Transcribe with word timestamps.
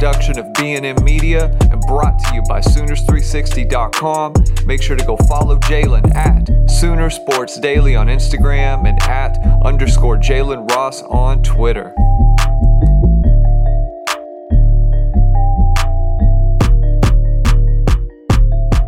production 0.00 0.38
of 0.38 0.50
B&M 0.54 1.04
Media 1.04 1.54
and 1.70 1.78
brought 1.82 2.18
to 2.18 2.34
you 2.34 2.40
by 2.48 2.58
Sooners360.com. 2.58 4.32
Make 4.64 4.80
sure 4.82 4.96
to 4.96 5.04
go 5.04 5.14
follow 5.28 5.58
Jalen 5.58 6.16
at 6.16 6.48
Sooner 6.70 7.10
Sports 7.10 7.60
Daily 7.60 7.96
on 7.96 8.06
Instagram 8.06 8.88
and 8.88 8.98
at 9.02 9.36
underscore 9.62 10.16
Jalen 10.16 10.70
Ross 10.70 11.02
on 11.02 11.42
Twitter. 11.42 11.92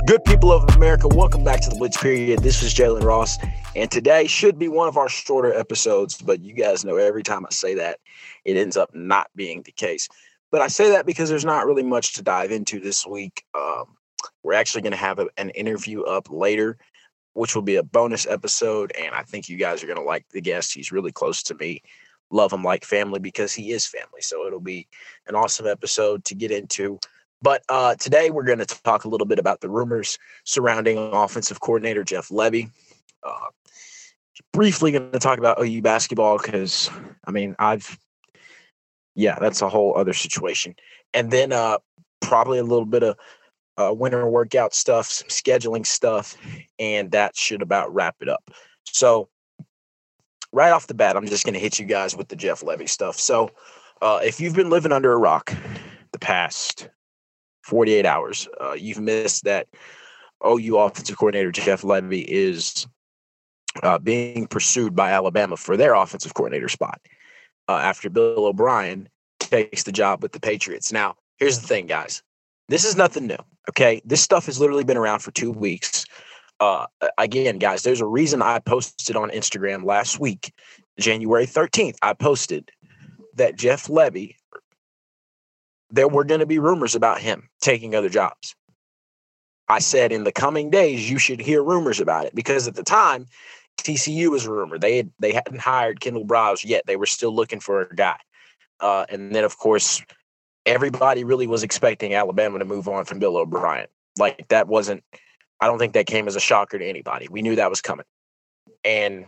Good 0.07 0.25
people 0.25 0.51
of 0.51 0.65
America, 0.77 1.09
welcome 1.09 1.45
back 1.45 1.61
to 1.61 1.69
the 1.69 1.77
Blitz 1.77 1.99
Period. 1.99 2.39
This 2.39 2.63
is 2.63 2.73
Jalen 2.73 3.03
Ross, 3.03 3.37
and 3.77 3.91
today 3.91 4.27
should 4.27 4.59
be 4.59 4.69
one 4.69 4.89
of 4.89 4.97
our 4.97 5.11
shorter 5.11 5.53
episodes, 5.53 6.17
but 6.23 6.41
you 6.41 6.55
guys 6.55 6.87
know 6.87 6.97
every 6.97 7.23
time 7.23 7.45
I 7.45 7.51
say 7.51 7.75
that, 7.75 7.99
it 8.47 8.57
ends 8.57 8.79
up 8.79 8.95
not 8.95 9.27
being 9.37 9.61
the 9.61 9.73
case. 9.73 10.09
But 10.53 10.61
I 10.61 10.69
say 10.69 10.91
that 10.91 11.07
because 11.07 11.31
there's 11.31 11.47
not 11.47 11.67
really 11.67 11.83
much 11.83 12.13
to 12.15 12.23
dive 12.23 12.53
into 12.53 12.79
this 12.79 13.07
week. 13.07 13.45
Um, 13.55 13.97
we're 14.43 14.53
actually 14.53 14.83
going 14.83 14.93
to 14.93 14.99
have 14.99 15.19
a, 15.19 15.27
an 15.39 15.51
interview 15.51 16.03
up 16.03 16.31
later, 16.31 16.77
which 17.33 17.55
will 17.55 17.63
be 17.63 17.77
a 17.77 17.83
bonus 17.83 18.27
episode, 18.27 18.93
and 18.93 19.15
I 19.15 19.23
think 19.23 19.49
you 19.49 19.57
guys 19.57 19.83
are 19.83 19.87
going 19.87 19.99
to 19.99 20.05
like 20.05 20.29
the 20.29 20.43
guest. 20.43 20.75
He's 20.75 20.93
really 20.93 21.11
close 21.11 21.43
to 21.45 21.55
me. 21.55 21.83
Love 22.31 22.53
him 22.53 22.63
like 22.63 22.85
family 22.85 23.19
because 23.19 23.53
he 23.55 23.73
is 23.73 23.87
family. 23.87 24.21
So 24.21 24.47
it'll 24.47 24.61
be 24.61 24.87
an 25.27 25.35
awesome 25.35 25.67
episode 25.67 26.25
to 26.27 26.35
get 26.35 26.51
into. 26.51 26.99
But 27.41 27.63
uh, 27.69 27.95
today 27.97 28.31
we're 28.31 28.45
going 28.45 28.59
to 28.59 28.67
talk 28.67 29.05
a 29.05 29.09
little 29.09 29.27
bit 29.27 29.39
about 29.39 29.61
the 29.61 29.69
rumors 29.69 30.19
surrounding 30.45 30.99
offensive 30.99 31.61
coordinator 31.61 32.05
Jeff 32.05 32.29
Lebby. 32.29 32.71
Uh, 33.23 33.49
briefly 34.53 34.93
going 34.93 35.11
to 35.13 35.19
talk 35.19 35.39
about 35.39 35.61
OU 35.61 35.83
basketball 35.83 36.39
because 36.39 36.91
I 37.27 37.31
mean 37.31 37.57
I've 37.59 37.99
yeah 39.15 39.39
that's 39.41 39.63
a 39.63 39.69
whole 39.69 39.97
other 39.97 40.13
situation, 40.13 40.75
and 41.15 41.31
then 41.31 41.53
uh, 41.53 41.79
probably 42.21 42.59
a 42.59 42.65
little 42.65 42.87
bit 42.87 43.03
of 43.03 43.17
uh, 43.77 43.93
winter 43.93 44.29
workout 44.29 44.75
stuff, 44.75 45.07
some 45.07 45.29
scheduling 45.29 45.87
stuff, 45.87 46.37
and 46.79 47.11
that 47.13 47.37
should 47.37 47.63
about 47.63 47.93
wrap 47.95 48.17
it 48.21 48.29
up. 48.29 48.51
So 48.85 49.29
right 50.53 50.73
off 50.73 50.87
the 50.87 50.95
bat, 50.95 51.17
I'm 51.17 51.27
just 51.27 51.45
going 51.45 51.55
to 51.55 51.61
hit 51.61 51.79
you 51.79 51.87
guys 51.87 52.17
with 52.17 52.29
the 52.29 52.37
Jeff 52.37 52.61
Lebby 52.61 52.89
stuff. 52.89 53.19
So 53.19 53.51
uh, 54.03 54.21
if 54.23 54.41
you've 54.41 54.55
been 54.55 54.71
living 54.71 54.93
under 54.93 55.13
a 55.13 55.17
rock 55.17 55.55
the 56.13 56.19
past 56.19 56.89
48 57.63 58.07
hours. 58.07 58.49
Uh, 58.61 58.73
you've 58.73 59.01
missed 59.01 59.45
that 59.45 59.67
OU 60.47 60.79
offensive 60.79 61.17
coordinator 61.17 61.53
Jeff 61.53 61.83
Lebby 61.83 62.25
is 62.27 62.87
uh, 63.83 63.99
being 63.99 64.47
pursued 64.47 64.95
by 64.95 65.13
Alabama 65.13 65.57
for 65.57 65.77
their 65.77 65.95
offensive 65.95 66.35
coordinator 66.35 66.69
spot 66.69 67.01
uh, 67.69 67.77
after 67.77 68.11
Bill 68.11 68.47
O'Brien 68.47 69.09
takes 69.39 69.83
the 69.83 69.93
job 69.93 70.23
with 70.23 70.33
the 70.33 70.41
Patriots. 70.41 70.93
Now, 70.93 71.17
here's 71.39 71.61
the 71.61 71.67
thing, 71.67 71.87
guys. 71.87 72.23
This 72.69 72.85
is 72.85 72.97
nothing 72.97 73.27
new. 73.27 73.37
Okay, 73.71 74.01
this 74.05 74.23
stuff 74.23 74.47
has 74.47 74.59
literally 74.59 74.85
been 74.85 74.97
around 74.97 75.21
for 75.21 75.31
two 75.31 75.53
weeks. 75.53 76.05
Uh, 76.61 76.87
again, 77.19 77.59
guys, 77.59 77.83
there's 77.83 78.01
a 78.01 78.07
reason 78.07 78.43
I 78.43 78.59
posted 78.61 79.17
on 79.17 79.31
Instagram 79.31 79.85
last 79.85 80.21
week, 80.21 80.53
January 80.99 81.47
13th. 81.47 81.97
I 82.03 82.15
posted 82.15 82.71
that 83.35 83.57
Jeff 83.57 83.87
Lebby, 83.89 84.37
there 85.91 86.09
were 86.09 86.25
going 86.25 86.41
to 86.41 86.47
be 86.47 86.59
rumors 86.59 86.95
about 86.95 87.21
him 87.21 87.49
taking 87.61 87.95
other 87.95 88.09
jobs. 88.09 88.55
I 89.69 89.79
said 89.79 90.13
in 90.13 90.25
the 90.25 90.33
coming 90.33 90.71
days 90.71 91.11
you 91.11 91.19
should 91.19 91.41
hear 91.41 91.63
rumors 91.63 92.01
about 92.01 92.27
it 92.27 92.35
because 92.35 92.69
at 92.69 92.75
the 92.75 92.83
time 92.83 93.27
TCU 93.79 94.31
was 94.31 94.47
a 94.47 94.53
rumor. 94.53 94.79
They 94.79 94.99
had, 94.99 95.11
they 95.19 95.33
hadn't 95.33 95.61
hired 95.61 96.01
Kendall 96.01 96.27
Briles 96.27 96.65
yet. 96.65 96.85
They 96.87 96.97
were 96.97 97.07
still 97.07 97.35
looking 97.35 97.61
for 97.61 97.83
a 97.83 97.95
guy. 97.95 98.19
Uh, 98.81 99.07
and 99.09 99.35
then 99.35 99.45
of 99.45 99.59
course 99.59 100.03
everybody 100.67 101.25
really 101.25 101.47
was 101.47 101.63
expecting 101.63 102.15
Alabama 102.15 102.59
to 102.59 102.65
move 102.65 102.89
on 102.89 103.05
from 103.05 103.19
Bill 103.19 103.37
O'Brien. 103.37 103.87
Like 104.19 104.47
that 104.49 104.69
wasn't 104.69 105.03
I 105.61 105.67
don't 105.67 105.79
think 105.79 105.93
that 105.93 106.07
came 106.07 106.27
as 106.27 106.35
a 106.35 106.41
shocker 106.41 106.79
to 106.79 106.85
anybody. 106.85 107.29
We 107.31 107.41
knew 107.41 107.55
that 107.55 107.71
was 107.71 107.81
coming. 107.81 108.07
And 108.85 109.27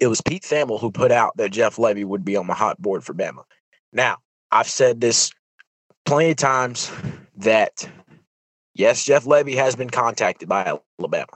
it 0.00 0.06
was 0.06 0.22
Pete 0.22 0.42
Thamel 0.42 0.80
who 0.80 0.90
put 0.90 1.12
out 1.12 1.36
that 1.36 1.52
Jeff 1.52 1.76
Lebby 1.76 2.06
would 2.06 2.24
be 2.24 2.36
on 2.36 2.46
the 2.46 2.54
hot 2.54 2.80
board 2.80 3.04
for 3.04 3.12
Bama. 3.12 3.44
Now, 3.92 4.16
I've 4.50 4.68
said 4.68 5.02
this 5.02 5.30
plenty 6.06 6.30
of 6.30 6.36
times 6.36 6.90
that 7.36 7.86
yes, 8.74 9.04
Jeff 9.04 9.24
Lebby 9.24 9.54
has 9.56 9.76
been 9.76 9.90
contacted 9.90 10.48
by 10.48 10.78
Alabama. 10.98 11.26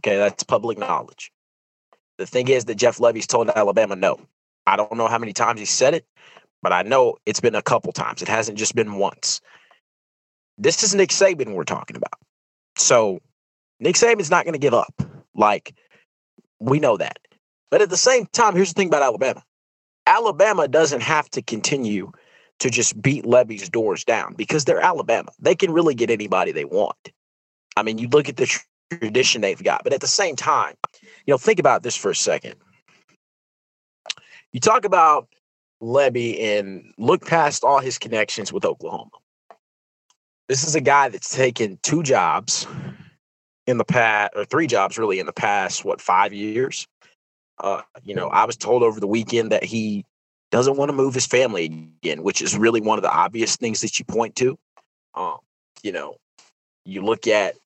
Okay, 0.00 0.16
that's 0.16 0.42
public 0.42 0.78
knowledge. 0.78 1.32
The 2.18 2.26
thing 2.26 2.48
is 2.48 2.66
that 2.66 2.76
Jeff 2.76 2.98
Lebby's 2.98 3.26
told 3.26 3.50
Alabama 3.50 3.96
no. 3.96 4.20
I 4.66 4.76
don't 4.76 4.96
know 4.96 5.08
how 5.08 5.18
many 5.18 5.32
times 5.32 5.60
he 5.60 5.66
said 5.66 5.94
it, 5.94 6.06
but 6.62 6.72
I 6.72 6.82
know 6.82 7.16
it's 7.26 7.40
been 7.40 7.54
a 7.54 7.62
couple 7.62 7.92
times. 7.92 8.22
It 8.22 8.28
hasn't 8.28 8.58
just 8.58 8.74
been 8.74 8.96
once. 8.96 9.40
This 10.56 10.82
is 10.82 10.94
Nick 10.94 11.10
Saban 11.10 11.54
we're 11.54 11.64
talking 11.64 11.96
about. 11.96 12.18
So 12.76 13.20
Nick 13.80 13.96
Saban's 13.96 14.30
not 14.30 14.44
going 14.44 14.54
to 14.54 14.58
give 14.58 14.74
up. 14.74 14.94
Like, 15.34 15.74
we 16.60 16.78
know 16.78 16.96
that. 16.96 17.18
But 17.70 17.82
at 17.82 17.90
the 17.90 17.96
same 17.96 18.26
time, 18.26 18.54
here's 18.54 18.72
the 18.72 18.78
thing 18.78 18.88
about 18.88 19.02
Alabama 19.02 19.42
Alabama 20.06 20.68
doesn't 20.68 21.02
have 21.02 21.28
to 21.30 21.42
continue 21.42 22.12
to 22.60 22.70
just 22.70 23.00
beat 23.00 23.24
Lebby's 23.24 23.68
doors 23.68 24.04
down 24.04 24.34
because 24.34 24.64
they're 24.64 24.80
Alabama. 24.80 25.30
They 25.40 25.54
can 25.54 25.72
really 25.72 25.94
get 25.94 26.10
anybody 26.10 26.52
they 26.52 26.64
want. 26.64 27.10
I 27.76 27.82
mean, 27.82 27.98
you 27.98 28.08
look 28.08 28.28
at 28.28 28.36
the 28.36 28.46
tradition 28.90 29.40
they've 29.40 29.62
got, 29.62 29.84
but 29.84 29.92
at 29.92 30.00
the 30.00 30.06
same 30.06 30.36
time, 30.36 30.74
you 31.26 31.32
know, 31.32 31.38
think 31.38 31.58
about 31.58 31.82
this 31.82 31.96
for 31.96 32.10
a 32.10 32.14
second. 32.14 32.54
You 34.52 34.60
talk 34.60 34.84
about 34.84 35.28
Lebby 35.82 36.40
and 36.40 36.92
look 36.98 37.26
past 37.26 37.64
all 37.64 37.80
his 37.80 37.98
connections 37.98 38.52
with 38.52 38.64
Oklahoma. 38.64 39.10
This 40.48 40.66
is 40.66 40.74
a 40.74 40.80
guy 40.80 41.08
that's 41.08 41.34
taken 41.34 41.78
two 41.82 42.02
jobs 42.02 42.66
in 43.66 43.78
the 43.78 43.84
past, 43.84 44.32
or 44.36 44.44
three 44.44 44.66
jobs 44.66 44.98
really 44.98 45.18
in 45.18 45.26
the 45.26 45.32
past, 45.32 45.84
what, 45.84 46.00
five 46.00 46.32
years? 46.32 46.86
Uh, 47.58 47.82
you 48.02 48.14
know, 48.14 48.28
I 48.28 48.44
was 48.44 48.56
told 48.56 48.82
over 48.82 49.00
the 49.00 49.06
weekend 49.06 49.52
that 49.52 49.64
he 49.64 50.04
doesn't 50.50 50.76
want 50.76 50.90
to 50.90 50.96
move 50.96 51.14
his 51.14 51.26
family 51.26 51.64
again, 51.64 52.22
which 52.22 52.42
is 52.42 52.56
really 52.56 52.80
one 52.80 52.98
of 52.98 53.02
the 53.02 53.12
obvious 53.12 53.56
things 53.56 53.80
that 53.80 53.98
you 53.98 54.04
point 54.04 54.36
to. 54.36 54.58
Um, 55.14 55.38
you 55.82 55.92
know, 55.92 56.16
you 56.84 57.02
look 57.02 57.26
at 57.26 57.56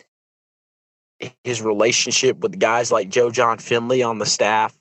his 1.45 1.63
relationship 1.63 2.39
with 2.39 2.59
guys 2.59 2.93
like 2.93 3.09
Joe 3.09 3.31
Jon 3.31 3.59
Finley 3.59 4.03
on 4.03 4.19
the 4.19 4.27
staff. 4.27 4.77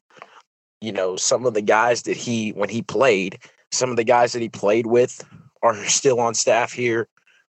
You 0.81 0.91
know, 0.91 1.15
some 1.15 1.45
of 1.45 1.53
the 1.53 1.61
guys 1.61 2.03
that 2.03 2.17
he, 2.17 2.51
when 2.51 2.69
he 2.69 2.81
played, 2.81 3.39
some 3.71 3.89
of 3.89 3.95
the 3.95 4.03
guys 4.03 4.33
that 4.33 4.41
he 4.41 4.49
played 4.49 4.85
with 4.85 5.23
are 5.63 5.75
still 5.85 6.19
on 6.19 6.33
staff 6.33 6.71
here. 6.71 7.07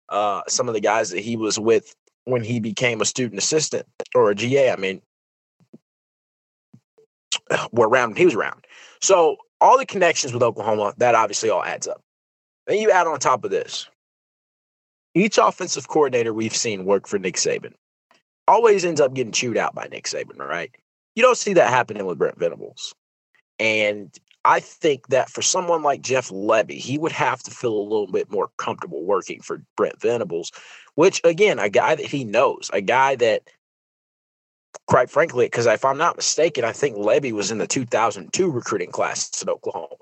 Uh, 0.09 0.41
some 0.48 0.69
of 0.69 0.75
the 0.75 0.81
guys 0.81 1.10
that 1.10 1.21
he 1.21 1.37
was 1.37 1.59
with 1.59 1.94
when 2.25 2.43
he 2.43 2.60
became 2.60 3.00
a 3.00 3.04
student 3.04 3.38
assistant 3.38 3.87
or 4.15 4.31
a 4.31 4.34
GA, 4.34 4.71
I 4.72 4.77
mean, 4.77 5.03
were 7.72 7.88
around, 7.88 8.16
he 8.16 8.25
was 8.25 8.34
around. 8.34 8.65
So 9.00 9.37
all 9.60 9.78
the 9.78 9.87
connections 9.87 10.32
with 10.32 10.43
Oklahoma, 10.43 10.94
that 10.98 11.15
obviously 11.15 11.50
all 11.50 11.62
adds 11.62 11.87
up. 11.87 12.00
Then 12.66 12.78
you 12.78 12.91
add 12.91 13.06
on 13.06 13.19
top 13.19 13.44
of 13.44 13.50
this, 13.50 13.88
each 15.15 15.38
offensive 15.38 15.88
coordinator 15.88 16.32
we've 16.32 16.56
seen 16.56 16.84
work 16.84 17.06
for 17.06 17.19
Nick 17.19 17.37
Saban 17.37 17.75
always 18.48 18.84
ends 18.84 19.00
up 19.00 19.14
getting 19.14 19.32
chewed 19.32 19.56
out 19.56 19.75
by 19.75 19.86
Nick 19.91 20.04
Saban, 20.04 20.38
right? 20.38 20.75
You 21.14 21.22
don't 21.22 21.38
see 21.38 21.54
that 21.54 21.70
happening 21.70 22.06
with 22.06 22.19
Brent 22.19 22.38
Venables. 22.38 22.94
And 23.59 24.16
I 24.44 24.60
think 24.60 25.09
that 25.09 25.28
for 25.28 25.42
someone 25.42 25.82
like 25.82 26.00
Jeff 26.00 26.31
Lebby, 26.31 26.78
he 26.78 26.97
would 26.98 27.12
have 27.12 27.42
to 27.42 27.50
feel 27.50 27.76
a 27.76 27.82
little 27.82 28.06
bit 28.06 28.31
more 28.31 28.48
comfortable 28.56 29.04
working 29.04 29.41
for 29.41 29.62
Brent 29.76 30.00
Venables, 30.00 30.53
which 30.94 31.20
again, 31.25 31.59
a 31.59 31.69
guy 31.69 31.94
that 31.94 32.06
he 32.06 32.25
knows, 32.25 32.70
a 32.72 32.81
guy 32.81 33.16
that 33.16 33.42
quite 34.86 35.10
frankly, 35.10 35.47
because 35.47 35.66
if 35.66 35.84
I'm 35.84 35.98
not 35.98 36.16
mistaken, 36.16 36.65
I 36.65 36.72
think 36.72 36.97
Lebby 36.97 37.33
was 37.33 37.51
in 37.51 37.59
the 37.59 37.66
2002 37.66 38.51
recruiting 38.51 38.91
class 38.91 39.42
at 39.42 39.48
Oklahoma. 39.48 39.97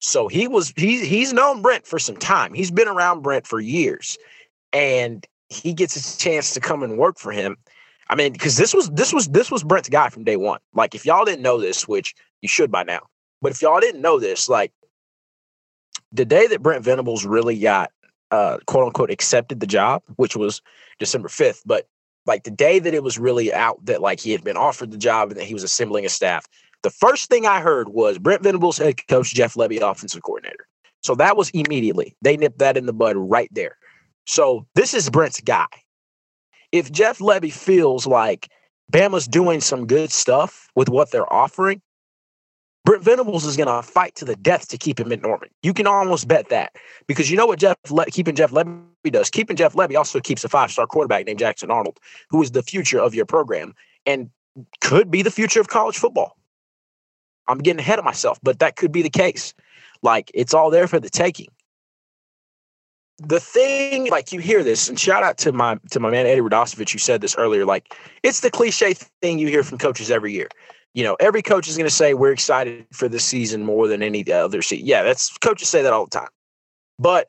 So 0.00 0.28
he 0.28 0.48
was 0.48 0.72
he's 0.76 1.02
he's 1.02 1.32
known 1.32 1.60
Brent 1.60 1.86
for 1.86 1.98
some 1.98 2.16
time. 2.16 2.54
He's 2.54 2.70
been 2.70 2.88
around 2.88 3.20
Brent 3.20 3.46
for 3.46 3.60
years, 3.60 4.16
and 4.72 5.26
he 5.50 5.74
gets 5.74 5.96
a 5.96 6.18
chance 6.18 6.54
to 6.54 6.60
come 6.60 6.82
and 6.82 6.96
work 6.96 7.18
for 7.18 7.32
him. 7.32 7.58
I 8.10 8.16
mean, 8.16 8.32
because 8.32 8.56
this 8.56 8.74
was 8.74 8.90
this 8.90 9.12
was 9.12 9.28
this 9.28 9.52
was 9.52 9.62
Brent's 9.62 9.88
guy 9.88 10.08
from 10.08 10.24
day 10.24 10.36
one. 10.36 10.58
Like, 10.74 10.96
if 10.96 11.06
y'all 11.06 11.24
didn't 11.24 11.42
know 11.42 11.60
this, 11.60 11.86
which 11.86 12.14
you 12.42 12.48
should 12.48 12.70
by 12.70 12.82
now, 12.82 13.06
but 13.40 13.52
if 13.52 13.62
y'all 13.62 13.78
didn't 13.78 14.02
know 14.02 14.18
this, 14.18 14.48
like 14.48 14.72
the 16.10 16.24
day 16.24 16.48
that 16.48 16.60
Brent 16.60 16.84
Venables 16.84 17.24
really 17.24 17.58
got 17.58 17.92
uh, 18.32 18.58
quote 18.66 18.86
unquote 18.86 19.12
accepted 19.12 19.60
the 19.60 19.66
job, 19.66 20.02
which 20.16 20.34
was 20.34 20.60
December 20.98 21.28
5th, 21.28 21.62
but 21.64 21.86
like 22.26 22.42
the 22.42 22.50
day 22.50 22.80
that 22.80 22.94
it 22.94 23.04
was 23.04 23.16
really 23.16 23.54
out 23.54 23.84
that 23.86 24.02
like 24.02 24.18
he 24.18 24.32
had 24.32 24.42
been 24.42 24.56
offered 24.56 24.90
the 24.90 24.98
job 24.98 25.30
and 25.30 25.38
that 25.38 25.46
he 25.46 25.54
was 25.54 25.62
assembling 25.62 26.04
a 26.04 26.08
staff, 26.08 26.46
the 26.82 26.90
first 26.90 27.28
thing 27.28 27.46
I 27.46 27.60
heard 27.60 27.90
was 27.90 28.18
Brent 28.18 28.42
Venables 28.42 28.78
head 28.78 29.06
coach, 29.06 29.32
Jeff 29.32 29.54
Lebby 29.54 29.80
offensive 29.80 30.22
coordinator. 30.22 30.66
So 31.02 31.14
that 31.14 31.36
was 31.36 31.50
immediately. 31.50 32.16
They 32.22 32.36
nipped 32.36 32.58
that 32.58 32.76
in 32.76 32.86
the 32.86 32.92
bud 32.92 33.16
right 33.16 33.48
there. 33.52 33.76
So 34.26 34.66
this 34.74 34.94
is 34.94 35.08
Brent's 35.10 35.40
guy. 35.40 35.66
If 36.72 36.92
Jeff 36.92 37.18
Lebby 37.18 37.52
feels 37.52 38.06
like 38.06 38.48
Bama's 38.92 39.26
doing 39.26 39.60
some 39.60 39.86
good 39.86 40.10
stuff 40.12 40.68
with 40.74 40.88
what 40.88 41.10
they're 41.10 41.32
offering, 41.32 41.80
Brent 42.84 43.04
Venables 43.04 43.44
is 43.44 43.56
going 43.56 43.68
to 43.68 43.82
fight 43.82 44.14
to 44.16 44.24
the 44.24 44.36
death 44.36 44.68
to 44.68 44.78
keep 44.78 44.98
him 44.98 45.12
at 45.12 45.20
Norman. 45.20 45.50
You 45.62 45.74
can 45.74 45.86
almost 45.86 46.28
bet 46.28 46.48
that 46.48 46.74
because 47.06 47.30
you 47.30 47.36
know 47.36 47.46
what 47.46 47.58
Jeff 47.58 47.76
Le- 47.90 48.06
keeping 48.06 48.34
Jeff 48.34 48.52
Lebby 48.52 49.12
does. 49.12 49.30
Keeping 49.30 49.56
Jeff 49.56 49.74
Lebby 49.74 49.96
also 49.96 50.18
keeps 50.18 50.44
a 50.44 50.48
five 50.48 50.70
star 50.70 50.86
quarterback 50.86 51.26
named 51.26 51.38
Jackson 51.38 51.70
Arnold, 51.70 51.98
who 52.30 52.42
is 52.42 52.52
the 52.52 52.62
future 52.62 52.98
of 52.98 53.14
your 53.14 53.26
program 53.26 53.74
and 54.06 54.30
could 54.80 55.10
be 55.10 55.22
the 55.22 55.30
future 55.30 55.60
of 55.60 55.68
college 55.68 55.98
football. 55.98 56.36
I'm 57.48 57.58
getting 57.58 57.80
ahead 57.80 57.98
of 57.98 58.04
myself, 58.04 58.38
but 58.42 58.60
that 58.60 58.76
could 58.76 58.92
be 58.92 59.02
the 59.02 59.10
case. 59.10 59.54
Like 60.02 60.30
it's 60.32 60.54
all 60.54 60.70
there 60.70 60.88
for 60.88 60.98
the 60.98 61.10
taking. 61.10 61.48
The 63.22 63.38
thing, 63.40 64.08
like 64.10 64.32
you 64.32 64.40
hear 64.40 64.64
this, 64.64 64.88
and 64.88 64.98
shout 64.98 65.22
out 65.22 65.36
to 65.38 65.52
my 65.52 65.78
to 65.90 66.00
my 66.00 66.10
man 66.10 66.26
Eddie 66.26 66.40
Radosevich, 66.40 66.90
who 66.90 66.98
said 66.98 67.20
this 67.20 67.36
earlier. 67.36 67.64
Like 67.64 67.94
it's 68.22 68.40
the 68.40 68.50
cliche 68.50 68.94
thing 68.94 69.38
you 69.38 69.48
hear 69.48 69.62
from 69.62 69.78
coaches 69.78 70.10
every 70.10 70.32
year 70.32 70.48
you 70.94 71.04
know, 71.04 71.16
every 71.20 71.42
coach 71.42 71.68
is 71.68 71.76
going 71.76 71.88
to 71.88 71.94
say 71.94 72.14
we're 72.14 72.32
excited 72.32 72.86
for 72.92 73.08
this 73.08 73.24
season 73.24 73.64
more 73.64 73.86
than 73.86 74.02
any 74.02 74.30
other 74.30 74.62
season. 74.62 74.86
Yeah, 74.86 75.02
that's 75.02 75.36
coaches 75.38 75.68
say 75.68 75.82
that 75.82 75.92
all 75.92 76.04
the 76.04 76.10
time. 76.10 76.28
But 76.98 77.28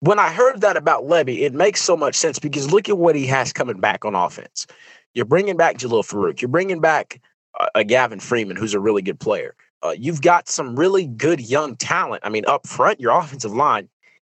when 0.00 0.18
I 0.18 0.30
heard 0.30 0.60
that 0.62 0.76
about 0.76 1.04
Lebby 1.04 1.40
it 1.40 1.52
makes 1.52 1.82
so 1.82 1.96
much 1.96 2.14
sense 2.14 2.38
because 2.38 2.72
look 2.72 2.88
at 2.88 2.98
what 2.98 3.14
he 3.14 3.26
has 3.26 3.52
coming 3.52 3.80
back 3.80 4.04
on 4.04 4.14
offense. 4.14 4.66
You're 5.14 5.24
bringing 5.24 5.56
back 5.56 5.78
Jalil 5.78 6.04
Farooq 6.06 6.40
You're 6.40 6.48
bringing 6.48 6.80
back 6.80 7.20
uh, 7.58 7.68
a 7.74 7.84
Gavin 7.84 8.20
Freeman, 8.20 8.56
who's 8.56 8.74
a 8.74 8.80
really 8.80 9.02
good 9.02 9.18
player. 9.18 9.54
Uh, 9.82 9.94
you've 9.96 10.22
got 10.22 10.48
some 10.48 10.76
really 10.76 11.06
good 11.06 11.40
young 11.40 11.76
talent. 11.76 12.22
I 12.24 12.28
mean, 12.28 12.44
up 12.46 12.66
front, 12.66 13.00
your 13.00 13.18
offensive 13.18 13.52
line 13.52 13.88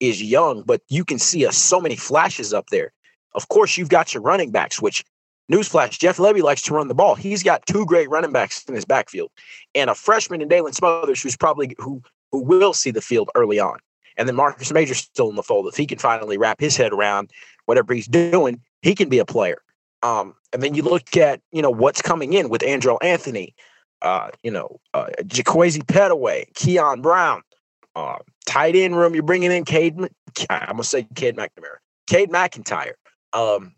is 0.00 0.22
young, 0.22 0.62
but 0.62 0.82
you 0.88 1.04
can 1.04 1.18
see 1.18 1.46
uh, 1.46 1.50
so 1.50 1.80
many 1.80 1.96
flashes 1.96 2.54
up 2.54 2.70
there. 2.70 2.92
Of 3.34 3.48
course, 3.48 3.76
you've 3.76 3.88
got 3.88 4.14
your 4.14 4.22
running 4.22 4.50
backs, 4.50 4.80
which 4.80 5.04
Newsflash: 5.50 5.98
Jeff 5.98 6.18
Lebby 6.18 6.42
likes 6.42 6.62
to 6.62 6.74
run 6.74 6.88
the 6.88 6.94
ball. 6.94 7.14
He's 7.14 7.42
got 7.42 7.66
two 7.66 7.86
great 7.86 8.08
running 8.10 8.32
backs 8.32 8.64
in 8.68 8.74
his 8.74 8.84
backfield, 8.84 9.30
and 9.74 9.90
a 9.90 9.94
freshman 9.94 10.42
in 10.42 10.48
Daylan 10.48 10.74
Smothers, 10.74 11.22
who's 11.22 11.36
probably 11.36 11.74
who 11.78 12.02
who 12.32 12.42
will 12.42 12.74
see 12.74 12.90
the 12.90 13.00
field 13.00 13.30
early 13.34 13.58
on. 13.58 13.78
And 14.16 14.28
then 14.28 14.34
Marcus 14.34 14.72
Major's 14.72 14.98
still 14.98 15.30
in 15.30 15.36
the 15.36 15.42
fold. 15.42 15.68
If 15.68 15.76
he 15.76 15.86
can 15.86 15.98
finally 15.98 16.36
wrap 16.36 16.60
his 16.60 16.76
head 16.76 16.92
around 16.92 17.30
whatever 17.66 17.94
he's 17.94 18.08
doing, 18.08 18.60
he 18.82 18.94
can 18.94 19.08
be 19.08 19.20
a 19.20 19.24
player. 19.24 19.58
Um, 20.02 20.34
and 20.52 20.62
then 20.62 20.74
you 20.74 20.82
look 20.82 21.16
at 21.16 21.40
you 21.52 21.62
know 21.62 21.70
what's 21.70 22.02
coming 22.02 22.32
in 22.32 22.48
with 22.48 22.62
Andrew 22.62 22.98
Anthony, 23.00 23.54
uh, 24.02 24.30
you 24.42 24.50
know, 24.50 24.80
uh, 24.94 25.06
Jaquazi 25.22 25.82
Pettaway, 25.84 26.52
Keon 26.54 27.00
Brown, 27.00 27.42
uh, 27.96 28.18
tight 28.48 28.74
end 28.74 28.96
room. 28.96 29.14
You're 29.14 29.22
bringing 29.22 29.52
in 29.52 29.64
Cade. 29.64 29.98
I'm 30.50 30.66
gonna 30.70 30.84
say 30.84 31.06
Cade 31.14 31.36
McNamara, 31.36 31.76
Cade 32.08 32.30
McIntyre. 32.30 32.94
Um, 33.32 33.74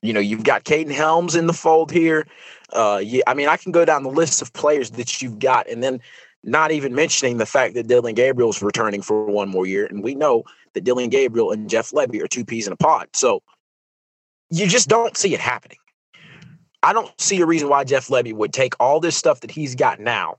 you 0.00 0.12
know, 0.12 0.20
you've 0.20 0.44
got 0.44 0.64
Kaden 0.64 0.92
Helms 0.92 1.34
in 1.34 1.46
the 1.46 1.52
fold 1.52 1.90
here. 1.90 2.26
Uh, 2.72 3.00
yeah, 3.02 3.22
I 3.26 3.34
mean, 3.34 3.48
I 3.48 3.56
can 3.56 3.72
go 3.72 3.84
down 3.84 4.02
the 4.02 4.10
list 4.10 4.42
of 4.42 4.52
players 4.52 4.90
that 4.92 5.20
you've 5.20 5.38
got, 5.38 5.68
and 5.68 5.82
then 5.82 6.00
not 6.44 6.70
even 6.70 6.94
mentioning 6.94 7.38
the 7.38 7.46
fact 7.46 7.74
that 7.74 7.88
Dillon 7.88 8.14
Gabriel's 8.14 8.62
returning 8.62 9.02
for 9.02 9.24
one 9.26 9.48
more 9.48 9.66
year, 9.66 9.86
and 9.86 10.04
we 10.04 10.14
know 10.14 10.44
that 10.74 10.84
Dillon 10.84 11.08
Gabriel 11.08 11.50
and 11.50 11.68
Jeff 11.68 11.90
Lebby 11.90 12.22
are 12.22 12.28
two 12.28 12.44
peas 12.44 12.66
in 12.66 12.72
a 12.72 12.76
pod. 12.76 13.08
So 13.14 13.42
you 14.50 14.66
just 14.66 14.88
don't 14.88 15.16
see 15.16 15.34
it 15.34 15.40
happening. 15.40 15.78
I 16.82 16.92
don't 16.92 17.10
see 17.18 17.40
a 17.40 17.46
reason 17.46 17.70
why 17.70 17.84
Jeff 17.84 18.08
Lebby 18.08 18.34
would 18.34 18.52
take 18.52 18.74
all 18.78 19.00
this 19.00 19.16
stuff 19.16 19.40
that 19.40 19.50
he's 19.50 19.74
got 19.74 20.00
now 20.00 20.36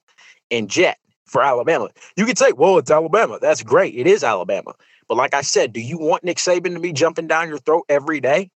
and 0.52 0.70
jet 0.70 1.00
for 1.26 1.42
Alabama. 1.42 1.90
You 2.16 2.26
could 2.26 2.38
say, 2.38 2.52
well, 2.52 2.78
it's 2.78 2.92
Alabama. 2.92 3.40
That's 3.42 3.64
great. 3.64 3.96
It 3.96 4.08
is 4.08 4.24
Alabama. 4.24 4.74
But 5.08 5.18
like 5.18 5.34
I 5.34 5.42
said, 5.42 5.74
do 5.74 5.82
you 5.82 5.98
want 5.98 6.24
Nick 6.24 6.38
Saban 6.38 6.74
to 6.74 6.80
be 6.80 6.94
jumping 6.94 7.28
down 7.28 7.50
your 7.50 7.60
throat 7.60 7.86
every 7.90 8.20
day? 8.20 8.50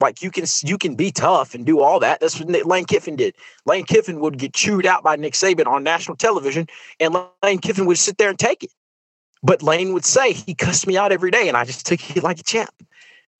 Like 0.00 0.22
you 0.22 0.30
can 0.30 0.44
you 0.62 0.78
can 0.78 0.94
be 0.94 1.10
tough 1.10 1.54
and 1.54 1.66
do 1.66 1.80
all 1.80 1.98
that. 2.00 2.20
That's 2.20 2.38
what 2.38 2.48
Lane 2.66 2.84
Kiffin 2.84 3.16
did. 3.16 3.34
Lane 3.66 3.84
Kiffin 3.84 4.20
would 4.20 4.38
get 4.38 4.54
chewed 4.54 4.86
out 4.86 5.02
by 5.02 5.16
Nick 5.16 5.32
Saban 5.32 5.66
on 5.66 5.82
national 5.82 6.16
television, 6.16 6.68
and 7.00 7.16
Lane 7.42 7.58
Kiffin 7.58 7.86
would 7.86 7.98
sit 7.98 8.16
there 8.16 8.28
and 8.28 8.38
take 8.38 8.62
it. 8.62 8.70
But 9.42 9.62
Lane 9.62 9.92
would 9.94 10.04
say 10.04 10.32
he 10.32 10.54
cussed 10.54 10.86
me 10.86 10.96
out 10.96 11.10
every 11.10 11.32
day, 11.32 11.48
and 11.48 11.56
I 11.56 11.64
just 11.64 11.84
took 11.84 12.16
it 12.16 12.22
like 12.22 12.38
a 12.38 12.44
champ. 12.44 12.70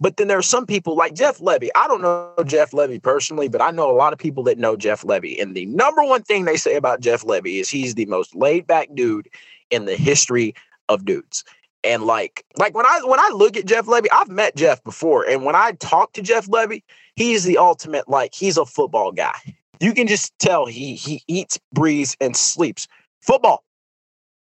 But 0.00 0.16
then 0.16 0.28
there 0.28 0.38
are 0.38 0.42
some 0.42 0.64
people 0.64 0.96
like 0.96 1.14
Jeff 1.14 1.38
Lebby. 1.38 1.70
I 1.74 1.88
don't 1.88 2.02
know 2.02 2.32
Jeff 2.46 2.70
Lebby 2.70 3.02
personally, 3.02 3.48
but 3.48 3.60
I 3.60 3.70
know 3.70 3.90
a 3.90 3.96
lot 3.96 4.12
of 4.12 4.18
people 4.18 4.44
that 4.44 4.58
know 4.58 4.76
Jeff 4.76 5.02
Lebby. 5.02 5.40
And 5.42 5.56
the 5.56 5.66
number 5.66 6.04
one 6.04 6.22
thing 6.22 6.44
they 6.44 6.56
say 6.56 6.76
about 6.76 7.00
Jeff 7.00 7.22
Lebby 7.22 7.60
is 7.60 7.68
he's 7.68 7.94
the 7.96 8.06
most 8.06 8.34
laid 8.34 8.66
back 8.66 8.88
dude 8.94 9.28
in 9.70 9.86
the 9.86 9.96
history 9.96 10.54
of 10.88 11.04
dudes. 11.04 11.44
And 11.84 12.04
like, 12.04 12.44
like 12.56 12.74
when 12.74 12.86
I 12.86 13.00
when 13.04 13.20
I 13.20 13.30
look 13.34 13.56
at 13.56 13.66
Jeff 13.66 13.86
Lebby, 13.86 14.06
I've 14.12 14.28
met 14.28 14.56
Jeff 14.56 14.82
before, 14.82 15.28
and 15.28 15.44
when 15.44 15.54
I 15.54 15.72
talk 15.72 16.12
to 16.14 16.22
Jeff 16.22 16.46
Lebby, 16.46 16.82
he's 17.14 17.44
the 17.44 17.58
ultimate 17.58 18.08
like 18.08 18.34
he's 18.34 18.56
a 18.56 18.66
football 18.66 19.12
guy. 19.12 19.36
You 19.80 19.94
can 19.94 20.08
just 20.08 20.36
tell 20.40 20.66
he 20.66 20.96
he 20.96 21.22
eats, 21.28 21.58
breathes, 21.72 22.16
and 22.20 22.36
sleeps 22.36 22.88
football. 23.20 23.62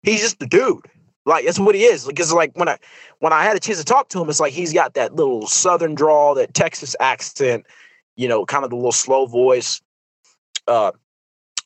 He's 0.02 0.22
just 0.22 0.40
the 0.40 0.48
dude. 0.48 0.88
Like 1.26 1.46
that's 1.46 1.60
what 1.60 1.76
he 1.76 1.84
is. 1.84 2.06
Because 2.06 2.34
like 2.34 2.52
when 2.56 2.68
I 2.68 2.78
when 3.20 3.34
I 3.34 3.44
had 3.44 3.56
a 3.56 3.60
chance 3.60 3.78
to 3.80 3.86
talk 3.86 4.10
to 4.10 4.22
him, 4.22 4.30
it's 4.30 4.40
like 4.40 4.54
he's 4.54 4.74
got 4.74 4.96
that 4.96 5.16
little 5.16 5.48
southern 5.48 5.96
drawl, 5.96 6.36
that 6.36 6.54
Texas 6.54 6.96
accent, 7.00 7.66
you 8.16 8.28
know, 8.28 8.46
kind 8.46 8.64
of 8.64 8.70
the 8.70 8.76
little 8.76 8.92
slow 8.92 9.26
voice. 9.26 9.82
Uh, 10.68 10.92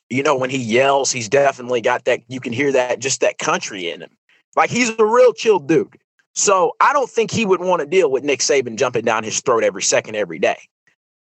you 0.08 0.22
know, 0.22 0.36
when 0.36 0.50
he 0.50 0.58
yells, 0.58 1.10
he's 1.10 1.28
definitely 1.28 1.80
got 1.80 2.04
that. 2.04 2.20
You 2.28 2.40
can 2.40 2.52
hear 2.52 2.72
that 2.72 3.00
just 3.00 3.20
that 3.22 3.38
country 3.38 3.90
in 3.90 4.02
him. 4.02 4.16
Like 4.54 4.70
he's 4.70 4.90
a 4.98 5.04
real 5.04 5.32
chill 5.32 5.58
dude. 5.58 5.96
So 6.34 6.72
I 6.80 6.92
don't 6.92 7.08
think 7.08 7.30
he 7.30 7.46
would 7.46 7.60
want 7.60 7.80
to 7.80 7.86
deal 7.86 8.10
with 8.10 8.22
Nick 8.22 8.40
Saban 8.40 8.76
jumping 8.76 9.04
down 9.04 9.24
his 9.24 9.40
throat 9.40 9.64
every 9.64 9.82
second, 9.82 10.16
every 10.16 10.38
day. 10.38 10.58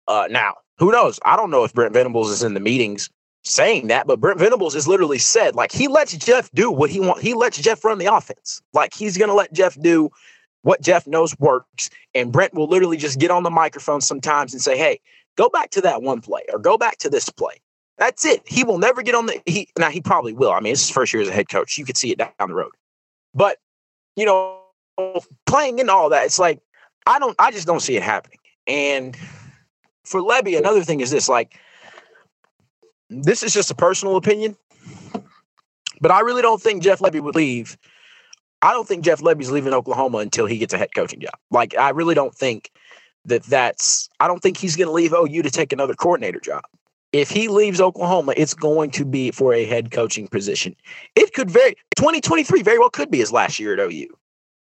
Uh, 0.08 0.28
now, 0.32 0.56
who 0.78 0.92
knows? 0.92 1.20
I 1.26 1.36
don't 1.36 1.52
know 1.52 1.66
if 1.66 1.74
Brent 1.74 1.94
Venables 1.94 2.32
is 2.32 2.44
in 2.44 2.54
the 2.54 2.60
meetings 2.62 3.10
saying 3.44 3.88
that, 3.88 4.08
but 4.08 4.20
Brent 4.20 4.40
Venables 4.40 4.74
has 4.76 4.88
literally 4.88 5.18
said, 5.18 5.56
like, 5.56 5.72
he 5.72 5.88
lets 5.88 6.16
Jeff 6.16 6.52
do 6.52 6.72
what 6.72 6.90
he 6.90 7.00
wants. 7.00 7.22
He 7.22 7.34
lets 7.34 7.58
Jeff 7.58 7.84
run 7.84 7.98
the 7.98 8.06
offense. 8.06 8.62
Like, 8.74 8.94
he's 8.94 9.18
going 9.18 9.30
to 9.30 9.36
let 9.36 9.52
Jeff 9.52 9.80
do 9.82 10.10
what 10.62 10.82
Jeff 10.82 11.08
knows 11.08 11.38
works. 11.40 11.90
And 12.14 12.32
Brent 12.32 12.54
will 12.54 12.68
literally 12.68 12.98
just 12.98 13.20
get 13.20 13.32
on 13.32 13.44
the 13.44 13.50
microphone 13.50 14.02
sometimes 14.02 14.54
and 14.54 14.62
say, 14.62 14.78
hey, 14.78 15.00
go 15.38 15.50
back 15.50 15.72
to 15.72 15.82
that 15.82 16.04
one 16.04 16.22
play 16.22 16.42
or 16.54 16.60
go 16.60 16.78
back 16.78 16.98
to 17.00 17.10
this 17.10 17.30
play. 17.30 17.56
That's 17.98 18.26
it. 18.26 18.42
He 18.46 18.64
will 18.64 18.78
never 18.78 19.02
get 19.02 19.16
on 19.16 19.28
the 19.28 19.42
he 19.46 19.68
now 19.78 19.90
he 19.90 20.02
probably 20.02 20.34
will. 20.34 20.52
I 20.52 20.60
mean, 20.60 20.74
it's 20.74 20.82
his 20.82 20.90
first 20.90 21.14
year 21.14 21.22
as 21.22 21.30
a 21.30 21.34
head 21.34 21.50
coach. 21.50 21.78
You 21.78 21.86
could 21.86 21.98
see 21.98 22.12
it 22.12 22.18
down 22.18 22.32
the 22.40 22.54
road. 22.54 22.72
But, 23.34 23.58
you 24.16 24.26
know, 24.26 24.60
playing 25.46 25.80
in 25.80 25.90
all 25.90 26.10
that, 26.10 26.26
it's 26.26 26.40
like, 26.40 26.60
I 27.06 27.20
don't, 27.20 27.36
I 27.40 27.52
just 27.52 27.68
don't 27.68 27.80
see 27.80 27.96
it 27.96 28.04
happening. 28.04 28.40
And 28.68 29.16
for 30.04 30.22
Lebby, 30.22 30.58
another 30.58 30.84
thing 30.84 31.02
is 31.02 31.12
this 31.12 31.30
like, 31.30 31.58
this 33.12 33.44
is 33.44 33.54
just 33.54 33.72
a 33.72 33.76
personal 33.76 34.16
opinion, 34.16 34.56
but 36.00 36.12
I 36.12 36.22
really 36.22 36.42
don't 36.42 36.62
think 36.62 36.82
Jeff 36.82 37.00
Lebby 37.00 37.22
would 37.22 37.36
leave. 37.36 37.78
I 38.62 38.72
don't 38.72 38.88
think 38.88 39.04
Jeff 39.04 39.22
Lebby's 39.22 39.52
leaving 39.52 39.74
Oklahoma 39.74 40.20
until 40.20 40.46
he 40.46 40.58
gets 40.58 40.74
a 40.74 40.78
head 40.78 40.94
coaching 40.96 41.20
job. 41.20 41.34
Like, 41.50 41.78
I 41.78 41.90
really 41.90 42.16
don't 42.16 42.34
think 42.34 42.72
that 43.26 43.44
that's, 43.44 44.10
I 44.20 44.28
don't 44.28 44.42
think 44.42 44.58
he's 44.58 44.76
going 44.76 44.88
to 44.88 44.94
leave 44.94 45.14
OU 45.14 45.44
to 45.44 45.52
take 45.52 45.74
another 45.74 45.94
coordinator 45.94 46.40
job 46.40 46.64
if 47.12 47.30
he 47.30 47.48
leaves 47.48 47.82
Oklahoma, 47.82 48.34
it's 48.38 48.54
going 48.54 48.92
to 48.92 49.06
be 49.06 49.32
for 49.32 49.54
a 49.54 49.66
head 49.66 49.92
coaching 49.92 50.28
position. 50.28 50.76
It 51.16 51.34
could 51.34 51.52
very 51.52 51.76
2023 51.96 52.62
very 52.62 52.80
well 52.80 52.90
could 52.90 53.12
be 53.12 53.20
his 53.20 53.32
last 53.32 53.60
year 53.60 53.74
at 53.74 53.80
OU. 53.80 54.08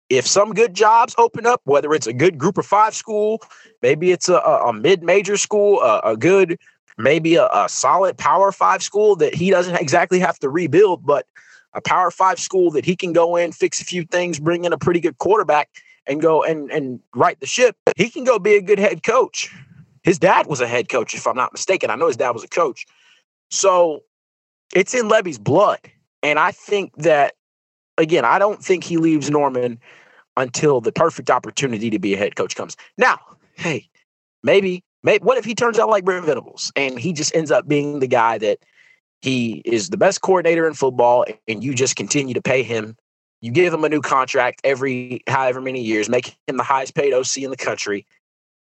If 0.09 0.27
some 0.27 0.53
good 0.53 0.73
jobs 0.73 1.15
open 1.17 1.45
up, 1.45 1.61
whether 1.63 1.93
it's 1.93 2.07
a 2.07 2.13
good 2.13 2.37
group 2.37 2.57
of 2.57 2.65
five 2.65 2.93
school, 2.93 3.41
maybe 3.81 4.11
it's 4.11 4.27
a, 4.27 4.39
a 4.39 4.73
mid-major 4.73 5.37
school, 5.37 5.81
a, 5.81 5.99
a 5.99 6.17
good, 6.17 6.59
maybe 6.97 7.35
a, 7.35 7.47
a 7.47 7.67
solid 7.69 8.17
power 8.17 8.51
five 8.51 8.83
school 8.83 9.15
that 9.17 9.33
he 9.33 9.49
doesn't 9.49 9.75
exactly 9.75 10.19
have 10.19 10.39
to 10.39 10.49
rebuild, 10.49 11.05
but 11.05 11.25
a 11.73 11.81
power 11.81 12.11
five 12.11 12.39
school 12.39 12.71
that 12.71 12.85
he 12.85 12.95
can 12.95 13.13
go 13.13 13.35
in, 13.35 13.51
fix 13.51 13.81
a 13.81 13.85
few 13.85 14.03
things, 14.05 14.39
bring 14.39 14.65
in 14.65 14.73
a 14.73 14.77
pretty 14.77 14.99
good 14.99 15.17
quarterback, 15.17 15.69
and 16.07 16.21
go 16.21 16.43
and 16.43 16.71
and 16.71 16.99
right 17.15 17.39
the 17.39 17.45
ship. 17.45 17.75
He 17.95 18.09
can 18.09 18.23
go 18.23 18.39
be 18.39 18.55
a 18.55 18.61
good 18.61 18.79
head 18.79 19.03
coach. 19.03 19.53
His 20.03 20.17
dad 20.17 20.47
was 20.47 20.61
a 20.61 20.67
head 20.67 20.89
coach, 20.89 21.13
if 21.13 21.27
I'm 21.27 21.35
not 21.35 21.53
mistaken. 21.53 21.89
I 21.89 21.95
know 21.95 22.07
his 22.07 22.17
dad 22.17 22.31
was 22.31 22.43
a 22.43 22.47
coach. 22.47 22.85
So 23.51 24.03
it's 24.73 24.93
in 24.93 25.07
Lebby's 25.07 25.37
blood. 25.37 25.79
And 26.23 26.39
I 26.39 26.51
think 26.51 26.95
that, 26.97 27.35
again, 27.97 28.25
I 28.25 28.39
don't 28.39 28.63
think 28.63 28.83
he 28.83 28.97
leaves 28.97 29.29
Norman 29.29 29.79
until 30.37 30.81
the 30.81 30.91
perfect 30.91 31.29
opportunity 31.29 31.89
to 31.89 31.99
be 31.99 32.13
a 32.13 32.17
head 32.17 32.35
coach 32.35 32.55
comes. 32.55 32.77
Now, 32.97 33.19
hey, 33.55 33.89
maybe, 34.43 34.83
maybe 35.03 35.23
what 35.23 35.37
if 35.37 35.45
he 35.45 35.55
turns 35.55 35.79
out 35.79 35.89
like 35.89 36.05
Brent 36.05 36.25
Venables 36.25 36.71
and 36.75 36.99
he 36.99 37.13
just 37.13 37.35
ends 37.35 37.51
up 37.51 37.67
being 37.67 37.99
the 37.99 38.07
guy 38.07 38.37
that 38.37 38.59
he 39.21 39.61
is 39.65 39.89
the 39.89 39.97
best 39.97 40.21
coordinator 40.21 40.67
in 40.67 40.73
football 40.73 41.25
and 41.47 41.63
you 41.63 41.73
just 41.73 41.95
continue 41.95 42.33
to 42.33 42.41
pay 42.41 42.63
him. 42.63 42.95
You 43.41 43.51
give 43.51 43.73
him 43.73 43.83
a 43.83 43.89
new 43.89 44.01
contract 44.01 44.61
every 44.63 45.21
however 45.27 45.61
many 45.61 45.81
years, 45.81 46.09
make 46.09 46.35
him 46.47 46.57
the 46.57 46.63
highest 46.63 46.95
paid 46.95 47.13
OC 47.13 47.37
in 47.37 47.49
the 47.49 47.57
country, 47.57 48.05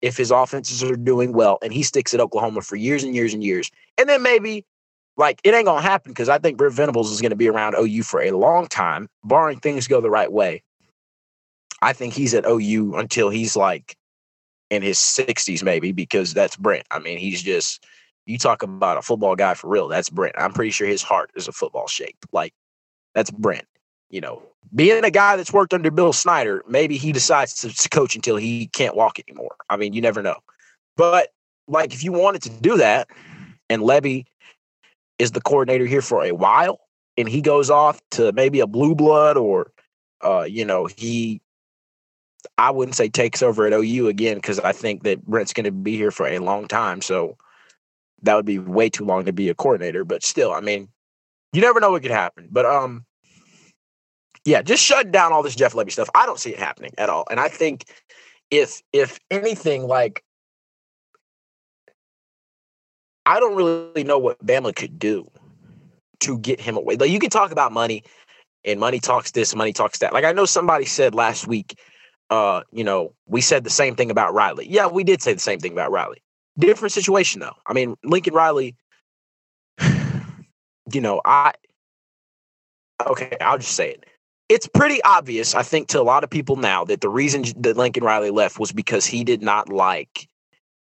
if 0.01 0.17
his 0.17 0.31
offenses 0.31 0.83
are 0.83 0.95
doing 0.95 1.33
well 1.33 1.59
and 1.61 1.71
he 1.71 1.83
sticks 1.83 2.13
at 2.13 2.19
Oklahoma 2.19 2.61
for 2.61 2.75
years 2.75 3.03
and 3.03 3.15
years 3.15 3.33
and 3.33 3.43
years. 3.43 3.71
And 3.97 4.09
then 4.09 4.21
maybe 4.21 4.65
like 5.15 5.39
it 5.43 5.53
ain't 5.53 5.65
gonna 5.65 5.81
happen 5.81 6.11
because 6.11 6.29
I 6.29 6.39
think 6.39 6.57
Brent 6.57 6.73
Venables 6.73 7.11
is 7.11 7.21
gonna 7.21 7.35
be 7.35 7.49
around 7.49 7.75
OU 7.75 8.03
for 8.03 8.21
a 8.21 8.31
long 8.31 8.67
time, 8.67 9.07
barring 9.23 9.59
things 9.59 9.87
go 9.87 10.01
the 10.01 10.09
right 10.09 10.31
way. 10.31 10.63
I 11.81 11.93
think 11.93 12.13
he's 12.13 12.33
at 12.33 12.45
OU 12.47 12.95
until 12.95 13.29
he's 13.29 13.55
like 13.55 13.95
in 14.74 14.82
his 14.82 14.98
60s, 14.98 15.63
maybe, 15.63 15.92
because 15.92 16.34
that's 16.34 16.56
Brent. 16.56 16.86
I 16.92 17.00
mean, 17.00 17.18
he's 17.18 17.42
just 17.42 17.86
you 18.25 18.38
talk 18.38 18.63
about 18.63 18.98
a 18.98 19.01
football 19.01 19.36
guy 19.36 19.53
for 19.53 19.70
real. 19.70 19.88
That's 19.88 20.10
Brent. 20.10 20.36
I'm 20.38 20.53
pretty 20.53 20.72
sure 20.72 20.88
his 20.88 21.03
heart 21.03 21.32
is 21.36 21.48
a 21.48 21.51
football 21.51 21.88
shape. 21.88 22.18
Like 22.32 22.53
that's 23.13 23.32
Brent. 23.32 23.65
You 24.10 24.22
know, 24.22 24.44
being 24.75 25.03
a 25.03 25.12
guy 25.12 25.36
that's 25.36 25.51
worked 25.51 25.74
under 25.74 25.92
Bill 25.92 26.13
Snyder, 26.13 26.63
maybe 26.68 26.98
he 26.98 27.12
decides 27.12 27.53
to, 27.56 27.89
coach 27.89 28.15
until 28.15 28.36
he 28.36 28.68
can't 28.68 28.96
walk 28.96 29.20
anymore. 29.27 29.56
I 29.70 29.77
mean, 29.77 29.94
you 29.94 30.01
never 30.01 30.22
know. 30.22 30.38
But 30.96 31.30
like, 31.68 31.94
if 31.94 32.03
you 32.03 32.12
wanted 32.12 32.44
to 32.44 32.50
do 32.50 32.77
that, 32.77 33.08
and 33.70 33.82
Lebby 33.82 34.25
is 35.20 35.32
the 35.32 35.42
coordinator 35.42 35.86
here 35.86 36.01
for 36.01 36.24
a 36.24 36.32
while, 36.32 36.80
and 37.18 37.27
he 37.27 37.42
goes 37.42 37.70
off 37.70 38.01
to 38.12 38.32
maybe 38.34 38.60
a 38.60 38.68
blue 38.68 38.94
blood 38.94 39.36
or, 39.38 39.72
uh, 40.24 40.44
you 40.44 40.65
know, 40.65 40.86
he 40.86 41.42
I 42.57 42.71
wouldn't 42.71 42.95
say 42.95 43.09
takes 43.09 43.41
over 43.41 43.65
at 43.65 43.73
OU 43.73 44.07
again 44.07 44.35
because 44.35 44.59
I 44.59 44.71
think 44.71 45.03
that 45.03 45.25
Brent's 45.25 45.53
going 45.53 45.65
to 45.65 45.71
be 45.71 45.95
here 45.95 46.12
for 46.12 46.27
a 46.27 46.39
long 46.39 46.67
time. 46.67 47.01
So 47.01 47.38
that 48.21 48.35
would 48.35 48.45
be 48.45 48.59
way 48.59 48.89
too 48.89 49.05
long 49.05 49.25
to 49.25 49.33
be 49.33 49.50
a 49.50 49.55
coordinator. 49.55 50.03
But 50.03 50.23
still, 50.23 50.51
I 50.51 50.62
mean, 50.62 50.89
you 51.51 51.62
never 51.62 51.79
know 51.79 51.91
what 51.91 52.01
could 52.01 52.12
happen. 52.12 52.47
But 52.51 52.65
um, 52.65 53.05
yeah, 54.45 54.62
just 54.62 54.83
shut 54.83 55.12
down 55.12 55.31
all 55.31 55.43
this 55.43 55.55
Jeff 55.55 55.73
Lebby 55.73 55.91
stuff. 55.91 56.09
I 56.15 56.25
don't 56.25 56.39
see 56.39 56.51
it 56.51 56.59
happening 56.59 56.93
at 56.97 57.09
all. 57.09 57.25
And 57.29 57.39
I 57.39 57.47
think 57.47 57.85
if 58.51 58.81
if 58.91 59.19
anything, 59.31 59.88
like 59.88 60.23
I 63.25 63.39
don't 63.39 63.55
really 63.55 64.03
know 64.03 64.19
what 64.19 64.45
Bama 64.45 64.75
could 64.75 65.00
do 65.00 65.29
to 66.21 66.38
get 66.38 66.59
him 66.59 66.77
away. 66.77 66.95
Like 66.95 67.09
you 67.09 67.19
can 67.19 67.29
talk 67.29 67.51
about 67.51 67.71
money 67.71 68.03
and 68.65 68.79
money 68.79 69.00
talks 69.00 69.31
this, 69.31 69.55
money 69.55 69.73
talks 69.73 70.00
that. 70.00 70.13
Like 70.13 70.25
I 70.25 70.31
know 70.31 70.45
somebody 70.45 70.85
said 70.85 71.15
last 71.15 71.47
week 71.47 71.79
uh, 72.33 72.63
you 72.71 72.83
know, 72.83 73.13
we 73.27 73.41
said 73.41 73.63
the 73.63 73.69
same 73.69 73.95
thing 73.95 74.09
about 74.09 74.33
Riley. 74.33 74.67
Yeah, 74.67 74.87
we 74.87 75.03
did 75.03 75.21
say 75.21 75.33
the 75.33 75.39
same 75.39 75.59
thing 75.59 75.71
about 75.71 75.91
Riley. 75.91 76.23
Different 76.57 76.91
situation 76.91 77.41
though. 77.41 77.53
I 77.67 77.73
mean, 77.73 77.95
Lincoln 78.03 78.33
Riley, 78.33 78.75
you 80.91 80.99
know, 80.99 81.21
I 81.25 81.53
okay, 83.05 83.37
I'll 83.39 83.59
just 83.59 83.75
say 83.75 83.91
it. 83.91 84.05
It's 84.49 84.67
pretty 84.67 84.99
obvious, 85.03 85.53
I 85.53 85.61
think, 85.61 85.89
to 85.89 86.01
a 86.01 86.03
lot 86.03 86.23
of 86.23 86.29
people 86.31 86.55
now 86.55 86.83
that 86.85 87.01
the 87.01 87.09
reason 87.09 87.43
that 87.61 87.77
Lincoln 87.77 88.03
Riley 88.03 88.31
left 88.31 88.57
was 88.57 88.71
because 88.71 89.05
he 89.05 89.23
did 89.23 89.43
not 89.43 89.69
like 89.69 90.27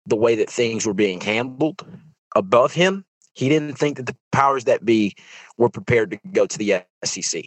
the 0.06 0.16
way 0.16 0.34
that 0.36 0.48
things 0.48 0.86
were 0.86 0.94
being 0.94 1.20
handled 1.20 1.86
above 2.34 2.72
him. 2.72 3.04
He 3.34 3.50
didn't 3.50 3.74
think 3.74 3.98
that 3.98 4.06
the 4.06 4.16
powers 4.30 4.64
that 4.64 4.86
be 4.86 5.14
were 5.58 5.68
prepared 5.68 6.12
to 6.12 6.18
go 6.32 6.46
to 6.46 6.58
the 6.58 6.82
SEC 7.04 7.44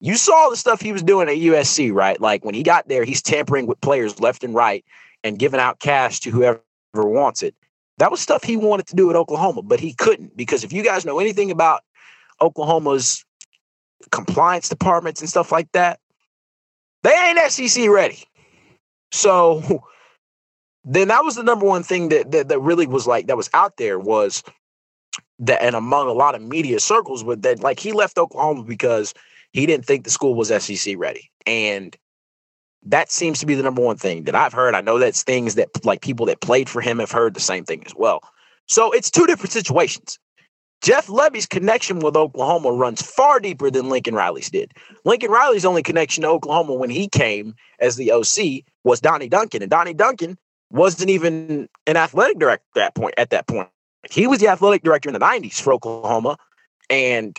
you 0.00 0.16
saw 0.16 0.48
the 0.48 0.56
stuff 0.56 0.80
he 0.80 0.92
was 0.92 1.02
doing 1.02 1.28
at 1.28 1.36
USC, 1.36 1.92
right? 1.92 2.20
Like 2.20 2.44
when 2.44 2.54
he 2.54 2.62
got 2.62 2.88
there, 2.88 3.04
he's 3.04 3.22
tampering 3.22 3.66
with 3.66 3.80
players 3.80 4.20
left 4.20 4.44
and 4.44 4.54
right 4.54 4.84
and 5.24 5.38
giving 5.38 5.60
out 5.60 5.80
cash 5.80 6.20
to 6.20 6.30
whoever 6.30 6.62
wants 6.94 7.42
it. 7.42 7.54
That 7.98 8.10
was 8.10 8.20
stuff 8.20 8.44
he 8.44 8.56
wanted 8.56 8.86
to 8.88 8.96
do 8.96 9.10
at 9.10 9.16
Oklahoma, 9.16 9.62
but 9.62 9.80
he 9.80 9.92
couldn't 9.92 10.36
because 10.36 10.62
if 10.62 10.72
you 10.72 10.84
guys 10.84 11.04
know 11.04 11.18
anything 11.18 11.50
about 11.50 11.82
Oklahoma's 12.40 13.24
compliance 14.12 14.68
departments 14.68 15.20
and 15.20 15.28
stuff 15.28 15.50
like 15.50 15.70
that, 15.72 15.98
they 17.02 17.10
ain't 17.10 17.50
SEC 17.50 17.88
ready. 17.88 18.22
So 19.10 19.82
then 20.84 21.08
that 21.08 21.24
was 21.24 21.34
the 21.34 21.42
number 21.42 21.66
one 21.66 21.82
thing 21.82 22.08
that, 22.10 22.30
that 22.30 22.48
that 22.48 22.60
really 22.60 22.86
was 22.86 23.06
like 23.06 23.26
that 23.26 23.36
was 23.36 23.50
out 23.52 23.76
there 23.78 23.98
was 23.98 24.44
that 25.40 25.62
and 25.62 25.74
among 25.74 26.08
a 26.08 26.12
lot 26.12 26.36
of 26.36 26.42
media 26.42 26.78
circles 26.78 27.24
with 27.24 27.42
that 27.42 27.60
like 27.60 27.80
he 27.80 27.92
left 27.92 28.18
Oklahoma 28.18 28.62
because 28.62 29.12
he 29.58 29.66
didn't 29.66 29.86
think 29.86 30.04
the 30.04 30.10
school 30.10 30.34
was 30.34 30.48
SEC 30.48 30.94
ready. 30.96 31.30
And 31.46 31.96
that 32.84 33.10
seems 33.10 33.40
to 33.40 33.46
be 33.46 33.54
the 33.54 33.62
number 33.62 33.82
one 33.82 33.96
thing 33.96 34.24
that 34.24 34.34
I've 34.34 34.52
heard. 34.52 34.74
I 34.74 34.80
know 34.80 34.98
that's 34.98 35.22
things 35.22 35.56
that 35.56 35.84
like 35.84 36.00
people 36.00 36.26
that 36.26 36.40
played 36.40 36.68
for 36.68 36.80
him 36.80 36.98
have 37.00 37.10
heard 37.10 37.34
the 37.34 37.40
same 37.40 37.64
thing 37.64 37.82
as 37.84 37.94
well. 37.94 38.20
So 38.66 38.92
it's 38.92 39.10
two 39.10 39.26
different 39.26 39.52
situations. 39.52 40.18
Jeff 40.80 41.08
Lebby's 41.08 41.46
connection 41.46 41.98
with 41.98 42.16
Oklahoma 42.16 42.70
runs 42.70 43.02
far 43.02 43.40
deeper 43.40 43.68
than 43.68 43.88
Lincoln 43.88 44.14
Riley's 44.14 44.48
did. 44.48 44.72
Lincoln 45.04 45.30
Riley's 45.30 45.64
only 45.64 45.82
connection 45.82 46.22
to 46.22 46.28
Oklahoma 46.28 46.74
when 46.74 46.90
he 46.90 47.08
came 47.08 47.54
as 47.80 47.96
the 47.96 48.12
OC 48.12 48.64
was 48.84 49.00
Donnie 49.00 49.28
Duncan, 49.28 49.60
and 49.60 49.70
Donnie 49.70 49.92
Duncan 49.92 50.38
wasn't 50.70 51.10
even 51.10 51.68
an 51.88 51.96
athletic 51.96 52.38
director 52.38 52.64
at 52.76 52.80
that 52.80 52.94
point. 52.94 53.14
At 53.18 53.30
that 53.30 53.48
point, 53.48 53.68
he 54.08 54.28
was 54.28 54.38
the 54.38 54.46
athletic 54.46 54.84
director 54.84 55.08
in 55.08 55.14
the 55.14 55.18
'90s 55.18 55.60
for 55.60 55.72
Oklahoma, 55.72 56.36
and 56.88 57.36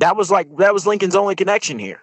that 0.00 0.16
was 0.16 0.30
like 0.30 0.54
that 0.56 0.74
was 0.74 0.86
Lincoln's 0.86 1.16
only 1.16 1.34
connection 1.34 1.78
here. 1.78 2.02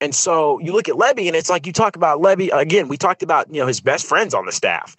And 0.00 0.14
so 0.14 0.58
you 0.60 0.72
look 0.72 0.88
at 0.88 0.94
Lebby, 0.94 1.26
and 1.26 1.34
it's 1.34 1.50
like 1.50 1.66
you 1.66 1.72
talk 1.72 1.96
about 1.96 2.20
Lebby 2.20 2.50
again. 2.52 2.88
We 2.88 2.96
talked 2.96 3.22
about 3.22 3.52
you 3.52 3.60
know 3.60 3.66
his 3.66 3.80
best 3.80 4.06
friends 4.06 4.34
on 4.34 4.46
the 4.46 4.52
staff, 4.52 4.96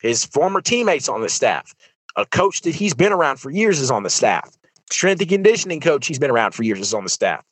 his 0.00 0.24
former 0.24 0.60
teammates 0.60 1.08
on 1.08 1.22
the 1.22 1.28
staff, 1.28 1.74
a 2.16 2.26
coach 2.26 2.62
that 2.62 2.74
he's 2.74 2.94
been 2.94 3.12
around 3.12 3.38
for 3.38 3.50
years 3.50 3.80
is 3.80 3.90
on 3.90 4.02
the 4.02 4.10
staff, 4.10 4.50
strength 4.90 5.20
and 5.20 5.28
conditioning 5.28 5.80
coach 5.80 6.06
he's 6.06 6.18
been 6.18 6.30
around 6.30 6.52
for 6.52 6.62
years 6.62 6.80
is 6.80 6.94
on 6.94 7.04
the 7.04 7.10
staff. 7.10 7.44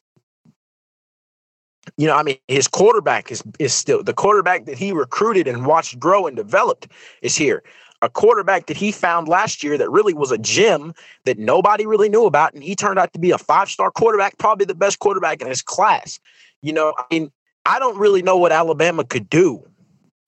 You 1.96 2.08
know, 2.08 2.16
I 2.16 2.24
mean, 2.24 2.38
his 2.48 2.66
quarterback 2.66 3.30
is 3.30 3.42
is 3.58 3.72
still 3.72 4.02
the 4.02 4.14
quarterback 4.14 4.66
that 4.66 4.78
he 4.78 4.92
recruited 4.92 5.46
and 5.46 5.66
watched 5.66 5.98
grow 5.98 6.26
and 6.26 6.36
developed 6.36 6.88
is 7.22 7.36
here 7.36 7.62
a 8.06 8.10
quarterback 8.10 8.66
that 8.66 8.76
he 8.76 8.92
found 8.92 9.28
last 9.28 9.62
year 9.62 9.76
that 9.76 9.90
really 9.90 10.14
was 10.14 10.30
a 10.30 10.38
gem 10.38 10.94
that 11.24 11.38
nobody 11.38 11.84
really 11.84 12.08
knew 12.08 12.24
about. 12.24 12.54
And 12.54 12.62
he 12.62 12.74
turned 12.74 12.98
out 12.98 13.12
to 13.12 13.18
be 13.18 13.32
a 13.32 13.38
five 13.38 13.68
star 13.68 13.90
quarterback, 13.90 14.38
probably 14.38 14.64
the 14.64 14.74
best 14.74 15.00
quarterback 15.00 15.42
in 15.42 15.48
his 15.48 15.60
class. 15.60 16.18
You 16.62 16.72
know, 16.72 16.94
I 16.96 17.04
mean, 17.10 17.30
I 17.66 17.78
don't 17.78 17.98
really 17.98 18.22
know 18.22 18.36
what 18.36 18.52
Alabama 18.52 19.04
could 19.04 19.28
do 19.28 19.62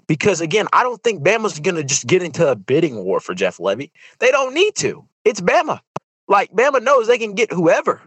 because, 0.09 0.41
again, 0.41 0.67
I 0.73 0.83
don't 0.83 1.03
think 1.03 1.23
Bama's 1.23 1.61
going 1.61 1.77
to 1.77 1.85
just 1.85 2.07
get 2.07 2.23
into 2.23 2.47
a 2.51 2.57
bidding 2.57 2.97
war 3.05 3.21
for 3.21 3.35
Jeff 3.35 3.59
Lebby. 3.59 3.91
They 4.19 4.31
don't 4.31 4.53
need 4.53 4.75
to. 4.77 5.05
It's 5.25 5.41
Bama. 5.41 5.81
Like, 6.27 6.53
Bama 6.53 6.83
knows 6.83 7.07
they 7.07 7.17
can 7.17 7.35
get 7.35 7.53
whoever. 7.53 8.03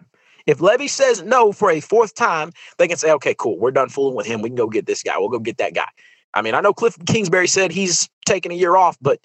If 0.45 0.57
Lebby 0.57 0.89
says 0.89 1.21
no 1.21 1.51
for 1.51 1.71
a 1.71 1.79
fourth 1.79 2.13
time, 2.13 2.51
they 2.77 2.87
can 2.87 2.97
say, 2.97 3.11
okay, 3.13 3.35
cool, 3.37 3.57
we're 3.57 3.71
done 3.71 3.89
fooling 3.89 4.15
with 4.15 4.25
him. 4.25 4.41
We 4.41 4.49
can 4.49 4.55
go 4.55 4.67
get 4.67 4.85
this 4.85 5.01
guy. 5.01 5.17
We'll 5.17 5.29
go 5.29 5.39
get 5.39 5.57
that 5.57 5.73
guy. 5.73 5.87
I 6.33 6.41
mean, 6.41 6.55
I 6.55 6.61
know 6.61 6.73
Cliff 6.73 6.97
Kingsbury 7.05 7.47
said 7.47 7.71
he's 7.71 8.09
taking 8.25 8.51
a 8.51 8.55
year 8.55 8.75
off, 8.75 8.97
but 9.01 9.19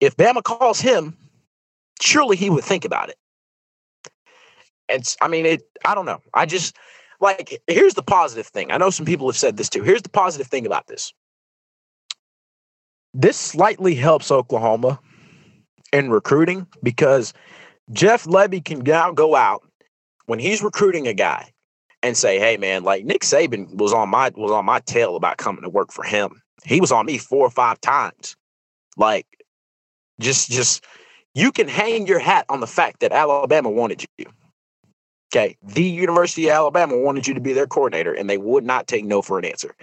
if 0.00 0.16
Bama 0.16 0.42
calls 0.42 0.80
him, 0.80 1.16
surely 2.00 2.36
he 2.36 2.50
would 2.50 2.64
think 2.64 2.84
about 2.84 3.08
it. 3.08 3.16
And 4.88 5.04
I 5.20 5.28
mean, 5.28 5.46
it. 5.46 5.62
I 5.84 5.94
don't 5.94 6.06
know. 6.06 6.20
I 6.34 6.46
just 6.46 6.76
like 7.20 7.60
here's 7.66 7.94
the 7.94 8.02
positive 8.02 8.46
thing. 8.46 8.70
I 8.70 8.76
know 8.76 8.90
some 8.90 9.06
people 9.06 9.28
have 9.28 9.36
said 9.36 9.56
this 9.56 9.68
too. 9.68 9.82
Here's 9.82 10.02
the 10.02 10.08
positive 10.08 10.46
thing 10.46 10.66
about 10.66 10.86
this. 10.86 11.12
This 13.14 13.36
slightly 13.36 13.94
helps 13.94 14.30
Oklahoma 14.30 15.00
in 15.92 16.10
recruiting 16.10 16.66
because 16.82 17.32
Jeff 17.92 18.24
Lebby 18.24 18.64
can 18.64 18.80
now 18.80 19.10
go 19.10 19.34
out 19.34 19.62
when 20.26 20.38
he's 20.38 20.62
recruiting 20.62 21.08
a 21.08 21.14
guy 21.14 21.52
and 22.02 22.16
say, 22.16 22.38
"Hey, 22.38 22.56
man, 22.56 22.84
like 22.84 23.04
Nick 23.04 23.22
Saban 23.22 23.74
was 23.74 23.92
on 23.92 24.08
my 24.08 24.30
was 24.36 24.52
on 24.52 24.64
my 24.64 24.80
tail 24.80 25.16
about 25.16 25.38
coming 25.38 25.62
to 25.62 25.68
work 25.68 25.90
for 25.90 26.04
him. 26.04 26.42
He 26.64 26.80
was 26.80 26.92
on 26.92 27.06
me 27.06 27.18
four 27.18 27.46
or 27.46 27.50
five 27.50 27.80
times. 27.80 28.36
Like 28.96 29.26
just, 30.20 30.50
just 30.50 30.84
you 31.34 31.52
can 31.52 31.68
hang 31.68 32.06
your 32.06 32.18
hat 32.18 32.46
on 32.48 32.60
the 32.60 32.66
fact 32.66 33.00
that 33.00 33.12
Alabama 33.12 33.70
wanted 33.70 34.04
you. 34.18 34.26
Okay, 35.32 35.56
the 35.62 35.82
University 35.82 36.46
of 36.46 36.52
Alabama 36.52 36.96
wanted 36.96 37.26
you 37.26 37.34
to 37.34 37.40
be 37.40 37.52
their 37.52 37.66
coordinator, 37.66 38.14
and 38.14 38.30
they 38.30 38.38
would 38.38 38.64
not 38.64 38.86
take 38.86 39.04
no 39.04 39.22
for 39.22 39.38
an 39.38 39.44
answer. 39.44 39.74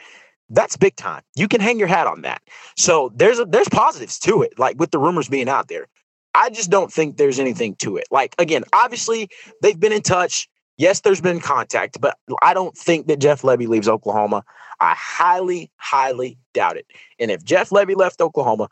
That's 0.49 0.77
big 0.77 0.95
time. 0.95 1.21
You 1.35 1.47
can 1.47 1.61
hang 1.61 1.79
your 1.79 1.87
hat 1.87 2.07
on 2.07 2.21
that. 2.21 2.41
So 2.77 3.11
there's 3.15 3.39
a, 3.39 3.45
there's 3.45 3.69
positives 3.69 4.19
to 4.19 4.41
it, 4.41 4.57
like 4.57 4.79
with 4.79 4.91
the 4.91 4.99
rumors 4.99 5.29
being 5.29 5.49
out 5.49 5.67
there. 5.67 5.87
I 6.33 6.49
just 6.49 6.69
don't 6.69 6.91
think 6.91 7.17
there's 7.17 7.39
anything 7.39 7.75
to 7.77 7.97
it. 7.97 8.07
Like 8.09 8.35
again, 8.39 8.63
obviously 8.73 9.29
they've 9.61 9.79
been 9.79 9.91
in 9.91 10.01
touch. 10.01 10.49
Yes, 10.77 11.01
there's 11.01 11.21
been 11.21 11.39
contact, 11.39 12.01
but 12.01 12.17
I 12.41 12.53
don't 12.53 12.75
think 12.75 13.07
that 13.07 13.19
Jeff 13.19 13.43
Lebby 13.43 13.67
leaves 13.67 13.87
Oklahoma. 13.87 14.43
I 14.79 14.95
highly, 14.97 15.71
highly 15.77 16.37
doubt 16.53 16.77
it. 16.77 16.87
And 17.19 17.29
if 17.29 17.43
Jeff 17.43 17.69
Lebby 17.69 17.95
left 17.95 18.21
Oklahoma, 18.21 18.69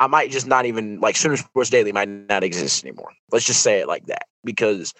I 0.00 0.06
might 0.06 0.30
just 0.30 0.46
not 0.46 0.66
even 0.66 1.00
like 1.00 1.16
Sooner 1.16 1.36
Sports 1.36 1.70
Daily 1.70 1.92
might 1.92 2.08
not 2.08 2.44
exist 2.44 2.84
anymore. 2.84 3.12
Let's 3.32 3.46
just 3.46 3.62
say 3.62 3.80
it 3.80 3.88
like 3.88 4.06
that 4.06 4.26
because 4.44 4.94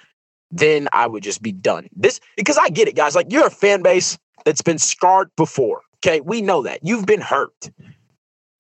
then 0.51 0.89
I 0.93 1.07
would 1.07 1.23
just 1.23 1.43
be 1.43 1.53
done. 1.53 1.89
This 1.95 2.21
because 2.37 2.59
I 2.59 2.69
get 2.69 2.89
it, 2.89 2.97
guys. 2.97 3.15
Like 3.15 3.31
you're 3.31 3.47
a 3.47 3.51
fan 3.51 3.83
base 3.83 4.19
that's 4.45 4.63
been 4.63 4.79
scarred 4.79 5.31
before. 5.37 5.83
Okay, 5.99 6.21
we 6.21 6.43
know 6.43 6.63
that 6.63 6.81
you've 6.83 7.07
been 7.07 7.21
hurt. 7.21 7.71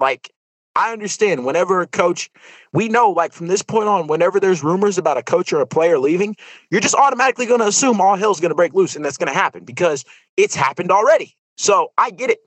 Like 0.00 0.32
I 0.76 0.92
understand 0.92 1.44
whenever 1.44 1.80
a 1.80 1.88
coach, 1.88 2.30
we 2.72 2.88
know 2.88 3.10
like 3.10 3.32
from 3.32 3.48
this 3.48 3.62
point 3.62 3.88
on, 3.88 4.06
whenever 4.06 4.38
there's 4.38 4.62
rumors 4.62 4.96
about 4.96 5.18
a 5.18 5.22
coach 5.24 5.52
or 5.52 5.60
a 5.60 5.66
player 5.66 5.98
leaving, 5.98 6.36
you're 6.70 6.80
just 6.80 6.94
automatically 6.94 7.46
going 7.46 7.60
to 7.60 7.66
assume 7.66 8.00
all 8.00 8.14
hell's 8.14 8.40
going 8.40 8.50
to 8.50 8.56
break 8.56 8.74
loose 8.74 8.94
and 8.94 9.04
that's 9.04 9.16
going 9.16 9.32
to 9.32 9.38
happen 9.38 9.64
because 9.64 10.04
it's 10.36 10.54
happened 10.54 10.92
already. 10.92 11.34
So 11.56 11.92
I 11.98 12.10
get 12.10 12.30
it. 12.30 12.38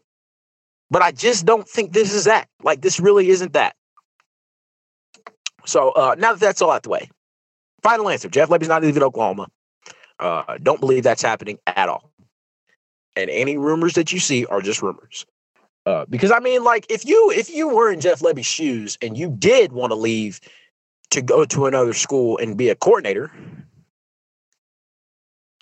But 0.89 1.01
I 1.01 1.12
just 1.12 1.45
don't 1.45 1.67
think 1.67 1.91
this 1.93 2.13
is 2.13 2.25
that. 2.25 2.48
Like 2.63 2.81
this 2.81 3.01
really 3.01 3.29
isn't 3.29 3.53
that. 3.53 3.75
So 5.65 5.89
uh, 5.91 6.15
now 6.17 6.31
that 6.31 6.39
that's 6.39 6.61
all 6.61 6.71
out 6.71 6.83
the 6.83 6.89
way, 6.89 7.09
final 7.83 8.09
answer: 8.09 8.29
Jeff 8.29 8.49
Lebby's 8.49 8.67
not 8.67 8.81
leaving 8.81 9.03
Oklahoma. 9.03 9.47
Uh, 10.19 10.57
don't 10.61 10.79
believe 10.79 11.03
that's 11.03 11.21
happening 11.21 11.57
at 11.65 11.89
all. 11.89 12.11
And 13.15 13.29
any 13.29 13.57
rumors 13.57 13.93
that 13.93 14.13
you 14.13 14.19
see 14.19 14.45
are 14.45 14.61
just 14.61 14.81
rumors. 14.81 15.25
Uh, 15.85 16.05
because 16.09 16.31
I 16.31 16.39
mean, 16.39 16.63
like 16.63 16.85
if 16.89 17.05
you 17.05 17.31
if 17.35 17.49
you 17.49 17.69
were 17.69 17.91
in 17.91 17.99
Jeff 17.99 18.21
Lebby's 18.21 18.45
shoes 18.45 18.97
and 19.01 19.17
you 19.17 19.29
did 19.29 19.71
want 19.71 19.91
to 19.91 19.95
leave 19.95 20.39
to 21.09 21.21
go 21.21 21.43
to 21.45 21.65
another 21.65 21.93
school 21.93 22.37
and 22.37 22.55
be 22.55 22.69
a 22.69 22.75
coordinator, 22.75 23.31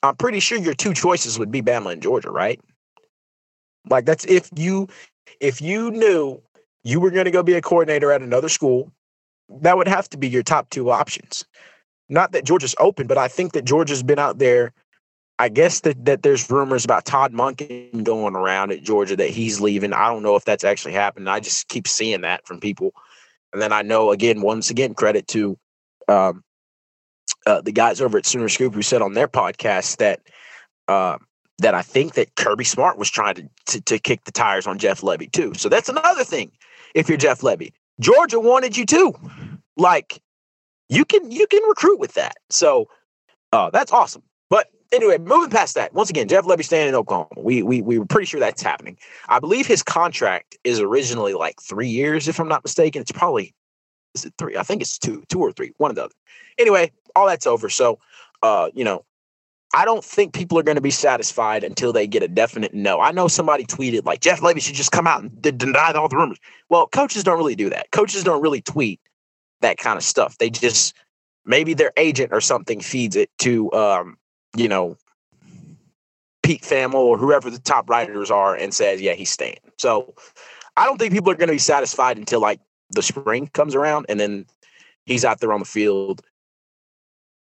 I'm 0.04 0.16
pretty 0.18 0.42
sure 0.42 0.58
your 0.58 0.74
two 0.74 0.94
choices 0.94 1.40
would 1.40 1.52
be 1.52 1.62
Bama 1.62 1.94
and 1.94 2.02
Georgia, 2.04 2.30
right? 2.30 2.60
Like 3.90 4.06
that's 4.06 4.26
if 4.26 4.50
you 4.56 4.90
if 5.40 5.62
you 5.62 5.90
knew 5.92 6.42
you 6.84 7.00
were 7.00 7.12
going 7.12 7.26
to 7.26 7.32
go 7.32 7.42
be 7.42 7.54
a 7.54 7.62
coordinator 7.62 8.12
at 8.12 8.22
another 8.22 8.50
school, 8.50 8.92
that 9.62 9.78
would 9.78 9.88
have 9.88 10.10
to 10.10 10.18
be 10.18 10.30
your 10.30 10.44
top 10.44 10.70
two 10.70 10.92
options. 10.92 11.46
Not 12.08 12.32
that 12.32 12.46
Georgia's 12.46 12.76
open, 12.80 13.08
but 13.08 13.18
I 13.18 13.28
think 13.28 13.54
that 13.54 13.66
Georgia's 13.66 14.04
been 14.04 14.20
out 14.20 14.40
there. 14.40 14.74
I 15.38 15.48
guess 15.50 15.82
that, 15.82 16.04
that 16.06 16.22
there's 16.22 16.50
rumors 16.50 16.84
about 16.84 17.06
Todd 17.06 17.34
Monken 17.34 18.04
going 18.04 18.36
around 18.36 18.72
at 18.72 18.84
Georgia 18.84 19.16
that 19.16 19.30
he's 19.30 19.62
leaving. 19.62 19.94
I 19.94 20.08
don't 20.08 20.24
know 20.24 20.36
if 20.36 20.44
that's 20.44 20.64
actually 20.64 20.94
happened. 20.94 21.30
I 21.30 21.40
just 21.40 21.70
keep 21.70 21.88
seeing 21.88 22.22
that 22.22 22.46
from 22.46 22.60
people. 22.60 22.94
And 23.54 23.62
then 23.62 23.72
I 23.72 23.82
know 23.82 24.12
again, 24.12 24.42
once 24.42 24.70
again, 24.70 24.94
credit 24.94 25.28
to 25.30 25.58
um, 26.08 26.44
uh, 27.46 27.62
the 27.62 27.72
guys 27.72 28.02
over 28.02 28.18
at 28.18 28.26
Sooner 28.26 28.50
Scoop 28.50 28.74
who 28.74 28.82
said 28.82 29.02
on 29.02 29.14
their 29.14 29.28
podcast 29.28 29.98
that 29.98 30.22
uh, 30.88 31.18
that 31.60 31.74
I 31.74 31.82
think 31.82 32.14
that 32.16 32.36
Kirby 32.36 32.64
Smart 32.64 32.98
was 32.98 33.10
trying 33.10 33.36
to, 33.36 33.50
to, 33.68 33.82
to 33.82 34.00
kick 34.00 34.24
the 34.26 34.32
tires 34.32 34.68
on 34.68 34.80
Jeff 34.80 35.02
Lebby 35.02 35.32
too. 35.32 35.54
So 35.56 35.70
that's 35.70 35.90
another 35.90 36.24
thing. 36.24 36.52
If 36.96 37.08
you're 37.08 37.18
Jeff 37.18 37.42
Lebby, 37.42 37.72
Georgia 38.00 38.40
wanted 38.40 38.78
you 38.78 38.86
too. 38.86 39.14
Like 39.78 40.22
you 40.90 41.06
can 41.06 41.32
you 41.32 41.48
can 41.48 41.64
recruit 41.64 42.00
with 42.00 42.14
that. 42.14 42.38
So 42.50 42.88
uh, 43.52 43.70
that's 43.70 43.92
awesome. 43.92 44.24
But 44.50 44.68
anyway, 44.92 45.18
moving 45.18 45.50
past 45.50 45.76
that, 45.76 45.94
once 45.94 46.10
again, 46.10 46.28
Jeff 46.28 46.46
Lebby 46.46 46.64
staying 46.64 46.90
in 46.90 46.96
Oklahoma. 46.96 47.30
We 47.38 47.64
we 47.64 47.82
we 47.82 48.00
were 48.00 48.06
pretty 48.06 48.26
sure 48.26 48.40
that's 48.40 48.62
happening. 48.62 48.98
I 49.28 49.40
believe 49.40 49.68
his 49.68 49.84
contract 49.84 50.58
is 50.64 50.80
originally 50.80 51.34
like 51.34 51.62
three 51.62 51.90
years, 51.90 52.28
if 52.28 52.40
I'm 52.40 52.48
not 52.48 52.64
mistaken. 52.64 53.02
It's 53.02 53.12
probably 53.12 53.54
is 54.16 54.26
it 54.26 54.34
three? 54.38 54.58
I 54.58 54.64
think 54.64 54.82
it's 54.82 54.98
two, 54.98 55.24
two 55.30 55.40
or 55.40 55.52
three, 55.52 55.72
one 55.78 55.92
or 55.92 55.94
the 55.94 56.06
other. 56.06 56.16
Anyway, 56.58 56.92
all 57.16 57.28
that's 57.28 57.48
over. 57.48 57.70
So 57.70 58.00
uh, 58.42 58.70
you 58.74 58.84
know, 58.84 59.06
I 59.74 59.86
don't 59.86 60.04
think 60.04 60.34
people 60.34 60.58
are 60.58 60.64
going 60.64 60.76
to 60.76 60.82
be 60.82 60.92
satisfied 60.92 61.64
until 61.64 61.94
they 61.94 62.08
get 62.08 62.24
a 62.24 62.28
definite 62.28 62.74
no. 62.74 63.00
I 63.00 63.12
know 63.12 63.28
somebody 63.28 63.66
tweeted 63.66 64.06
like 64.06 64.22
Jeff 64.22 64.42
Lebby 64.42 64.62
should 64.62 64.76
just 64.76 64.92
come 64.92 65.06
out 65.06 65.22
and 65.22 65.42
d- 65.42 65.52
deny 65.52 65.92
all 65.94 66.10
the 66.10 66.16
rumors. 66.16 66.40
Well, 66.70 66.88
coaches 66.88 67.24
don't 67.24 67.38
really 67.38 67.56
do 67.56 67.70
that. 67.70 67.92
Coaches 67.92 68.24
don't 68.24 68.42
really 68.42 68.62
tweet 68.62 69.00
that 69.62 69.78
kind 69.78 69.98
of 69.98 70.04
stuff. 70.04 70.38
They 70.38 70.50
just 70.50 70.96
maybe 71.46 71.74
their 71.74 71.92
agent 71.98 72.32
or 72.34 72.42
something 72.42 72.80
feeds 72.80 73.16
it 73.16 73.30
to 73.40 73.72
um, 73.74 74.18
you 74.56 74.68
know 74.68 74.98
Pete 76.42 76.64
Thamel 76.64 76.96
or 76.96 77.18
whoever 77.18 77.52
the 77.52 77.60
top 77.60 77.90
writers 77.90 78.32
are 78.32 78.56
and 78.56 78.74
says, 78.74 79.02
yeah, 79.02 79.14
he's 79.14 79.30
staying. 79.30 79.60
So 79.78 80.16
I 80.76 80.86
don't 80.86 80.98
think 80.98 81.14
people 81.14 81.32
are 81.32 81.36
going 81.36 81.48
to 81.48 81.54
be 81.54 81.60
satisfied 81.60 82.18
until 82.18 82.40
like 82.40 82.60
the 82.90 83.04
spring 83.04 83.48
comes 83.54 83.76
around 83.76 84.08
and 84.10 84.20
then 84.20 84.48
he's 85.06 85.24
out 85.24 85.42
there 85.42 85.54
on 85.54 85.60
the 85.60 85.66
field 85.66 86.22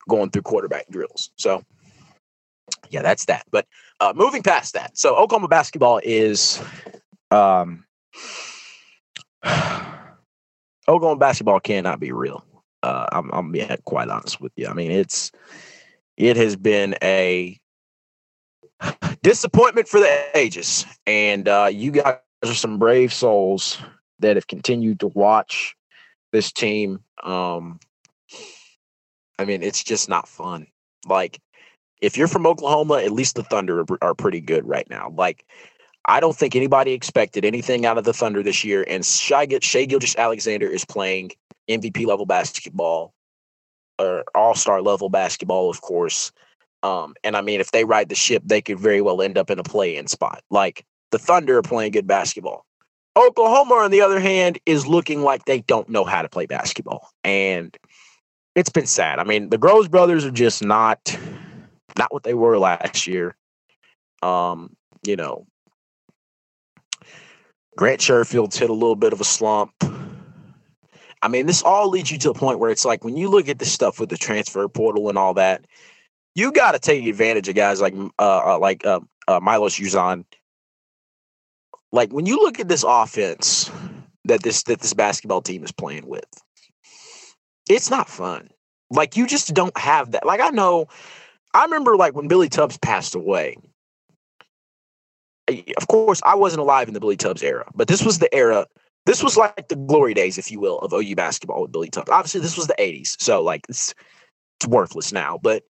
going 0.10 0.29
through 0.29 0.41
quarterback 0.41 0.89
drills. 0.89 1.31
So 1.38 1.63
yeah, 2.89 3.01
that's 3.01 3.25
that. 3.25 3.46
But 3.51 3.67
uh, 4.00 4.13
moving 4.15 4.44
past 4.44 4.74
that, 4.74 4.98
so 4.98 5.15
Oklahoma 5.15 5.48
basketball 5.48 6.00
is 6.03 6.62
um, 7.32 7.86
Oklahoma 10.88 11.17
basketball 11.17 11.60
cannot 11.60 12.00
be 12.00 12.12
real. 12.12 12.44
Uh, 12.84 13.08
I'm, 13.12 13.29
I'm 13.32 13.51
being 13.51 13.70
quite 13.86 14.10
honest 14.10 14.39
with 14.39 14.51
you. 14.56 14.67
I 14.67 14.74
mean, 14.74 14.91
it's 14.91 15.32
it 16.15 16.38
has 16.38 16.56
been 16.56 16.96
a 17.01 17.60
disappointment 19.24 19.88
for 19.88 20.00
the 20.00 20.38
ages, 20.38 20.86
and 21.06 21.48
uh, 21.48 21.70
you 21.72 21.91
guys 21.91 22.17
are 22.44 22.53
some 22.53 22.77
brave 22.77 23.13
souls 23.13 23.77
that 24.20 24.36
have 24.36 24.48
continued 24.48 25.00
to 25.01 25.08
watch 25.08 25.75
this 26.32 26.51
team. 26.51 27.00
Um, 27.24 27.79
I 29.39 29.46
mean, 29.46 29.63
it's 29.63 29.84
just 29.84 30.10
not 30.10 30.27
fun. 30.27 30.67
Like 31.07 31.40
if 32.01 32.18
you're 32.18 32.27
from 32.27 32.46
Oklahoma, 32.46 32.96
at 32.96 33.12
least 33.12 33.36
the 33.36 33.44
Thunder 33.44 33.81
are, 33.81 33.98
are 34.01 34.14
pretty 34.14 34.42
good 34.42 34.68
right 34.68 34.90
now. 34.90 35.12
Like, 35.16 35.46
I 36.05 36.20
don't 36.20 36.36
think 36.36 36.55
anybody 36.55 36.94
expected 36.94 37.44
anything 37.44 37.86
out 37.86 37.98
of 37.98 38.05
the 38.05 38.14
Thunder 38.14 38.42
this 38.42 38.64
year. 38.64 38.86
And 38.88 39.05
Shai, 39.05 39.48
Shai 39.62 39.86
Gilgeous-Alexander 39.86 40.68
is 40.68 40.86
playing 40.86 41.31
MVP 41.70 42.05
level 42.05 42.25
basketball 42.25 43.14
or 44.00 44.24
all 44.33 44.55
star 44.55 44.81
level 44.81 45.10
basketball, 45.10 45.70
of 45.70 45.81
course. 45.81 46.31
Um, 46.83 47.16
and 47.24 47.36
I 47.36 47.42
mean, 47.42 47.60
if 47.60 47.72
they 47.72 47.83
ride 47.83 48.10
the 48.10 48.16
ship, 48.16 48.44
they 48.46 48.62
could 48.62 48.79
very 48.79 49.01
well 49.01 49.22
end 49.22 49.38
up 49.38 49.50
in 49.50 49.60
a 49.60 49.64
play 49.64 49.98
in 49.98 50.07
spot. 50.07 50.44
Like 50.50 50.86
the 51.12 51.20
Thunder 51.20 51.57
are 51.57 51.64
playing 51.64 51.92
good 51.92 52.07
basketball. 52.07 52.66
Oklahoma, 53.18 53.75
on 53.75 53.92
the 53.92 54.01
other 54.01 54.20
hand, 54.20 54.60
is 54.66 54.86
looking 54.86 55.24
like 55.24 55.46
they 55.46 55.62
don't 55.62 55.90
know 55.90 56.05
how 56.05 56.22
to 56.22 56.29
play 56.29 56.46
basketball. 56.46 57.10
And 57.24 57.75
it's 58.55 58.70
been 58.70 58.86
sad. 58.86 59.18
I 59.18 59.24
mean, 59.24 59.50
the 59.50 59.57
Groves 59.57 59.88
brothers 59.88 60.24
are 60.24 60.31
just 60.31 60.64
not 60.64 61.18
not 61.97 62.13
what 62.13 62.23
they 62.23 62.33
were 62.33 62.57
last 62.57 63.07
year. 63.07 63.35
Um, 64.21 64.75
you 65.05 65.15
know, 65.15 65.45
Grant 67.77 68.01
Sherfield's 68.01 68.57
hit 68.57 68.69
a 68.69 68.73
little 68.73 68.95
bit 68.95 69.13
of 69.13 69.21
a 69.21 69.23
slump. 69.23 69.71
I 71.21 71.27
mean, 71.29 71.45
this 71.45 71.63
all 71.63 71.89
leads 71.89 72.11
you 72.11 72.17
to 72.19 72.31
a 72.31 72.33
point 72.33 72.59
where 72.59 72.69
it's 72.69 72.85
like 72.85 73.03
when 73.03 73.17
you 73.17 73.29
look 73.29 73.50
at 73.50 73.59
this 73.59 73.71
stuff 73.71 74.00
with 74.00 74.09
the 74.09 74.17
transfer 74.17 74.67
portal 74.67 75.09
and 75.09 75.17
all 75.17 75.33
that, 75.35 75.65
you 76.35 76.51
got 76.51 76.73
to 76.73 76.79
take 76.79 77.05
advantage 77.05 77.47
of 77.47 77.55
guys 77.55 77.81
like 77.81 77.95
uh, 78.19 78.55
uh 78.55 78.59
like 78.59 78.85
uh, 78.85 79.00
uh, 79.27 79.39
Milos 79.41 79.77
Uzan. 79.77 80.25
Like 81.91 82.11
when 82.11 82.25
you 82.25 82.37
look 82.37 82.59
at 82.59 82.67
this 82.67 82.83
offense 82.87 83.71
that 84.25 84.43
this 84.43 84.63
that 84.63 84.79
this 84.81 84.93
basketball 84.93 85.41
team 85.41 85.63
is 85.63 85.71
playing 85.71 86.07
with, 86.07 86.25
it's 87.69 87.89
not 87.89 88.09
fun. 88.09 88.50
Like 88.89 89.17
you 89.17 89.25
just 89.27 89.53
don't 89.53 89.77
have 89.77 90.11
that. 90.11 90.25
Like 90.25 90.39
I 90.39 90.50
know 90.50 90.87
I 91.53 91.64
remember 91.64 91.96
like 91.96 92.16
when 92.16 92.27
Billy 92.27 92.50
Tubbs 92.50 92.77
passed 92.77 93.16
away. 93.16 93.57
Of 95.77 95.88
course, 95.88 96.22
I 96.25 96.36
wasn't 96.36 96.60
alive 96.60 96.90
in 96.90 96.94
the 96.94 97.00
Billy 97.00 97.16
Tubbs 97.16 97.42
era, 97.42 97.66
but 97.74 97.88
this 97.88 98.03
was 98.03 98.20
the 98.20 98.33
era. 98.36 98.68
This 99.05 99.24
was 99.24 99.38
like 99.38 99.70
the 99.70 99.77
glory 99.77 100.14
days, 100.14 100.38
if 100.38 100.51
you 100.51 100.60
will, 100.60 100.79
of 100.79 100.92
OU 100.92 101.16
basketball 101.16 101.62
with 101.62 101.72
Billy 101.72 101.90
Tubbs. 101.90 102.12
Obviously, 102.12 102.42
this 102.42 102.57
was 102.57 102.68
the 102.68 102.75
'80s, 102.77 103.16
so 103.22 103.42
like 103.42 103.62
it's 103.70 103.94
it's 104.60 104.68
worthless 104.68 105.14
now. 105.14 105.40
But 105.42 105.64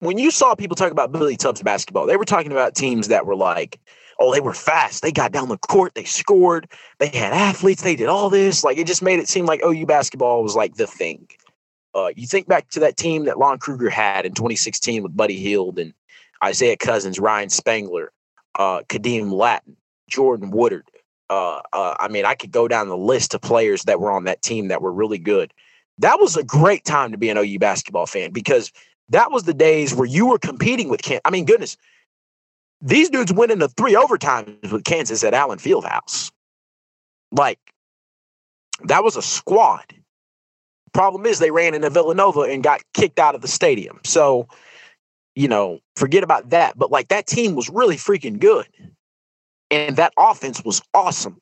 when 0.00 0.18
you 0.18 0.30
saw 0.30 0.54
people 0.54 0.76
talk 0.76 0.92
about 0.92 1.12
Billy 1.12 1.36
Tubbs 1.36 1.62
basketball, 1.62 2.06
they 2.06 2.16
were 2.16 2.24
talking 2.24 2.52
about 2.52 2.74
teams 2.74 3.08
that 3.08 3.24
were 3.24 3.36
like, 3.36 3.78
oh, 4.18 4.32
they 4.32 4.40
were 4.40 4.54
fast. 4.54 5.02
They 5.02 5.12
got 5.12 5.32
down 5.32 5.48
the 5.48 5.58
court, 5.58 5.94
they 5.94 6.04
scored, 6.04 6.70
they 6.98 7.08
had 7.08 7.32
athletes, 7.32 7.82
they 7.82 7.96
did 7.96 8.08
all 8.08 8.30
this. 8.30 8.64
Like 8.64 8.78
it 8.78 8.86
just 8.86 9.02
made 9.02 9.18
it 9.18 9.28
seem 9.28 9.46
like 9.46 9.62
OU 9.64 9.86
basketball 9.86 10.42
was 10.42 10.56
like 10.56 10.74
the 10.74 10.86
thing. 10.86 11.28
Uh, 11.96 12.12
you 12.14 12.26
think 12.26 12.46
back 12.46 12.68
to 12.68 12.80
that 12.80 12.98
team 12.98 13.24
that 13.24 13.38
Lon 13.38 13.58
Kruger 13.58 13.88
had 13.88 14.26
in 14.26 14.34
2016 14.34 15.02
with 15.02 15.16
Buddy 15.16 15.38
Hield 15.38 15.78
and 15.78 15.94
Isaiah 16.44 16.76
Cousins, 16.76 17.18
Ryan 17.18 17.48
Spangler, 17.48 18.12
uh, 18.58 18.82
Khadeem 18.88 19.32
Lattin, 19.32 19.78
Jordan 20.10 20.50
Woodard. 20.50 20.84
Uh, 21.30 21.62
uh, 21.72 21.94
I 21.98 22.08
mean, 22.08 22.26
I 22.26 22.34
could 22.34 22.52
go 22.52 22.68
down 22.68 22.88
the 22.88 22.98
list 22.98 23.32
of 23.32 23.40
players 23.40 23.84
that 23.84 23.98
were 23.98 24.10
on 24.10 24.24
that 24.24 24.42
team 24.42 24.68
that 24.68 24.82
were 24.82 24.92
really 24.92 25.16
good. 25.16 25.54
That 25.98 26.20
was 26.20 26.36
a 26.36 26.44
great 26.44 26.84
time 26.84 27.12
to 27.12 27.18
be 27.18 27.30
an 27.30 27.38
OU 27.38 27.58
basketball 27.60 28.04
fan 28.04 28.30
because 28.30 28.70
that 29.08 29.30
was 29.30 29.44
the 29.44 29.54
days 29.54 29.94
where 29.94 30.06
you 30.06 30.26
were 30.26 30.38
competing 30.38 30.90
with 30.90 31.00
Kansas. 31.00 31.22
I 31.24 31.30
mean, 31.30 31.46
goodness, 31.46 31.78
these 32.82 33.08
dudes 33.08 33.32
went 33.32 33.52
into 33.52 33.68
three 33.68 33.94
overtimes 33.94 34.70
with 34.70 34.84
Kansas 34.84 35.24
at 35.24 35.32
Allen 35.32 35.58
Fieldhouse. 35.58 36.30
Like, 37.32 37.58
that 38.84 39.02
was 39.02 39.16
a 39.16 39.22
squad. 39.22 39.94
Problem 40.96 41.26
is, 41.26 41.40
they 41.40 41.50
ran 41.50 41.74
into 41.74 41.90
Villanova 41.90 42.40
and 42.40 42.62
got 42.62 42.80
kicked 42.94 43.18
out 43.18 43.34
of 43.34 43.42
the 43.42 43.48
stadium. 43.48 44.00
So, 44.02 44.48
you 45.34 45.46
know, 45.46 45.80
forget 45.94 46.24
about 46.24 46.48
that. 46.48 46.78
But 46.78 46.90
like 46.90 47.08
that 47.08 47.26
team 47.26 47.54
was 47.54 47.68
really 47.68 47.96
freaking 47.96 48.38
good. 48.38 48.66
And 49.70 49.96
that 49.96 50.14
offense 50.16 50.64
was 50.64 50.80
awesome. 50.94 51.36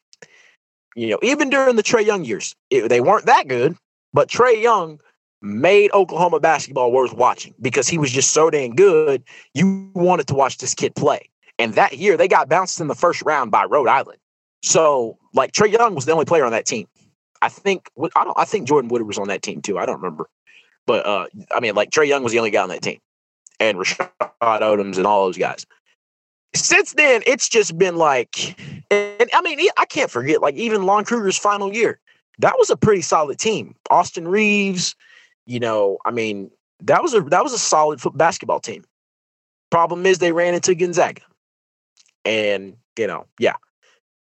You 0.96 1.10
know, 1.10 1.20
even 1.22 1.50
during 1.50 1.76
the 1.76 1.84
Trae 1.84 2.04
Young 2.04 2.24
years, 2.24 2.56
it, 2.70 2.88
they 2.88 3.00
weren't 3.00 3.26
that 3.26 3.46
good, 3.46 3.76
but 4.12 4.28
Trae 4.28 4.60
Young 4.60 4.98
made 5.40 5.92
Oklahoma 5.92 6.40
basketball 6.40 6.90
worth 6.90 7.12
watching 7.12 7.54
because 7.62 7.86
he 7.86 7.96
was 7.96 8.10
just 8.10 8.32
so 8.32 8.50
damn 8.50 8.74
good. 8.74 9.22
You 9.54 9.88
wanted 9.94 10.26
to 10.26 10.34
watch 10.34 10.58
this 10.58 10.74
kid 10.74 10.96
play. 10.96 11.30
And 11.60 11.74
that 11.74 11.98
year, 11.98 12.16
they 12.16 12.26
got 12.26 12.48
bounced 12.48 12.80
in 12.80 12.88
the 12.88 12.96
first 12.96 13.22
round 13.22 13.52
by 13.52 13.66
Rhode 13.66 13.86
Island. 13.86 14.18
So, 14.64 15.16
like, 15.32 15.52
Trae 15.52 15.70
Young 15.70 15.94
was 15.94 16.06
the 16.06 16.12
only 16.12 16.24
player 16.24 16.44
on 16.44 16.50
that 16.50 16.66
team. 16.66 16.88
I 17.44 17.48
think 17.50 17.90
I 18.16 18.24
don't. 18.24 18.38
I 18.38 18.46
think 18.46 18.66
Jordan 18.66 18.88
Woodard 18.88 19.06
was 19.06 19.18
on 19.18 19.28
that 19.28 19.42
team 19.42 19.60
too. 19.60 19.78
I 19.78 19.84
don't 19.84 20.00
remember, 20.00 20.30
but 20.86 21.04
uh, 21.04 21.26
I 21.54 21.60
mean, 21.60 21.74
like 21.74 21.90
Trae 21.90 22.08
Young 22.08 22.22
was 22.22 22.32
the 22.32 22.38
only 22.38 22.50
guy 22.50 22.62
on 22.62 22.70
that 22.70 22.80
team, 22.80 23.00
and 23.60 23.76
Rashard 23.76 24.08
Odomes 24.40 24.96
and 24.96 25.06
all 25.06 25.26
those 25.26 25.36
guys. 25.36 25.66
Since 26.54 26.94
then, 26.94 27.22
it's 27.26 27.50
just 27.50 27.76
been 27.76 27.96
like, 27.96 28.58
and 28.90 29.28
I 29.34 29.42
mean, 29.42 29.58
I 29.76 29.84
can't 29.84 30.10
forget 30.10 30.40
like 30.40 30.54
even 30.54 30.86
Lon 30.86 31.04
Kruger's 31.04 31.36
final 31.36 31.70
year. 31.70 32.00
That 32.38 32.54
was 32.56 32.70
a 32.70 32.76
pretty 32.78 33.02
solid 33.02 33.38
team. 33.38 33.74
Austin 33.90 34.26
Reaves, 34.26 34.96
you 35.44 35.60
know, 35.60 35.98
I 36.06 36.12
mean, 36.12 36.50
that 36.80 37.02
was 37.02 37.12
a 37.12 37.20
that 37.20 37.44
was 37.44 37.52
a 37.52 37.58
solid 37.58 38.00
foot 38.00 38.16
basketball 38.16 38.60
team. 38.60 38.84
Problem 39.70 40.06
is 40.06 40.18
they 40.18 40.32
ran 40.32 40.54
into 40.54 40.74
Gonzaga, 40.74 41.20
and 42.24 42.74
you 42.98 43.06
know, 43.06 43.26
yeah, 43.38 43.56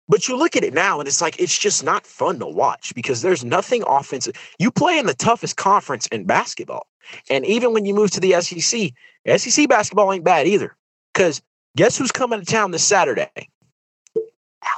But 0.08 0.28
you 0.28 0.36
look 0.36 0.56
at 0.56 0.64
it 0.64 0.74
now 0.74 0.98
and 0.98 1.08
it's 1.08 1.20
like 1.20 1.38
it's 1.38 1.58
just 1.58 1.84
not 1.84 2.06
fun 2.06 2.38
to 2.40 2.46
watch 2.46 2.94
because 2.94 3.22
there's 3.22 3.44
nothing 3.44 3.82
offensive. 3.86 4.34
You 4.58 4.70
play 4.70 4.98
in 4.98 5.06
the 5.06 5.14
toughest 5.14 5.56
conference 5.56 6.06
in 6.08 6.24
basketball. 6.24 6.86
And 7.30 7.46
even 7.46 7.72
when 7.72 7.84
you 7.84 7.94
move 7.94 8.10
to 8.12 8.20
the 8.20 8.40
SEC, 8.40 8.92
SEC 9.38 9.68
basketball 9.68 10.12
ain't 10.12 10.24
bad 10.24 10.46
either. 10.46 10.76
Because 11.12 11.40
guess 11.76 11.96
who's 11.96 12.12
coming 12.12 12.40
to 12.40 12.46
town 12.46 12.70
this 12.70 12.84
Saturday? 12.84 13.30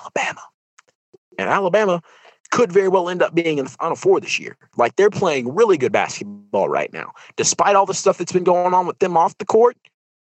Alabama. 0.00 0.42
And 1.38 1.48
Alabama 1.48 2.02
could 2.50 2.70
very 2.70 2.88
well 2.88 3.08
end 3.08 3.22
up 3.22 3.34
being 3.34 3.58
in 3.58 3.64
the 3.64 3.70
Final 3.70 3.96
Four 3.96 4.20
this 4.20 4.38
year. 4.38 4.56
Like 4.76 4.96
they're 4.96 5.10
playing 5.10 5.54
really 5.54 5.76
good 5.76 5.92
basketball 5.92 6.68
right 6.68 6.92
now. 6.92 7.12
Despite 7.36 7.74
all 7.74 7.86
the 7.86 7.94
stuff 7.94 8.18
that's 8.18 8.32
been 8.32 8.44
going 8.44 8.74
on 8.74 8.86
with 8.86 8.98
them 9.00 9.16
off 9.16 9.36
the 9.38 9.44
court, 9.44 9.76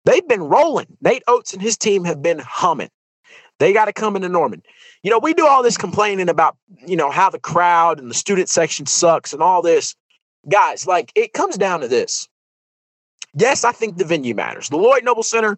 they've 0.05 0.27
been 0.27 0.43
rolling. 0.43 0.97
Nate 1.01 1.23
Oats 1.27 1.53
and 1.53 1.61
his 1.61 1.77
team 1.77 2.03
have 2.03 2.21
been 2.21 2.39
humming. 2.39 2.89
They 3.59 3.73
got 3.73 3.85
to 3.85 3.93
come 3.93 4.15
into 4.15 4.29
Norman. 4.29 4.61
You 5.03 5.11
know, 5.11 5.19
we 5.19 5.33
do 5.33 5.47
all 5.47 5.63
this 5.63 5.77
complaining 5.77 6.29
about, 6.29 6.57
you 6.85 6.95
know, 6.95 7.09
how 7.09 7.29
the 7.29 7.39
crowd 7.39 7.99
and 7.99 8.09
the 8.09 8.15
student 8.15 8.49
section 8.49 8.85
sucks 8.85 9.33
and 9.33 9.41
all 9.41 9.61
this. 9.61 9.95
Guys, 10.49 10.85
like 10.85 11.11
it 11.15 11.33
comes 11.33 11.57
down 11.57 11.81
to 11.81 11.87
this. 11.87 12.27
Yes, 13.33 13.63
I 13.63 13.71
think 13.71 13.97
the 13.97 14.05
venue 14.05 14.35
matters. 14.35 14.69
The 14.69 14.77
Lloyd 14.77 15.03
Noble 15.03 15.23
Center 15.23 15.57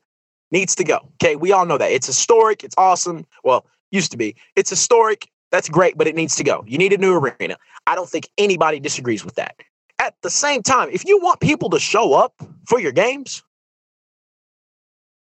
needs 0.52 0.76
to 0.76 0.84
go. 0.84 1.00
Okay, 1.22 1.36
we 1.36 1.52
all 1.52 1.66
know 1.66 1.78
that. 1.78 1.92
It's 1.92 2.08
historic, 2.08 2.64
it's 2.64 2.76
awesome. 2.78 3.26
Well, 3.44 3.66
used 3.92 4.12
to 4.12 4.18
be. 4.18 4.36
It's 4.56 4.70
historic. 4.70 5.30
That's 5.52 5.70
great, 5.70 5.98
but 5.98 6.08
it 6.08 6.16
needs 6.16 6.36
to 6.36 6.44
go. 6.44 6.64
You 6.68 6.78
need 6.78 6.94
a 6.94 6.98
new 6.98 7.16
arena. 7.16 7.58
I 7.88 7.96
don't 7.96 8.10
think 8.10 8.30
anybody 8.38 8.80
disagrees 8.80 9.26
with 9.26 9.36
that. 9.36 9.56
At 9.98 10.16
the 10.22 10.30
same 10.30 10.62
time, 10.62 10.90
if 10.92 11.06
you 11.06 11.20
want 11.20 11.40
people 11.40 11.70
to 11.72 11.80
show 11.80 12.14
up 12.14 12.34
for 12.68 12.80
your 12.80 12.92
games, 12.92 13.44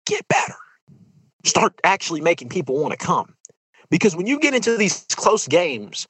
get 0.06 0.28
better. 0.28 0.56
Start 1.46 1.80
actually 1.84 2.22
making 2.22 2.50
people 2.50 2.80
want 2.80 2.92
to 2.92 2.98
come. 2.98 3.36
Because 3.90 4.16
when 4.16 4.28
you 4.28 4.40
get 4.40 4.54
into 4.54 4.78
these 4.78 5.06
close 5.12 5.48
games, 5.48 6.08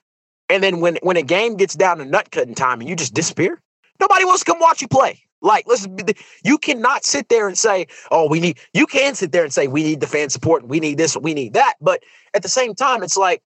and 0.49 0.63
then 0.63 0.81
when 0.81 0.97
when 1.03 1.17
a 1.17 1.21
game 1.21 1.55
gets 1.55 1.75
down 1.75 1.99
to 1.99 2.05
nut 2.05 2.31
cutting 2.31 2.55
time 2.55 2.81
and 2.81 2.89
you 2.89 2.95
just 2.95 3.13
disappear, 3.13 3.61
nobody 3.99 4.25
wants 4.25 4.43
to 4.43 4.51
come 4.51 4.59
watch 4.59 4.81
you 4.81 4.87
play. 4.87 5.21
Like, 5.41 5.67
listen, 5.67 5.95
you 6.43 6.57
cannot 6.57 7.05
sit 7.05 7.29
there 7.29 7.47
and 7.47 7.57
say, 7.57 7.87
"Oh, 8.11 8.27
we 8.27 8.39
need." 8.41 8.59
You 8.73 8.85
can 8.85 9.15
sit 9.15 9.31
there 9.31 9.43
and 9.43 9.53
say, 9.53 9.67
"We 9.67 9.83
need 9.83 10.01
the 10.01 10.07
fan 10.07 10.29
support, 10.29 10.67
we 10.67 10.79
need 10.79 10.97
this, 10.97 11.15
we 11.15 11.33
need 11.33 11.53
that." 11.53 11.75
But 11.79 12.03
at 12.33 12.41
the 12.41 12.49
same 12.49 12.75
time, 12.75 13.03
it's 13.03 13.15
like 13.15 13.41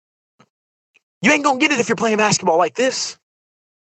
you 1.22 1.32
ain't 1.32 1.43
gonna 1.43 1.60
get 1.60 1.72
it 1.72 1.80
if 1.80 1.88
you're 1.89 1.96
playing 1.96 2.17
basketball 2.17 2.58
like 2.58 2.76
this. 2.76 3.17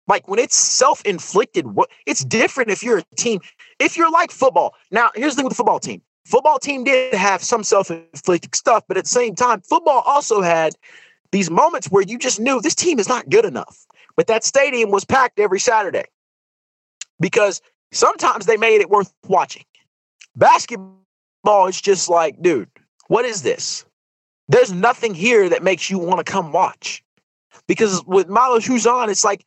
Like 0.08 0.28
when 0.30 0.40
it's 0.40 0.56
self-inflicted, 0.56 1.66
it's 2.06 2.24
different 2.24 2.72
if 2.72 2.82
you're 2.82 3.00
a 3.00 3.16
team. 3.18 3.42
If 3.80 3.98
you're 3.98 4.10
like 4.10 4.32
football, 4.32 4.74
now 4.90 5.12
here's 5.14 5.34
the 5.34 5.38
thing 5.38 5.46
with 5.46 5.52
the 5.52 5.58
football 5.58 5.80
team. 5.80 6.02
Football 6.28 6.60
team 6.60 6.84
did 6.84 7.14
have 7.14 7.42
some 7.42 7.64
self-inflicted 7.64 8.54
stuff, 8.54 8.84
but 8.86 8.98
at 8.98 9.06
the 9.06 9.10
same 9.10 9.34
time, 9.34 9.62
football 9.62 10.04
also 10.06 10.42
had 10.42 10.74
these 11.32 11.50
moments 11.50 11.88
where 11.88 12.04
you 12.04 12.18
just 12.18 12.38
knew 12.38 12.60
this 12.60 12.76
team 12.76 13.00
is 13.00 13.08
not 13.08 13.30
good 13.30 13.46
enough. 13.46 13.86
But 14.18 14.28
that 14.28 14.44
stadium 14.44 14.92
was 14.92 15.06
packed 15.06 15.40
every 15.40 15.62
Saturday 15.62 16.04
because 17.22 17.62
sometimes 17.94 18.46
they 18.46 18.58
made 18.58 18.82
it 18.82 18.90
worth 18.90 19.14
watching. 19.30 19.64
Basketball 20.36 21.68
is 21.68 21.80
just 21.80 22.10
like, 22.10 22.42
dude, 22.42 22.70
what 23.08 23.24
is 23.24 23.42
this? 23.42 23.86
There's 24.50 24.74
nothing 24.74 25.14
here 25.14 25.48
that 25.48 25.64
makes 25.64 25.90
you 25.90 25.98
want 25.98 26.18
to 26.18 26.30
come 26.30 26.52
watch. 26.52 27.06
Because 27.70 28.04
with 28.06 28.28
Milos 28.28 28.68
Uzan, 28.68 29.08
it's 29.08 29.24
like 29.24 29.46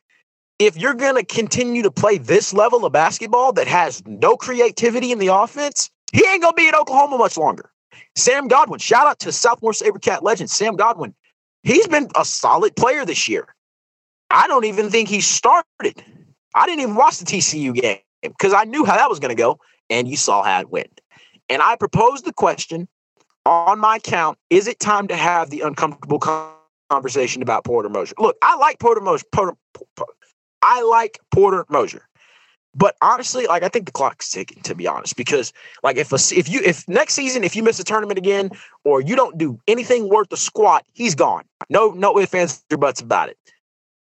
if 0.58 0.78
you're 0.78 0.94
going 0.94 1.16
to 1.16 1.24
continue 1.24 1.82
to 1.82 1.90
play 1.90 2.16
this 2.16 2.54
level 2.54 2.86
of 2.86 2.92
basketball 2.94 3.52
that 3.52 3.66
has 3.66 4.02
no 4.06 4.34
creativity 4.38 5.12
in 5.12 5.18
the 5.18 5.28
offense, 5.28 5.90
he 6.12 6.26
ain't 6.26 6.42
to 6.42 6.52
be 6.56 6.68
in 6.68 6.74
Oklahoma 6.74 7.18
much 7.18 7.36
longer. 7.36 7.70
Sam 8.16 8.48
Godwin, 8.48 8.80
shout 8.80 9.06
out 9.06 9.18
to 9.20 9.28
Southmoore 9.28 9.72
Sabercat 9.72 10.22
legend 10.22 10.50
Sam 10.50 10.76
Godwin. 10.76 11.14
He's 11.62 11.86
been 11.86 12.08
a 12.16 12.24
solid 12.24 12.74
player 12.76 13.04
this 13.04 13.28
year. 13.28 13.54
I 14.30 14.46
don't 14.46 14.64
even 14.64 14.90
think 14.90 15.08
he 15.08 15.20
started. 15.20 16.02
I 16.54 16.66
didn't 16.66 16.80
even 16.80 16.94
watch 16.94 17.18
the 17.18 17.24
TCU 17.24 17.74
game 17.74 17.98
because 18.22 18.52
I 18.52 18.64
knew 18.64 18.84
how 18.84 18.96
that 18.96 19.08
was 19.08 19.18
going 19.18 19.34
to 19.34 19.40
go, 19.40 19.58
and 19.88 20.08
you 20.08 20.16
saw 20.16 20.42
how 20.42 20.60
it 20.60 20.70
went. 20.70 21.00
And 21.48 21.62
I 21.62 21.76
proposed 21.76 22.24
the 22.24 22.32
question 22.32 22.88
on 23.44 23.78
my 23.78 23.98
count: 23.98 24.38
Is 24.50 24.66
it 24.66 24.78
time 24.78 25.08
to 25.08 25.16
have 25.16 25.50
the 25.50 25.60
uncomfortable 25.62 26.20
conversation 26.90 27.42
about 27.42 27.64
Porter 27.64 27.88
Moser? 27.88 28.14
Look, 28.18 28.36
I 28.42 28.56
like 28.56 28.78
Porter 28.78 29.00
Moser. 29.00 29.24
Porter, 29.32 29.56
Porter, 29.96 30.12
I 30.62 30.82
like 30.82 31.18
Porter 31.30 31.64
Moser. 31.68 32.06
But 32.74 32.96
honestly, 33.02 33.46
like 33.46 33.62
I 33.62 33.68
think 33.68 33.86
the 33.86 33.92
clock's 33.92 34.30
ticking. 34.30 34.62
To 34.62 34.74
be 34.74 34.86
honest, 34.86 35.16
because 35.16 35.52
like 35.82 35.96
if 35.96 36.12
a, 36.12 36.18
if 36.36 36.48
you 36.48 36.60
if 36.64 36.86
next 36.88 37.14
season 37.14 37.42
if 37.42 37.56
you 37.56 37.62
miss 37.62 37.80
a 37.80 37.84
tournament 37.84 38.18
again 38.18 38.50
or 38.84 39.00
you 39.00 39.16
don't 39.16 39.36
do 39.36 39.58
anything 39.66 40.08
worth 40.08 40.32
a 40.32 40.36
squat, 40.36 40.84
he's 40.92 41.14
gone. 41.14 41.44
No 41.68 41.90
no 41.90 42.18
ifs 42.18 42.34
ands 42.34 42.64
or 42.70 42.76
buts 42.76 43.00
about 43.00 43.28
it. 43.28 43.36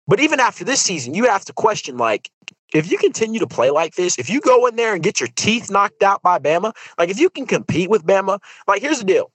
But 0.06 0.20
even 0.20 0.40
after 0.40 0.64
this 0.64 0.80
season, 0.80 1.14
you 1.14 1.24
have 1.26 1.44
to 1.46 1.52
question 1.52 1.96
like 1.98 2.30
if 2.72 2.90
you 2.90 2.98
continue 2.98 3.38
to 3.40 3.46
play 3.46 3.70
like 3.70 3.94
this, 3.94 4.18
if 4.18 4.30
you 4.30 4.40
go 4.40 4.66
in 4.66 4.76
there 4.76 4.94
and 4.94 5.02
get 5.02 5.20
your 5.20 5.28
teeth 5.36 5.70
knocked 5.70 6.02
out 6.02 6.22
by 6.22 6.38
Bama, 6.38 6.72
like 6.98 7.10
if 7.10 7.20
you 7.20 7.30
can 7.30 7.46
compete 7.46 7.90
with 7.90 8.04
Bama, 8.04 8.40
like 8.66 8.80
here's 8.80 8.98
the 8.98 9.04
deal. 9.04 9.30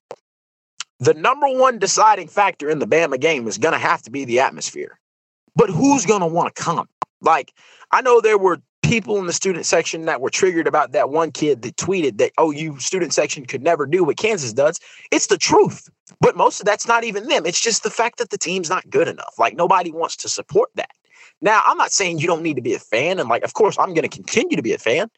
The 1.00 1.13
number 1.13 1.48
one 1.48 1.80
deciding 1.80 2.28
factor 2.28 2.70
in 2.70 2.80
the 2.80 2.88
Bama 2.88 3.20
game 3.20 3.48
is 3.48 3.58
going 3.58 3.72
to 3.72 3.80
have 3.80 4.02
to 4.02 4.12
be 4.12 4.26
the 4.26 4.42
atmosphere. 4.42 5.00
But 5.56 5.70
who's 5.70 6.06
going 6.06 6.22
to 6.22 6.28
want 6.28 6.54
to 6.54 6.62
come? 6.62 6.89
Like, 7.22 7.54
I 7.92 8.02
know 8.02 8.20
there 8.20 8.38
were 8.38 8.62
people 8.89 9.17
in 9.17 9.28
the 9.28 9.34
student 9.34 9.65
section 9.65 10.06
that 10.06 10.19
were 10.19 10.32
triggered 10.32 10.67
about 10.67 10.91
that 10.93 11.12
one 11.12 11.32
kid 11.32 11.62
that 11.62 11.75
tweeted 11.75 12.17
that, 12.17 12.32
oh, 12.39 12.49
you 12.49 12.80
student 12.80 13.13
section 13.13 13.45
could 13.45 13.62
never 13.62 13.86
do 13.86 14.04
what 14.04 14.17
Kansas 14.17 14.52
does. 14.52 14.80
It's 15.12 15.28
the 15.28 15.38
truth. 15.38 15.89
But 16.19 16.36
most 16.36 16.60
of 16.60 16.65
that's 16.65 16.88
not 16.88 17.04
even 17.04 17.28
them. 17.28 17.45
It's 17.45 17.62
just 17.62 17.84
the 17.84 17.91
fact 17.91 18.17
that 18.17 18.32
the 18.32 18.38
team's 18.38 18.69
not 18.69 18.89
good 18.89 19.08
enough. 19.08 19.36
Like 19.38 19.56
nobody 19.56 19.91
wants 19.91 20.15
to 20.17 20.30
support 20.30 20.69
that. 20.75 20.89
Now, 21.39 21.62
I'm 21.65 21.78
not 21.78 21.91
saying 21.91 22.17
you 22.17 22.28
don't 22.28 22.41
need 22.41 22.56
to 22.56 22.62
be 22.62 22.73
a 22.73 22.80
fan. 22.80 23.19
And 23.19 23.30
like, 23.30 23.43
of 23.43 23.54
course, 23.54 23.78
I'm 23.78 23.93
going 23.93 24.10
to 24.10 24.15
continue 24.15 24.58
to 24.58 24.63
be 24.63 24.73
a 24.73 24.78
fan. 24.80 25.10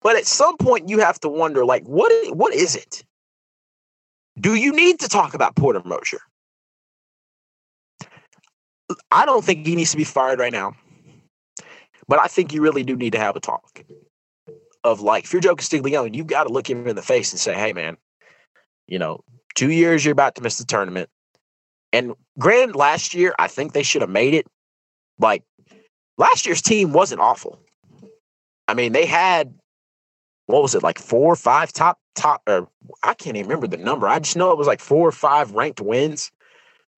But 0.00 0.16
at 0.16 0.26
some 0.26 0.56
point, 0.56 0.88
you 0.88 1.00
have 1.00 1.20
to 1.20 1.28
wonder, 1.28 1.64
like, 1.64 1.84
what 1.84 2.10
what 2.34 2.54
is 2.54 2.74
it? 2.74 3.04
Do 4.38 4.54
you 4.54 4.72
need 4.72 5.00
to 5.00 5.08
talk 5.08 5.34
about 5.34 5.56
Porter 5.56 5.82
Moser? 5.84 6.20
I 9.10 9.26
don't 9.26 9.44
think 9.44 9.66
he 9.66 9.76
needs 9.76 9.90
to 9.90 9.98
be 9.98 10.04
fired 10.04 10.38
right 10.38 10.52
now. 10.52 10.74
But 12.10 12.18
I 12.18 12.26
think 12.26 12.52
you 12.52 12.60
really 12.60 12.82
do 12.82 12.96
need 12.96 13.12
to 13.12 13.20
have 13.20 13.36
a 13.36 13.40
talk 13.40 13.84
of 14.82 15.00
like, 15.00 15.22
if 15.22 15.32
you're 15.32 15.40
Joe 15.40 15.54
Castiglione, 15.54 16.16
you've 16.16 16.26
got 16.26 16.42
to 16.42 16.52
look 16.52 16.68
him 16.68 16.88
in 16.88 16.96
the 16.96 17.02
face 17.02 17.30
and 17.30 17.38
say, 17.38 17.54
hey, 17.54 17.72
man, 17.72 17.96
you 18.88 18.98
know, 18.98 19.22
two 19.54 19.70
years 19.70 20.04
you're 20.04 20.10
about 20.10 20.34
to 20.34 20.42
miss 20.42 20.58
the 20.58 20.64
tournament. 20.64 21.08
And 21.92 22.14
granted, 22.36 22.74
last 22.74 23.14
year, 23.14 23.32
I 23.38 23.46
think 23.46 23.74
they 23.74 23.84
should 23.84 24.02
have 24.02 24.10
made 24.10 24.34
it. 24.34 24.48
Like, 25.20 25.44
last 26.18 26.46
year's 26.46 26.60
team 26.60 26.92
wasn't 26.92 27.20
awful. 27.20 27.60
I 28.66 28.74
mean, 28.74 28.90
they 28.90 29.06
had, 29.06 29.54
what 30.46 30.62
was 30.62 30.74
it, 30.74 30.82
like 30.82 30.98
four 30.98 31.32
or 31.32 31.36
five 31.36 31.72
top, 31.72 32.00
top, 32.16 32.42
or 32.48 32.68
I 33.04 33.14
can't 33.14 33.36
even 33.36 33.48
remember 33.48 33.68
the 33.68 33.76
number. 33.76 34.08
I 34.08 34.18
just 34.18 34.36
know 34.36 34.50
it 34.50 34.58
was 34.58 34.66
like 34.66 34.80
four 34.80 35.06
or 35.06 35.12
five 35.12 35.52
ranked 35.52 35.80
wins 35.80 36.32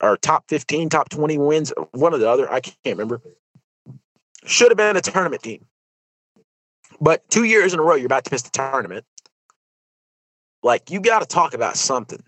or 0.01 0.17
top 0.17 0.45
15, 0.49 0.89
top 0.89 1.11
20 1.11 1.37
wins, 1.37 1.71
one 1.91 2.15
or 2.15 2.19
the 2.19 2.31
other. 2.31 2.51
I 2.51 2.61
can't 2.61 2.97
remember. 2.97 3.21
Should 4.45 4.71
have 4.71 4.79
been 4.79 4.97
a 4.97 5.01
tournament 5.01 5.43
team. 5.43 5.67
But 7.01 7.29
two 7.31 7.45
years 7.45 7.73
in 7.73 7.79
a 7.79 7.83
row, 7.83 7.95
you're 7.95 8.07
about 8.07 8.25
to 8.25 8.33
miss 8.33 8.43
the 8.43 8.51
tournament. 8.51 9.05
Like, 10.63 10.91
you 10.91 11.01
got 11.01 11.21
to 11.21 11.27
talk 11.27 11.55
about 11.55 11.77
something. 11.77 12.23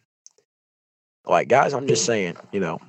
Like, 1.26 1.48
guys, 1.48 1.72
I'm 1.72 1.86
just 1.86 2.04
saying, 2.04 2.36
you 2.52 2.60
know, 2.60 2.80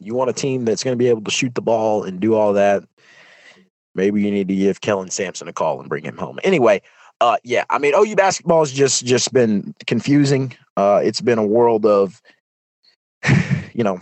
you 0.00 0.14
want 0.14 0.30
a 0.30 0.32
team 0.32 0.64
that's 0.64 0.82
going 0.82 0.92
to 0.92 0.98
be 0.98 1.08
able 1.08 1.22
to 1.22 1.30
shoot 1.30 1.54
the 1.54 1.62
ball 1.62 2.04
and 2.04 2.20
do 2.20 2.34
all 2.34 2.52
that. 2.54 2.82
Maybe 3.94 4.22
you 4.22 4.30
need 4.30 4.48
to 4.48 4.54
give 4.54 4.80
Kellen 4.80 5.10
Sampson 5.10 5.48
a 5.48 5.52
call 5.52 5.80
and 5.80 5.88
bring 5.88 6.04
him 6.04 6.16
home. 6.16 6.38
Anyway, 6.44 6.82
uh, 7.20 7.36
yeah, 7.44 7.64
I 7.70 7.78
mean, 7.78 7.94
OU 7.94 8.16
basketball 8.16 8.60
has 8.60 8.72
just 8.72 9.04
just 9.04 9.32
been 9.32 9.74
confusing. 9.86 10.54
Uh, 10.76 11.00
it's 11.02 11.20
been 11.20 11.38
a 11.38 11.46
world 11.46 11.84
of, 11.84 12.20
you 13.74 13.84
know, 13.84 14.00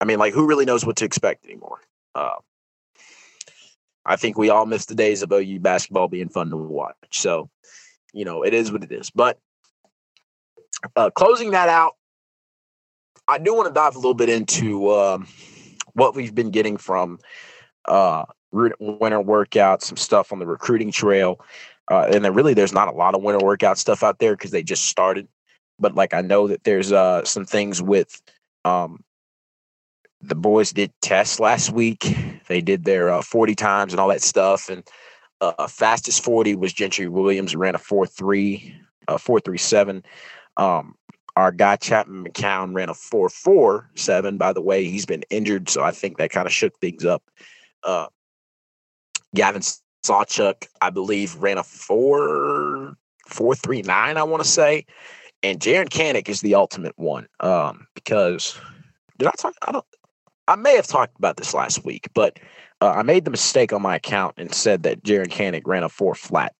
I 0.00 0.04
mean, 0.04 0.18
like, 0.18 0.32
who 0.32 0.46
really 0.46 0.64
knows 0.64 0.86
what 0.86 0.96
to 0.96 1.04
expect 1.04 1.44
anymore? 1.44 1.80
Uh, 2.14 2.36
I 4.10 4.16
think 4.16 4.36
we 4.36 4.50
all 4.50 4.66
miss 4.66 4.86
the 4.86 4.96
days 4.96 5.22
of 5.22 5.30
OU 5.30 5.60
basketball 5.60 6.08
being 6.08 6.28
fun 6.28 6.50
to 6.50 6.56
watch. 6.56 6.96
So, 7.12 7.48
you 8.12 8.24
know, 8.24 8.42
it 8.42 8.52
is 8.52 8.72
what 8.72 8.82
it 8.82 8.90
is. 8.90 9.08
But 9.08 9.38
uh, 10.96 11.10
closing 11.10 11.52
that 11.52 11.68
out, 11.68 11.94
I 13.28 13.38
do 13.38 13.54
want 13.54 13.68
to 13.68 13.72
dive 13.72 13.94
a 13.94 13.98
little 13.98 14.14
bit 14.14 14.28
into 14.28 14.90
um, 14.90 15.28
what 15.92 16.16
we've 16.16 16.34
been 16.34 16.50
getting 16.50 16.76
from 16.76 17.20
uh, 17.84 18.24
winter 18.50 18.76
workouts, 19.22 19.82
some 19.82 19.96
stuff 19.96 20.32
on 20.32 20.40
the 20.40 20.46
recruiting 20.46 20.90
trail. 20.90 21.40
Uh, 21.88 22.08
and 22.12 22.24
then 22.24 22.34
really, 22.34 22.52
there's 22.54 22.72
not 22.72 22.88
a 22.88 22.92
lot 22.92 23.14
of 23.14 23.22
winter 23.22 23.44
workout 23.44 23.78
stuff 23.78 24.02
out 24.02 24.18
there 24.18 24.34
because 24.34 24.50
they 24.50 24.64
just 24.64 24.86
started. 24.86 25.28
But 25.78 25.94
like, 25.94 26.14
I 26.14 26.20
know 26.20 26.48
that 26.48 26.64
there's 26.64 26.90
uh, 26.90 27.24
some 27.24 27.44
things 27.44 27.80
with 27.80 28.20
um, 28.64 29.04
the 30.22 30.34
boys 30.34 30.72
did 30.72 30.92
tests 31.00 31.40
last 31.40 31.70
week. 31.70 32.16
They 32.48 32.60
did 32.60 32.84
their 32.84 33.10
uh, 33.10 33.22
40 33.22 33.54
times 33.54 33.92
and 33.92 34.00
all 34.00 34.08
that 34.08 34.22
stuff. 34.22 34.68
And 34.68 34.86
uh, 35.40 35.66
fastest 35.66 36.22
40 36.22 36.56
was 36.56 36.72
Gentry 36.72 37.08
Williams, 37.08 37.56
ran 37.56 37.74
a 37.74 37.78
4 37.78 38.06
3, 38.06 38.74
uh, 39.08 39.18
4 39.18 39.40
3 39.40 39.58
7. 39.58 40.04
Um, 40.56 40.94
our 41.36 41.52
guy 41.52 41.76
Chapman 41.76 42.24
McCown 42.24 42.74
ran 42.74 42.90
a 42.90 42.92
4.47. 42.92 44.36
By 44.36 44.52
the 44.52 44.60
way, 44.60 44.84
he's 44.84 45.06
been 45.06 45.24
injured, 45.30 45.70
so 45.70 45.82
I 45.82 45.90
think 45.90 46.18
that 46.18 46.30
kind 46.30 46.46
of 46.46 46.52
shook 46.52 46.78
things 46.80 47.04
up. 47.04 47.22
Uh, 47.82 48.08
Gavin 49.34 49.62
Sawchuk, 50.04 50.66
I 50.80 50.90
believe, 50.90 51.36
ran 51.36 51.56
a 51.56 51.62
4 51.62 52.96
439, 53.26 54.16
I 54.16 54.22
want 54.24 54.42
to 54.42 54.48
say. 54.48 54.84
And 55.42 55.60
Jaren 55.60 55.88
Kanak 55.88 56.28
is 56.28 56.40
the 56.40 56.56
ultimate 56.56 56.98
one. 56.98 57.26
Um, 57.38 57.86
because 57.94 58.60
did 59.18 59.28
I 59.28 59.32
talk? 59.38 59.54
I 59.66 59.72
don't 59.72 59.84
I 60.48 60.56
may 60.56 60.76
have 60.76 60.86
talked 60.86 61.16
about 61.18 61.36
this 61.36 61.54
last 61.54 61.84
week, 61.84 62.08
but 62.14 62.38
uh, 62.80 62.90
I 62.90 63.02
made 63.02 63.24
the 63.24 63.30
mistake 63.30 63.72
on 63.72 63.82
my 63.82 63.96
account 63.96 64.34
and 64.38 64.54
said 64.54 64.82
that 64.82 65.02
Jaren 65.02 65.28
Kanak 65.28 65.62
ran 65.66 65.82
a 65.82 65.88
four 65.88 66.14
flat. 66.14 66.54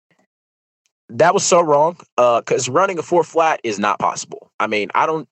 That 1.09 1.35
was 1.35 1.45
so 1.45 1.61
wrong 1.61 1.97
because 2.17 2.69
uh, 2.69 2.73
running 2.73 2.99
a 2.99 3.03
four 3.03 3.25
flat 3.25 3.61
is 3.65 3.79
not 3.79 3.99
possible. 3.99 4.53
I 4.61 4.67
mean, 4.67 4.91
I 4.95 5.07
don't, 5.07 5.29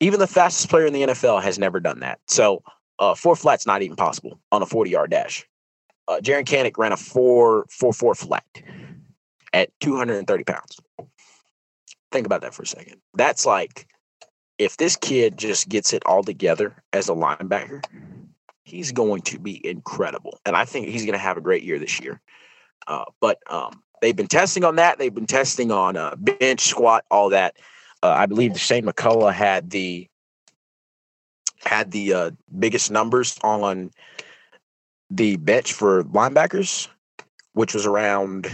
even 0.00 0.20
the 0.20 0.26
fastest 0.26 0.68
player 0.68 0.86
in 0.86 0.92
the 0.92 1.02
NFL 1.02 1.42
has 1.42 1.58
never 1.58 1.80
done 1.80 2.00
that. 2.00 2.18
So, 2.26 2.62
uh, 2.98 3.14
four 3.14 3.34
flat's 3.34 3.66
not 3.66 3.82
even 3.82 3.96
possible 3.96 4.38
on 4.52 4.62
a 4.62 4.66
40 4.66 4.90
yard 4.90 5.10
dash. 5.10 5.46
Uh, 6.06 6.18
Jaren 6.22 6.44
Kanak 6.44 6.76
ran 6.76 6.92
a 6.92 6.96
four, 6.96 7.64
four, 7.70 7.92
four 7.92 8.14
flat 8.14 8.44
at 9.52 9.70
230 9.80 10.44
pounds. 10.44 10.80
Think 12.12 12.26
about 12.26 12.42
that 12.42 12.54
for 12.54 12.62
a 12.62 12.66
second. 12.66 12.96
That's 13.14 13.46
like 13.46 13.86
if 14.58 14.76
this 14.76 14.96
kid 14.96 15.36
just 15.36 15.68
gets 15.68 15.92
it 15.92 16.04
all 16.06 16.22
together 16.22 16.82
as 16.92 17.08
a 17.08 17.12
linebacker, 17.12 17.84
he's 18.64 18.92
going 18.92 19.22
to 19.22 19.38
be 19.38 19.64
incredible. 19.66 20.38
And 20.46 20.56
I 20.56 20.64
think 20.64 20.88
he's 20.88 21.02
going 21.02 21.14
to 21.14 21.18
have 21.18 21.36
a 21.36 21.40
great 21.40 21.62
year 21.62 21.78
this 21.78 22.00
year. 22.00 22.20
Uh, 22.86 23.04
but 23.20 23.38
um, 23.50 23.82
they've 24.00 24.16
been 24.16 24.26
testing 24.26 24.64
on 24.64 24.76
that. 24.76 24.98
They've 24.98 25.14
been 25.14 25.26
testing 25.26 25.70
on 25.70 25.96
uh, 25.96 26.14
bench, 26.16 26.60
squat, 26.60 27.04
all 27.10 27.30
that. 27.30 27.56
Uh, 28.02 28.10
I 28.10 28.26
believe 28.26 28.58
Shane 28.58 28.84
McCullough 28.84 29.32
had 29.32 29.70
the 29.70 30.08
had 31.64 31.90
the 31.90 32.12
uh, 32.12 32.30
biggest 32.58 32.90
numbers 32.90 33.38
on 33.42 33.90
the 35.10 35.36
bench 35.36 35.72
for 35.72 36.04
linebackers, 36.04 36.88
which 37.54 37.72
was 37.72 37.86
around 37.86 38.44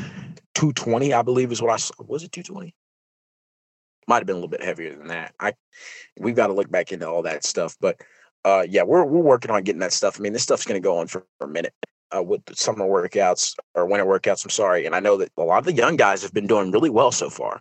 220, 0.55 1.13
I 1.13 1.23
believe 1.23 1.51
is 1.51 1.61
what 1.61 1.73
I 1.73 1.77
saw. 1.77 1.95
Was 2.07 2.23
it 2.23 2.31
220? 2.31 2.73
Might 4.07 4.19
have 4.19 4.27
been 4.27 4.37
a 4.37 4.39
little 4.39 4.49
bit 4.49 4.63
heavier 4.63 4.95
than 4.95 5.09
that. 5.09 5.35
I 5.39 5.55
we've 6.19 6.35
got 6.35 6.49
to 6.49 6.53
look 6.53 6.71
back 6.71 6.93
into 6.93 7.09
all 7.09 7.23
that 7.23 7.45
stuff, 7.45 7.77
but 7.81 8.01
uh, 8.45 8.65
yeah, 8.69 8.83
we're 8.83 9.05
we're 9.05 9.21
working 9.21 9.51
on 9.51 9.63
getting 9.63 9.81
that 9.81 9.93
stuff. 9.93 10.19
I 10.19 10.23
mean, 10.23 10.33
this 10.33 10.43
stuff's 10.43 10.67
going 10.67 10.81
to 10.81 10.85
go 10.85 10.99
on 10.99 11.07
for, 11.07 11.25
for 11.39 11.47
a 11.47 11.51
minute 11.51 11.75
uh, 12.17 12.23
with 12.23 12.43
summer 12.57 12.87
workouts 12.87 13.55
or 13.75 13.87
winter 13.87 14.07
workouts. 14.07 14.45
I'm 14.45 14.51
sorry, 14.51 14.87
and 14.87 14.95
I 14.95 15.01
know 15.01 15.17
that 15.19 15.31
a 15.37 15.43
lot 15.43 15.59
of 15.59 15.65
the 15.65 15.73
young 15.73 15.97
guys 15.97 16.23
have 16.23 16.33
been 16.33 16.47
doing 16.47 16.71
really 16.71 16.91
well 16.91 17.13
so 17.13 17.31
far. 17.31 17.61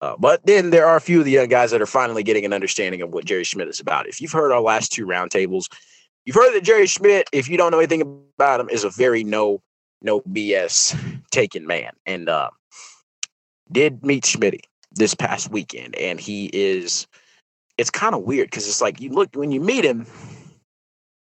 Uh, 0.00 0.16
but 0.18 0.44
then 0.44 0.70
there 0.70 0.86
are 0.86 0.96
a 0.96 1.00
few 1.00 1.20
of 1.20 1.24
the 1.24 1.30
young 1.30 1.48
guys 1.48 1.70
that 1.70 1.80
are 1.80 1.86
finally 1.86 2.22
getting 2.22 2.44
an 2.44 2.52
understanding 2.52 3.00
of 3.00 3.10
what 3.10 3.24
Jerry 3.24 3.44
Schmidt 3.44 3.68
is 3.68 3.80
about. 3.80 4.06
If 4.08 4.20
you've 4.20 4.32
heard 4.32 4.52
our 4.52 4.60
last 4.60 4.92
two 4.92 5.06
roundtables, 5.06 5.64
you've 6.24 6.36
heard 6.36 6.52
that 6.52 6.64
Jerry 6.64 6.86
Schmidt, 6.86 7.28
if 7.32 7.48
you 7.48 7.56
don't 7.56 7.70
know 7.70 7.78
anything 7.78 8.02
about 8.36 8.60
him, 8.60 8.68
is 8.68 8.84
a 8.84 8.90
very 8.90 9.24
no 9.24 9.62
no 10.02 10.20
BS 10.20 11.22
taken 11.30 11.66
man, 11.66 11.92
and 12.04 12.28
uh, 12.28 12.50
did 13.70 14.04
meet 14.04 14.26
Schmidt 14.26 14.66
this 14.94 15.14
past 15.14 15.50
weekend, 15.50 15.94
and 15.96 16.20
he 16.20 16.50
is 16.52 17.06
it's 17.78 17.90
kind 17.90 18.14
of 18.14 18.22
weird 18.22 18.48
because 18.50 18.68
it's 18.68 18.80
like 18.80 19.00
you 19.00 19.10
look 19.10 19.34
when 19.34 19.50
you 19.50 19.60
meet 19.60 19.84
him, 19.84 20.06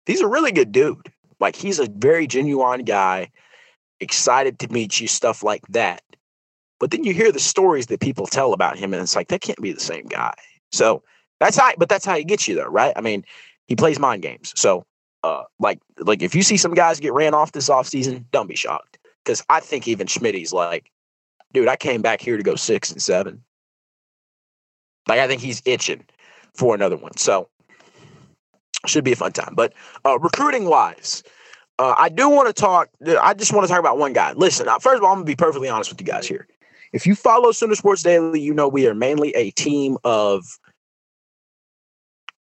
he's 0.07 0.21
a 0.21 0.29
really 0.29 0.53
good 0.53 0.73
dude. 0.73 1.13
Like 1.39 1.57
he's 1.57 1.79
a 1.79 1.89
very 1.89 2.27
genuine 2.27 2.85
guy, 2.85 3.31
excited 4.01 4.59
to 4.61 4.73
meet 4.73 5.01
you, 5.01 5.09
stuff 5.09 5.43
like 5.43 5.67
that. 5.69 6.03
But 6.79 6.91
then 6.91 7.05
you 7.05 7.13
hear 7.13 7.31
the 7.31 7.41
stories 7.41 7.87
that 7.87 8.01
people 8.01 8.27
tell 8.27 8.53
about 8.53 8.79
him, 8.79 8.93
and 8.93 9.03
it's 9.03 9.17
like 9.17 9.29
that 9.29 9.41
can't 9.41 9.61
be 9.61 9.73
the 9.73 9.81
same 9.81 10.07
guy. 10.07 10.35
So 10.73 11.03
that's 11.39 11.57
how, 11.57 11.73
but 11.79 11.89
that's 11.89 12.05
how 12.05 12.17
he 12.17 12.25
gets 12.25 12.49
you 12.49 12.55
though, 12.55 12.67
right? 12.67 12.93
I 12.97 13.01
mean, 13.01 13.25
he 13.67 13.77
plays 13.77 13.99
mind 13.99 14.23
games. 14.23 14.53
So 14.57 14.85
uh 15.23 15.43
like 15.59 15.79
like 15.99 16.23
if 16.23 16.35
you 16.35 16.43
see 16.43 16.57
some 16.57 16.73
guys 16.73 16.99
get 16.99 17.13
ran 17.13 17.35
off 17.35 17.53
this 17.53 17.69
offseason, 17.69 18.25
don't 18.33 18.49
be 18.49 18.57
shocked. 18.57 18.99
Because 19.25 19.45
I 19.51 19.61
think 19.61 19.87
even 19.87 20.07
Schmidt's 20.07 20.53
like, 20.53 20.91
dude, 21.53 21.69
I 21.69 21.77
came 21.77 22.01
back 22.01 22.23
here 22.23 22.37
to 22.39 22.43
go 22.43 22.57
six 22.57 22.91
and 22.91 23.03
seven. 23.03 23.43
Like 25.11 25.19
I 25.19 25.27
think 25.27 25.41
he's 25.41 25.61
itching 25.65 26.05
for 26.55 26.73
another 26.73 26.97
one. 26.97 27.17
So 27.17 27.49
should 28.87 29.03
be 29.03 29.11
a 29.11 29.17
fun 29.17 29.33
time. 29.33 29.55
But 29.57 29.73
uh, 30.07 30.21
recruiting 30.21 30.67
wise, 30.67 31.25
uh, 31.81 31.97
I 31.99 32.09
do 32.09 32.29
want 32.29 32.47
to 32.47 32.53
talk. 32.53 32.91
I 33.21 33.35
just 33.35 33.53
want 33.53 33.67
to 33.67 33.69
talk 33.69 33.81
about 33.81 33.99
one 33.99 34.13
guy. 34.13 34.35
Listen, 34.35 34.69
uh, 34.69 34.79
first 34.79 34.99
of 34.99 35.03
all, 35.03 35.11
I'm 35.11 35.17
gonna 35.17 35.25
be 35.25 35.35
perfectly 35.35 35.69
honest 35.69 35.91
with 35.91 36.01
you 36.01 36.07
guys 36.07 36.29
here. 36.29 36.47
If 36.93 37.09
you 37.09 37.17
follow 37.17 37.51
Sooner 37.51 37.75
Sports 37.75 38.05
Daily, 38.05 38.41
you 38.41 38.55
know 38.55 38.69
we 38.69 38.87
are 38.87 38.95
mainly 38.95 39.35
a 39.35 39.51
team 39.51 39.99
of 40.05 40.45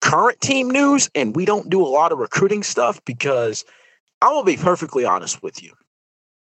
current 0.00 0.40
team 0.40 0.70
news, 0.70 1.10
and 1.16 1.34
we 1.34 1.44
don't 1.44 1.68
do 1.68 1.84
a 1.84 1.90
lot 1.90 2.12
of 2.12 2.18
recruiting 2.18 2.62
stuff 2.62 3.04
because 3.04 3.64
I'm 4.20 4.34
gonna 4.34 4.44
be 4.44 4.56
perfectly 4.56 5.04
honest 5.04 5.42
with 5.42 5.60
you. 5.64 5.72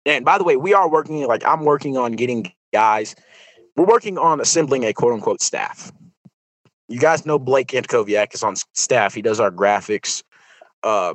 And 0.07 0.25
by 0.25 0.39
the 0.39 0.45
way, 0.45 0.57
we 0.57 0.73
are 0.73 0.89
working 0.89 1.27
like 1.27 1.45
I'm 1.45 1.67
working 1.67 1.99
on 1.99 2.13
getting 2.13 2.51
guys. 2.73 3.15
We're 3.77 3.85
working 3.85 4.17
on 4.17 4.41
assembling 4.41 4.87
a 4.87 4.95
quote 4.95 5.13
unquote 5.13 5.43
staff 5.43 5.93
you 6.89 7.01
guys 7.01 7.27
know 7.27 7.39
Blake 7.39 7.69
Antkoviak 7.69 8.35
is 8.35 8.43
on 8.43 8.57
staff. 8.75 9.15
He 9.15 9.23
does 9.23 9.41
our 9.41 9.51
graphics. 9.51 10.23
Uh, 10.83 11.15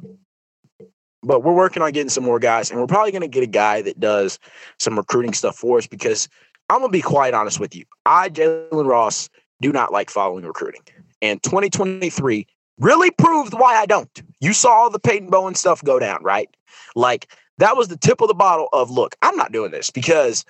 but 1.23 1.43
we're 1.43 1.53
working 1.53 1.83
on 1.83 1.91
getting 1.91 2.09
some 2.09 2.23
more 2.23 2.39
guys, 2.39 2.71
and 2.71 2.79
we're 2.79 2.87
probably 2.87 3.11
going 3.11 3.21
to 3.21 3.27
get 3.27 3.43
a 3.43 3.47
guy 3.47 3.81
that 3.83 3.99
does 3.99 4.39
some 4.79 4.97
recruiting 4.97 5.33
stuff 5.33 5.55
for 5.55 5.77
us 5.77 5.87
because 5.87 6.27
I'm 6.69 6.79
going 6.79 6.89
to 6.89 6.97
be 6.97 7.01
quite 7.01 7.33
honest 7.33 7.59
with 7.59 7.75
you. 7.75 7.85
I, 8.05 8.29
Jalen 8.29 8.87
Ross, 8.87 9.29
do 9.61 9.71
not 9.71 9.91
like 9.91 10.09
following 10.09 10.45
recruiting. 10.45 10.81
And 11.21 11.41
2023 11.43 12.47
really 12.79 13.11
proved 13.11 13.53
why 13.53 13.75
I 13.75 13.85
don't. 13.85 14.23
You 14.39 14.53
saw 14.53 14.71
all 14.71 14.89
the 14.89 14.99
Peyton 14.99 15.29
Bowen 15.29 15.53
stuff 15.53 15.83
go 15.83 15.99
down, 15.99 16.23
right? 16.23 16.49
Like 16.95 17.31
that 17.59 17.77
was 17.77 17.89
the 17.89 17.97
tip 17.97 18.21
of 18.21 18.27
the 18.27 18.33
bottle 18.33 18.69
of 18.73 18.89
look, 18.89 19.15
I'm 19.21 19.35
not 19.35 19.51
doing 19.51 19.71
this 19.71 19.91
because 19.91 20.43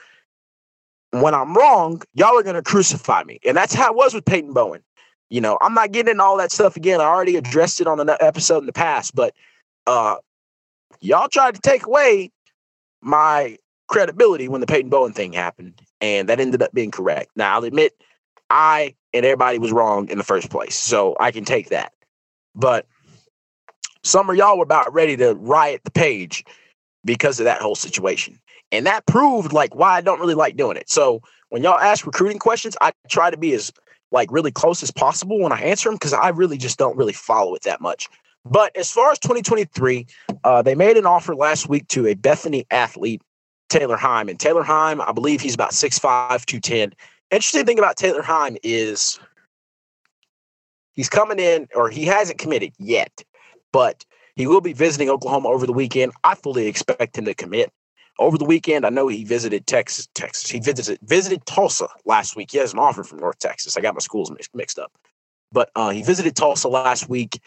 when 1.12 1.34
I'm 1.34 1.54
wrong, 1.54 2.02
y'all 2.14 2.38
are 2.40 2.44
going 2.44 2.56
to 2.56 2.62
crucify 2.62 3.24
me. 3.24 3.40
And 3.46 3.58
that's 3.58 3.74
how 3.74 3.92
it 3.92 3.98
was 3.98 4.14
with 4.14 4.24
Peyton 4.24 4.54
Bowen. 4.54 4.82
You 5.32 5.40
know, 5.40 5.58
I'm 5.62 5.74
not 5.74 5.94
getting 5.94 6.12
into 6.12 6.24
all 6.24 6.38
that 6.38 6.52
stuff 6.52 6.76
again. 6.76 7.00
I 7.00 7.06
already 7.06 7.38
addressed 7.38 7.80
it 7.80 7.88
on 7.88 8.02
an 8.02 8.10
episode 8.20 8.60
in 8.60 8.66
the 8.66 8.74
past, 8.74 9.16
but 9.16 9.34
uh 9.88 10.18
y'all 11.00 11.30
tried 11.30 11.56
to 11.56 11.62
take 11.62 11.88
away 11.88 12.32
my 13.02 13.58
credibility 13.88 14.50
when 14.50 14.60
the 14.60 14.68
Peyton 14.68 14.90
Bowen 14.90 15.14
thing 15.14 15.32
happened, 15.32 15.82
and 16.02 16.28
that 16.28 16.42
ended 16.42 16.62
up 16.62 16.74
being 16.74 16.92
correct. 16.92 17.32
Now 17.38 17.56
I'll 17.56 17.64
admit 17.64 17.94
I 18.50 18.94
and 19.14 19.26
everybody 19.26 19.58
was 19.58 19.72
wrong 19.72 20.10
in 20.10 20.18
the 20.18 20.24
first 20.26 20.50
place, 20.50 20.76
so 20.76 21.16
I 21.18 21.32
can 21.32 21.46
take 21.46 21.70
that. 21.70 21.94
But 22.54 22.86
some 24.04 24.30
of 24.30 24.36
y'all 24.36 24.58
were 24.58 24.64
about 24.64 24.94
ready 24.94 25.16
to 25.16 25.34
riot 25.36 25.80
the 25.86 25.92
page 25.92 26.44
because 27.06 27.40
of 27.40 27.46
that 27.46 27.62
whole 27.62 27.76
situation. 27.76 28.38
And 28.74 28.86
that 28.86 29.06
proved 29.06 29.54
like 29.54 29.76
why 29.76 29.96
I 29.96 30.02
don't 30.02 30.20
really 30.20 30.36
like 30.36 30.58
doing 30.58 30.76
it. 30.76 30.90
So 30.90 31.22
when 31.50 31.64
y'all 31.64 31.80
ask 31.80 32.06
recruiting 32.06 32.40
questions, 32.40 32.76
I 32.82 32.92
try 33.08 33.30
to 33.30 33.38
be 33.38 33.54
as 33.54 33.72
like 34.12 34.32
really 34.32 34.52
close 34.52 34.84
as 34.84 34.92
possible 34.92 35.40
when 35.40 35.52
I 35.52 35.62
answer 35.62 35.90
them 35.90 35.96
because 35.96 36.14
I 36.14 36.30
really 36.30 36.58
just 36.58 36.78
don't 36.78 36.98
really 36.98 37.14
follow 37.14 37.56
it 37.56 37.64
that 37.64 37.82
much. 37.82 38.08
But 38.44 38.76
as 38.76 38.92
far 38.92 39.12
as 39.12 39.20
2023, 39.20 40.06
uh, 40.44 40.62
they 40.62 40.76
made 40.76 40.98
an 40.98 41.06
offer 41.06 41.36
last 41.36 41.70
week 41.70 41.88
to 41.90 42.08
a 42.08 42.16
Bethany 42.16 42.66
athlete, 42.72 43.22
Taylor 43.70 43.98
Heim. 43.98 44.30
And 44.30 44.40
Taylor 44.40 44.64
Heim, 44.64 45.00
I 45.02 45.12
believe 45.12 45.42
he's 45.42 45.54
about 45.54 45.72
6'5, 45.72 46.46
210. 46.46 46.94
Interesting 47.30 47.66
thing 47.66 47.80
about 47.80 47.98
Taylor 47.98 48.24
Heim 48.24 48.58
is 48.64 49.20
he's 50.94 51.10
coming 51.10 51.40
in, 51.40 51.68
or 51.76 51.90
he 51.90 52.06
hasn't 52.06 52.40
committed 52.40 52.74
yet, 52.80 53.24
but 53.72 54.06
he 54.36 54.48
will 54.48 54.62
be 54.62 54.74
visiting 54.74 55.10
Oklahoma 55.10 55.50
over 55.50 55.66
the 55.68 55.74
weekend. 55.74 56.12
I 56.24 56.36
fully 56.36 56.68
expect 56.68 57.18
him 57.18 57.26
to 57.26 57.36
commit 57.36 57.72
over 58.20 58.38
the 58.38 58.46
weekend, 58.46 58.86
I 58.86 58.90
know 58.90 59.08
he 59.08 59.24
visited 59.24 59.68
Texas. 59.68 60.08
Texas. 60.14 60.50
He 60.50 60.60
visited 60.60 61.00
visited 61.04 61.46
Tulsa 61.46 61.88
last 62.06 62.36
week. 62.36 62.52
He 62.52 62.58
has 62.58 62.74
an 62.74 62.80
offer 62.80 63.04
from 63.04 63.20
North 63.20 63.40
Texas. 63.40 63.78
I 63.78 63.82
got 63.82 63.94
my 63.94 64.00
schools 64.00 64.32
mixed 64.54 64.80
up, 64.80 64.92
but 65.52 65.72
uh, 65.76 65.90
he 65.90 66.04
visited 66.04 66.36
Tulsa 66.36 66.68
last 66.68 67.10
week. 67.10 67.40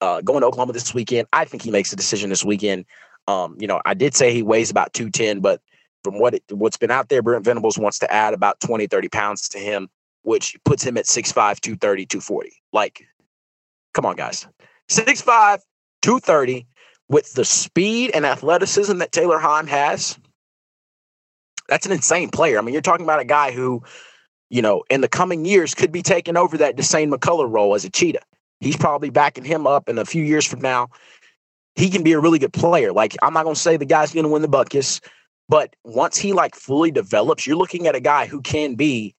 Uh, 0.00 0.20
going 0.20 0.42
to 0.42 0.46
Oklahoma 0.46 0.72
this 0.72 0.94
weekend. 0.94 1.26
I 1.32 1.44
think 1.44 1.62
he 1.62 1.70
makes 1.70 1.92
a 1.92 1.96
decision 1.96 2.30
this 2.30 2.44
weekend. 2.44 2.84
Um, 3.26 3.56
you 3.58 3.66
know, 3.66 3.80
I 3.84 3.94
did 3.94 4.14
say 4.14 4.32
he 4.32 4.42
weighs 4.42 4.70
about 4.70 4.92
210, 4.92 5.40
but 5.40 5.60
from 6.04 6.20
what 6.20 6.34
it, 6.34 6.42
what's 6.50 6.76
been 6.76 6.90
out 6.90 7.08
there, 7.08 7.20
Brent 7.20 7.44
Venables 7.44 7.78
wants 7.78 7.98
to 7.98 8.12
add 8.12 8.32
about 8.32 8.60
20, 8.60 8.86
30 8.86 9.08
pounds 9.08 9.48
to 9.50 9.58
him, 9.58 9.88
which 10.22 10.56
puts 10.64 10.84
him 10.84 10.96
at 10.96 11.04
6'5, 11.04 11.60
230, 11.60 12.06
240. 12.06 12.52
Like, 12.72 13.04
come 13.92 14.06
on, 14.06 14.14
guys. 14.14 14.46
6'5, 14.88 15.60
230 16.02 16.66
with 17.08 17.32
the 17.34 17.44
speed 17.44 18.10
and 18.14 18.26
athleticism 18.26 18.98
that 18.98 19.12
Taylor 19.12 19.38
Hahn 19.38 19.66
has, 19.66 20.18
that's 21.68 21.86
an 21.86 21.92
insane 21.92 22.30
player. 22.30 22.58
I 22.58 22.62
mean, 22.62 22.72
you're 22.72 22.82
talking 22.82 23.06
about 23.06 23.20
a 23.20 23.24
guy 23.24 23.52
who, 23.52 23.82
you 24.50 24.62
know, 24.62 24.84
in 24.90 25.00
the 25.00 25.08
coming 25.08 25.44
years 25.44 25.74
could 25.74 25.92
be 25.92 26.02
taking 26.02 26.36
over 26.36 26.56
that 26.58 26.76
Dasan 26.76 27.12
McCullough 27.12 27.50
role 27.50 27.74
as 27.74 27.84
a 27.84 27.90
cheetah. 27.90 28.22
He's 28.60 28.76
probably 28.76 29.10
backing 29.10 29.44
him 29.44 29.66
up 29.66 29.88
in 29.88 29.98
a 29.98 30.04
few 30.04 30.24
years 30.24 30.46
from 30.46 30.60
now. 30.60 30.88
He 31.76 31.90
can 31.90 32.02
be 32.02 32.12
a 32.12 32.20
really 32.20 32.38
good 32.38 32.52
player. 32.52 32.92
Like, 32.92 33.16
I'm 33.22 33.32
not 33.32 33.44
going 33.44 33.54
to 33.54 33.60
say 33.60 33.76
the 33.76 33.84
guy's 33.84 34.12
going 34.12 34.24
to 34.24 34.30
win 34.30 34.42
the 34.42 34.48
Butkus, 34.48 35.00
but 35.48 35.76
once 35.84 36.16
he 36.16 36.32
like 36.32 36.54
fully 36.54 36.90
develops, 36.90 37.46
you're 37.46 37.56
looking 37.56 37.86
at 37.86 37.94
a 37.94 38.00
guy 38.00 38.26
who 38.26 38.40
can 38.40 38.74
be 38.74 39.14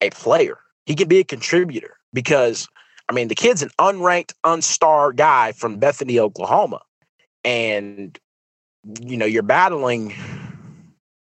a 0.00 0.10
player. 0.10 0.58
he 0.86 0.94
can 0.94 1.08
be 1.08 1.18
a 1.18 1.24
contributor 1.24 1.96
because 2.12 2.68
I 3.08 3.12
mean 3.12 3.28
the 3.28 3.34
kid's 3.34 3.62
an 3.62 3.70
unranked, 3.78 4.32
unstar 4.44 5.14
guy 5.14 5.52
from 5.52 5.78
Bethany, 5.78 6.18
Oklahoma, 6.18 6.80
and 7.44 8.18
you 9.00 9.16
know 9.16 9.26
you're 9.26 9.42
battling 9.42 10.14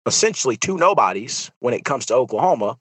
essentially 0.05 0.57
two 0.57 0.77
nobodies 0.77 1.51
when 1.59 1.73
it 1.73 1.85
comes 1.85 2.05
to 2.07 2.15
Oklahoma, 2.15 2.77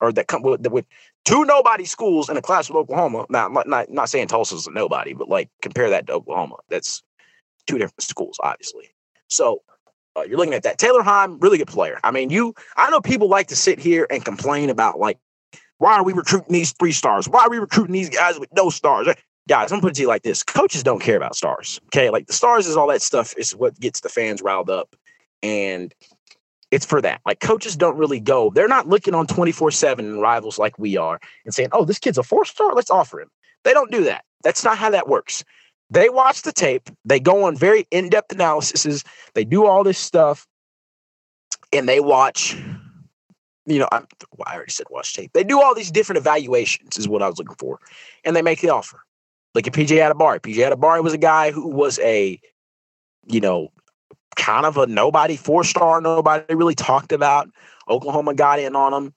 or 0.00 0.12
that 0.12 0.28
come 0.28 0.42
with, 0.42 0.66
with 0.66 0.84
two 1.24 1.44
nobody 1.44 1.84
schools 1.84 2.28
in 2.28 2.36
a 2.36 2.42
class 2.42 2.68
with 2.68 2.76
Oklahoma. 2.76 3.26
Now, 3.28 3.48
not, 3.48 3.68
not 3.68 3.90
not 3.90 4.08
saying 4.08 4.28
Tulsa's 4.28 4.66
a 4.66 4.70
nobody, 4.70 5.12
but 5.12 5.28
like 5.28 5.48
compare 5.62 5.90
that 5.90 6.06
to 6.06 6.14
Oklahoma. 6.14 6.56
That's 6.68 7.02
two 7.66 7.78
different 7.78 8.02
schools, 8.02 8.38
obviously. 8.42 8.90
So 9.28 9.62
uh, 10.16 10.22
you're 10.22 10.38
looking 10.38 10.54
at 10.54 10.62
that. 10.62 10.78
Taylor 10.78 11.02
Heim, 11.02 11.38
really 11.40 11.58
good 11.58 11.68
player. 11.68 11.98
I 12.04 12.10
mean, 12.10 12.30
you. 12.30 12.54
I 12.76 12.90
know 12.90 13.00
people 13.00 13.28
like 13.28 13.48
to 13.48 13.56
sit 13.56 13.78
here 13.78 14.06
and 14.10 14.24
complain 14.24 14.70
about 14.70 14.98
like, 14.98 15.18
why 15.78 15.94
are 15.94 16.04
we 16.04 16.12
recruiting 16.12 16.52
these 16.52 16.72
three 16.72 16.92
stars? 16.92 17.28
Why 17.28 17.44
are 17.44 17.50
we 17.50 17.58
recruiting 17.58 17.92
these 17.92 18.10
guys 18.10 18.38
with 18.38 18.48
no 18.54 18.70
stars? 18.70 19.08
Guys, 19.48 19.70
I'm 19.70 19.80
putting 19.80 19.92
it 19.92 19.96
to 19.96 20.02
you 20.02 20.08
like 20.08 20.22
this: 20.22 20.42
coaches 20.42 20.82
don't 20.82 21.00
care 21.00 21.16
about 21.16 21.36
stars. 21.36 21.80
Okay, 21.86 22.10
like 22.10 22.26
the 22.26 22.32
stars 22.32 22.66
is 22.66 22.76
all 22.76 22.88
that 22.88 23.02
stuff 23.02 23.34
is 23.36 23.54
what 23.54 23.78
gets 23.78 24.00
the 24.00 24.08
fans 24.08 24.42
riled 24.42 24.70
up, 24.70 24.96
and 25.42 25.94
it's 26.70 26.86
for 26.86 27.00
that. 27.00 27.20
Like 27.24 27.40
coaches 27.40 27.76
don't 27.76 27.96
really 27.96 28.20
go, 28.20 28.50
they're 28.50 28.68
not 28.68 28.88
looking 28.88 29.14
on 29.14 29.26
24 29.26 29.70
7 29.70 30.18
rivals 30.18 30.58
like 30.58 30.78
we 30.78 30.96
are 30.96 31.20
and 31.44 31.54
saying, 31.54 31.68
oh, 31.72 31.84
this 31.84 31.98
kid's 31.98 32.18
a 32.18 32.22
four 32.22 32.44
star, 32.44 32.74
let's 32.74 32.90
offer 32.90 33.20
him. 33.20 33.30
They 33.64 33.72
don't 33.72 33.90
do 33.90 34.04
that. 34.04 34.24
That's 34.42 34.64
not 34.64 34.78
how 34.78 34.90
that 34.90 35.08
works. 35.08 35.44
They 35.90 36.08
watch 36.08 36.42
the 36.42 36.52
tape, 36.52 36.90
they 37.04 37.20
go 37.20 37.44
on 37.44 37.56
very 37.56 37.86
in 37.90 38.08
depth 38.08 38.32
analyses, 38.32 39.04
they 39.34 39.44
do 39.44 39.66
all 39.66 39.84
this 39.84 39.98
stuff, 39.98 40.46
and 41.72 41.88
they 41.88 42.00
watch. 42.00 42.56
You 43.68 43.80
know, 43.80 43.88
I, 43.90 43.98
well, 44.36 44.46
I 44.46 44.54
already 44.54 44.70
said 44.70 44.86
watch 44.90 45.12
tape. 45.12 45.32
They 45.32 45.42
do 45.42 45.60
all 45.60 45.74
these 45.74 45.90
different 45.90 46.18
evaluations, 46.18 46.96
is 46.96 47.08
what 47.08 47.20
I 47.20 47.28
was 47.28 47.38
looking 47.38 47.56
for, 47.56 47.80
and 48.24 48.36
they 48.36 48.42
make 48.42 48.60
the 48.60 48.70
offer. 48.70 49.00
Like 49.56 49.66
at 49.66 49.72
PJ 49.72 49.88
Adebawore. 49.88 50.38
PJ 50.38 50.70
Adebawore 50.70 51.02
was 51.02 51.14
a 51.14 51.18
guy 51.18 51.50
who 51.50 51.66
was 51.66 51.98
a, 52.00 52.38
you 53.26 53.40
know, 53.40 53.72
kind 54.36 54.66
of 54.66 54.76
a 54.76 54.86
nobody 54.86 55.34
four 55.34 55.64
star, 55.64 56.02
nobody 56.02 56.54
really 56.54 56.74
talked 56.74 57.10
about. 57.10 57.48
Oklahoma 57.88 58.34
got 58.34 58.58
in 58.58 58.76
on 58.76 58.92
him. 58.92 59.14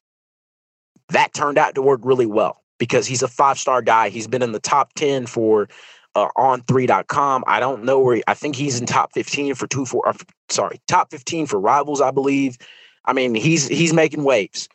That 1.10 1.34
turned 1.34 1.58
out 1.58 1.76
to 1.76 1.82
work 1.82 2.00
really 2.04 2.26
well 2.26 2.64
because 2.78 3.06
he's 3.06 3.22
a 3.22 3.28
five 3.28 3.60
star 3.60 3.82
guy. 3.82 4.08
He's 4.08 4.28
been 4.28 4.42
in 4.42 4.54
the 4.54 4.62
top 4.62 4.94
10 4.94 5.26
for 5.26 5.68
uh, 6.16 6.30
on3.com. 6.38 7.44
I 7.46 7.60
don't 7.60 7.84
know 7.84 8.00
where 8.00 8.16
he, 8.16 8.24
I 8.26 8.34
think 8.34 8.56
he's 8.56 8.80
in 8.80 8.86
top 8.86 9.12
15 9.14 9.56
for 9.56 9.68
two 9.68 9.86
four. 9.86 10.08
Uh, 10.08 10.14
sorry, 10.48 10.80
top 10.88 11.12
15 11.12 11.48
for 11.48 11.60
rivals, 11.60 12.00
I 12.00 12.12
believe. 12.12 12.58
I 13.04 13.12
mean, 13.12 13.36
he's 13.36 13.68
he's 13.68 13.92
making 13.92 14.24
waves. 14.24 14.70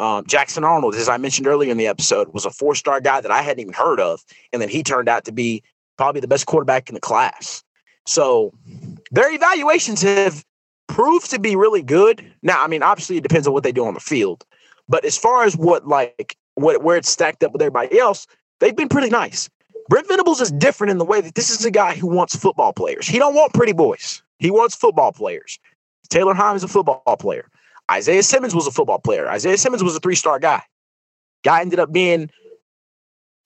Um, 0.00 0.24
Jackson 0.26 0.64
Arnold, 0.64 0.94
as 0.94 1.10
I 1.10 1.18
mentioned 1.18 1.46
earlier 1.46 1.70
in 1.70 1.76
the 1.76 1.86
episode, 1.86 2.32
was 2.32 2.46
a 2.46 2.50
four 2.50 2.74
star 2.74 3.02
guy 3.02 3.20
that 3.20 3.30
I 3.30 3.42
hadn't 3.42 3.60
even 3.60 3.74
heard 3.74 4.00
of, 4.00 4.24
and 4.50 4.62
then 4.62 4.70
he 4.70 4.82
turned 4.82 5.10
out 5.10 5.26
to 5.26 5.32
be 5.32 5.62
probably 5.98 6.22
the 6.22 6.28
best 6.28 6.46
quarterback 6.46 6.88
in 6.88 6.94
the 6.94 7.00
class. 7.00 7.62
So 8.06 8.54
their 9.10 9.30
evaluations 9.32 10.00
have 10.00 10.42
proved 10.88 11.30
to 11.30 11.38
be 11.38 11.54
really 11.54 11.82
good. 11.82 12.24
Now, 12.42 12.64
I 12.64 12.66
mean, 12.66 12.82
obviously 12.82 13.18
it 13.18 13.22
depends 13.22 13.46
on 13.46 13.52
what 13.52 13.62
they 13.62 13.72
do 13.72 13.84
on 13.84 13.92
the 13.92 14.00
field, 14.00 14.46
but 14.88 15.04
as 15.04 15.18
far 15.18 15.44
as 15.44 15.54
what 15.54 15.86
like 15.86 16.34
what 16.54 16.82
where 16.82 16.96
it's 16.96 17.10
stacked 17.10 17.44
up 17.44 17.52
with 17.52 17.60
everybody 17.60 17.98
else, 17.98 18.26
they've 18.60 18.74
been 18.74 18.88
pretty 18.88 19.10
nice. 19.10 19.50
Brent 19.90 20.08
Venables 20.08 20.40
is 20.40 20.50
different 20.50 20.92
in 20.92 20.96
the 20.96 21.04
way 21.04 21.20
that 21.20 21.34
this 21.34 21.50
is 21.50 21.66
a 21.66 21.70
guy 21.70 21.94
who 21.94 22.06
wants 22.06 22.34
football 22.34 22.72
players. 22.72 23.06
He 23.06 23.18
don't 23.18 23.34
want 23.34 23.52
pretty 23.52 23.72
boys. 23.72 24.22
He 24.38 24.50
wants 24.50 24.74
football 24.74 25.12
players. 25.12 25.58
Taylor 26.08 26.32
Heim 26.32 26.56
is 26.56 26.64
a 26.64 26.68
football 26.68 27.02
player. 27.18 27.50
Isaiah 27.90 28.22
Simmons 28.22 28.54
was 28.54 28.66
a 28.66 28.70
football 28.70 28.98
player. 28.98 29.28
Isaiah 29.28 29.58
Simmons 29.58 29.82
was 29.82 29.96
a 29.96 30.00
three-star 30.00 30.38
guy. 30.38 30.62
Guy 31.44 31.60
ended 31.60 31.80
up 31.80 31.92
being 31.92 32.30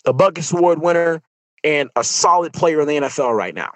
a 0.04 0.12
Butkus 0.12 0.52
Award 0.52 0.80
winner 0.80 1.22
and 1.62 1.90
a 1.96 2.04
solid 2.04 2.52
player 2.52 2.80
in 2.80 2.88
the 2.88 2.96
NFL 2.96 3.34
right 3.34 3.54
now. 3.54 3.72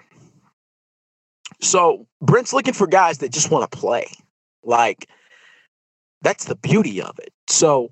So 1.61 2.07
Brent's 2.21 2.53
looking 2.53 2.73
for 2.73 2.87
guys 2.87 3.17
that 3.19 3.31
just 3.31 3.51
want 3.51 3.69
to 3.69 3.77
play. 3.77 4.07
Like 4.63 5.07
that's 6.21 6.45
the 6.45 6.55
beauty 6.55 7.01
of 7.01 7.17
it. 7.19 7.33
So 7.47 7.91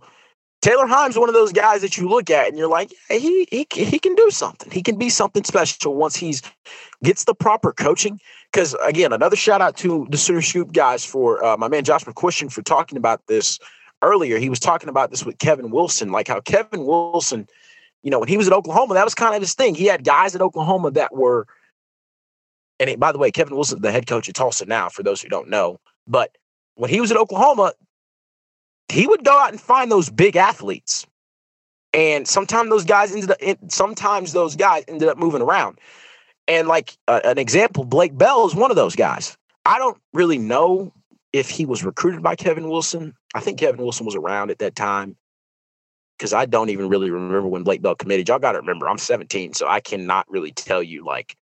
Taylor 0.61 0.87
Heim's 0.87 1.17
one 1.17 1.29
of 1.29 1.35
those 1.35 1.51
guys 1.51 1.81
that 1.81 1.97
you 1.97 2.07
look 2.07 2.29
at 2.29 2.47
and 2.47 2.57
you're 2.57 2.69
like, 2.69 2.91
yeah, 3.09 3.17
he 3.17 3.47
he 3.51 3.67
he 3.71 3.99
can 3.99 4.15
do 4.15 4.29
something. 4.31 4.71
He 4.71 4.81
can 4.81 4.97
be 4.97 5.09
something 5.09 5.43
special 5.43 5.95
once 5.95 6.15
he's 6.15 6.41
gets 7.03 7.25
the 7.25 7.35
proper 7.35 7.73
coaching. 7.73 8.19
Because 8.51 8.75
again, 8.83 9.13
another 9.13 9.35
shout 9.35 9.61
out 9.61 9.77
to 9.77 10.07
the 10.09 10.17
Sooner 10.17 10.41
Scoop 10.41 10.73
guys 10.73 11.05
for 11.05 11.43
uh, 11.43 11.57
my 11.57 11.67
man 11.67 11.83
Josh 11.83 12.05
McCuistion 12.05 12.51
for 12.51 12.61
talking 12.61 12.97
about 12.97 13.21
this 13.27 13.59
earlier. 14.01 14.37
He 14.37 14.49
was 14.49 14.59
talking 14.59 14.89
about 14.89 15.11
this 15.11 15.25
with 15.25 15.37
Kevin 15.37 15.69
Wilson, 15.69 16.11
like 16.11 16.27
how 16.27 16.39
Kevin 16.41 16.85
Wilson, 16.85 17.47
you 18.03 18.11
know, 18.11 18.19
when 18.19 18.29
he 18.29 18.37
was 18.37 18.47
at 18.47 18.53
Oklahoma, 18.53 18.93
that 18.93 19.03
was 19.03 19.15
kind 19.15 19.35
of 19.35 19.41
his 19.41 19.53
thing. 19.53 19.75
He 19.75 19.85
had 19.85 20.03
guys 20.03 20.33
at 20.33 20.41
Oklahoma 20.41 20.91
that 20.91 21.13
were 21.13 21.45
and 22.79 22.89
it, 22.89 22.99
by 22.99 23.11
the 23.11 23.17
way, 23.17 23.31
Kevin 23.31 23.55
Wilson, 23.55 23.81
the 23.81 23.91
head 23.91 24.07
coach 24.07 24.29
at 24.29 24.35
Tulsa 24.35 24.65
now, 24.65 24.89
for 24.89 25.03
those 25.03 25.21
who 25.21 25.29
don't 25.29 25.49
know, 25.49 25.79
but 26.07 26.37
when 26.75 26.89
he 26.89 27.01
was 27.01 27.11
at 27.11 27.17
Oklahoma, 27.17 27.73
he 28.89 29.07
would 29.07 29.23
go 29.23 29.37
out 29.37 29.49
and 29.49 29.59
find 29.59 29.91
those 29.91 30.09
big 30.09 30.35
athletes. 30.35 31.05
And 31.93 32.27
sometimes 32.27 32.69
those 32.69 32.85
guys 32.85 33.11
ended 33.11 33.31
up, 33.31 33.37
sometimes 33.69 34.33
those 34.33 34.55
guys 34.55 34.83
ended 34.87 35.09
up 35.09 35.17
moving 35.17 35.41
around. 35.41 35.79
And 36.47 36.67
like 36.67 36.97
uh, 37.07 37.21
an 37.23 37.37
example, 37.37 37.83
Blake 37.83 38.17
Bell 38.17 38.45
is 38.45 38.55
one 38.55 38.71
of 38.71 38.77
those 38.77 38.95
guys. 38.95 39.37
I 39.65 39.77
don't 39.79 39.97
really 40.13 40.37
know 40.37 40.93
if 41.33 41.49
he 41.49 41.65
was 41.65 41.83
recruited 41.83 42.23
by 42.23 42.35
Kevin 42.35 42.69
Wilson. 42.69 43.13
I 43.35 43.41
think 43.41 43.59
Kevin 43.59 43.81
Wilson 43.81 44.05
was 44.05 44.15
around 44.15 44.49
at 44.49 44.59
that 44.59 44.75
time 44.75 45.17
because 46.17 46.33
I 46.33 46.45
don't 46.45 46.69
even 46.69 46.89
really 46.89 47.11
remember 47.11 47.47
when 47.47 47.63
Blake 47.63 47.81
Bell 47.81 47.95
committed. 47.95 48.27
Y'all 48.27 48.39
got 48.39 48.53
to 48.53 48.59
remember, 48.59 48.87
I'm 48.87 48.97
17, 48.97 49.53
so 49.53 49.67
I 49.67 49.79
cannot 49.79 50.25
really 50.29 50.51
tell 50.51 50.81
you 50.81 51.05
like 51.05 51.35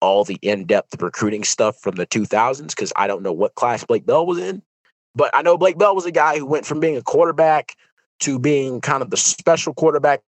all 0.00 0.24
the 0.24 0.38
in-depth 0.42 1.00
recruiting 1.02 1.44
stuff 1.44 1.78
from 1.80 1.96
the 1.96 2.06
2000s 2.06 2.68
because 2.68 2.92
I 2.96 3.06
don't 3.06 3.22
know 3.22 3.32
what 3.32 3.54
class 3.54 3.84
Blake 3.84 4.06
Bell 4.06 4.26
was 4.26 4.38
in, 4.38 4.62
but 5.14 5.30
I 5.34 5.42
know 5.42 5.58
Blake 5.58 5.78
Bell 5.78 5.94
was 5.94 6.06
a 6.06 6.12
guy 6.12 6.38
who 6.38 6.46
went 6.46 6.66
from 6.66 6.80
being 6.80 6.96
a 6.96 7.02
quarterback 7.02 7.74
to 8.20 8.38
being 8.38 8.80
kind 8.80 9.02
of 9.02 9.10
the 9.10 9.16
special 9.16 9.74
quarterback 9.74 10.22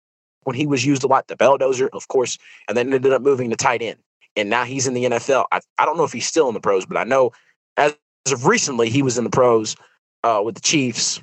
when 0.44 0.56
he 0.56 0.68
was 0.68 0.86
used 0.86 1.04
a 1.04 1.08
lot, 1.08 1.28
the 1.28 1.36
belldozer, 1.36 1.90
of 1.94 2.08
course, 2.08 2.38
and 2.68 2.78
then 2.78 2.94
ended 2.94 3.12
up 3.12 3.22
moving 3.22 3.50
to 3.50 3.56
tight 3.56 3.82
end. 3.82 3.98
And 4.36 4.50
now 4.50 4.66
he's 4.66 4.88
in 4.88 4.94
the 4.94 5.06
NFL. 5.06 5.46
I, 5.52 5.62
I 5.78 5.86
don't 5.86 5.98
know 5.98 6.04
if 6.04 6.12
he's 6.12 6.28
still 6.28 6.48
in 6.48 6.54
the 6.54 6.60
pros, 6.60 6.86
but 6.86 6.98
I 6.98 7.04
know 7.04 7.32
as 7.78 7.96
of 8.32 8.46
recently 8.46 8.90
he 8.90 9.02
was 9.02 9.18
in 9.18 9.24
the 9.24 9.30
pros 9.30 9.76
uh, 10.24 10.42
with 10.44 10.56
the 10.56 10.62
Chiefs 10.62 11.22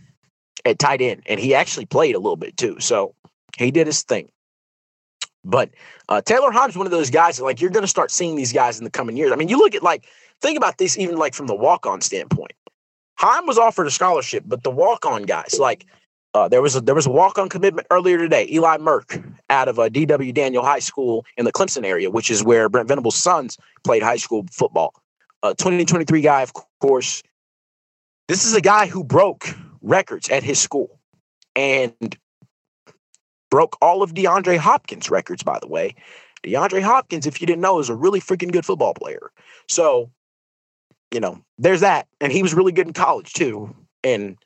at 0.65 0.79
tight 0.79 1.03
end, 1.03 1.23
and 1.27 1.41
he 1.41 1.55
actually 1.55 1.87
played 1.87 2.15
a 2.15 2.19
little 2.19 2.37
bit 2.37 2.57
too. 2.57 2.79
So 2.81 3.15
he 3.57 3.71
did 3.71 3.87
his 3.87 4.03
thing. 4.03 4.31
But 5.45 5.71
uh, 6.09 6.23
Taylor 6.23 6.53
Heim's 6.53 6.77
one 6.77 6.87
of 6.87 6.93
those 6.93 7.11
guys 7.11 7.37
that, 7.37 7.45
like, 7.45 7.61
you're 7.61 7.71
going 7.71 7.83
to 7.83 7.89
start 7.89 8.11
seeing 8.11 8.37
these 8.37 8.53
guys 8.53 8.79
in 8.79 8.85
the 8.85 8.91
coming 8.91 9.17
years. 9.17 9.33
I 9.33 9.37
mean, 9.37 9.49
you 9.49 9.59
look 9.59 9.75
at, 9.75 9.83
like, 9.83 10.05
think 10.41 10.57
about 10.57 10.79
this 10.79 10.97
even, 10.97 11.17
like, 11.17 11.35
from 11.35 11.49
the 11.49 11.55
walk 11.55 11.85
on 11.85 12.01
standpoint. 12.01 12.53
Heim 13.17 13.47
was 13.47 13.59
offered 13.59 13.87
a 13.87 13.91
scholarship, 13.91 14.45
but 14.47 14.63
the 14.63 14.71
walk 14.71 15.05
on 15.05 15.25
guys, 15.25 15.59
like, 15.59 15.87
uh, 16.35 16.49
there 16.49 16.63
was 16.63 16.77
a 16.77 16.81
there 16.81 16.95
was 16.95 17.07
a 17.07 17.11
walk 17.11 17.39
on 17.39 17.49
commitment 17.49 17.87
earlier 17.91 18.19
today. 18.19 18.49
Eli 18.51 18.79
Merck 18.79 19.23
out 19.51 19.69
of 19.69 19.79
uh, 19.79 19.89
D.W. 19.89 20.33
Daniel 20.33 20.65
High 20.65 20.79
School 20.79 21.25
in 21.37 21.45
the 21.45 21.53
Clemson 21.53 21.85
area, 21.85 22.11
which 22.11 22.31
is 22.31 22.43
where 22.43 22.69
Brent 22.69 22.89
Venables' 22.89 23.17
sons 23.17 23.59
played 23.85 24.03
high 24.03 24.17
school 24.17 24.47
football. 24.51 24.95
Uh, 25.43 25.55
2023 25.55 26.21
guy, 26.21 26.43
of 26.43 26.53
course. 26.81 27.23
This 28.29 28.45
is 28.45 28.55
a 28.55 28.61
guy 28.61 28.87
who 28.87 29.05
broke 29.05 29.49
records 29.83 30.29
at 30.31 30.43
his 30.43 30.61
school, 30.61 31.01
and 31.57 32.17
broke 33.51 33.77
all 33.83 34.03
of 34.03 34.15
DeAndre 34.15 34.57
Hopkins' 34.57 35.11
records, 35.11 35.43
by 35.43 35.59
the 35.61 35.69
way. 35.69 35.95
DeAndre 36.43 36.83
Hopkins, 36.83 37.27
if 37.27 37.41
you 37.41 37.47
didn't 37.47 37.61
know, 37.61 37.79
is 37.79 37.91
a 37.91 37.95
really 37.95 38.21
freaking 38.21 38.51
good 38.51 38.65
football 38.65 38.95
player. 38.95 39.31
So, 39.69 40.11
you 41.13 41.21
know, 41.21 41.45
there's 41.59 41.81
that. 41.81 42.09
And 42.21 42.33
he 42.33 42.43
was 42.43 42.55
really 42.55 42.73
good 42.73 42.87
in 42.87 42.95
college 42.95 43.35
too. 43.35 43.75
And 44.03 44.39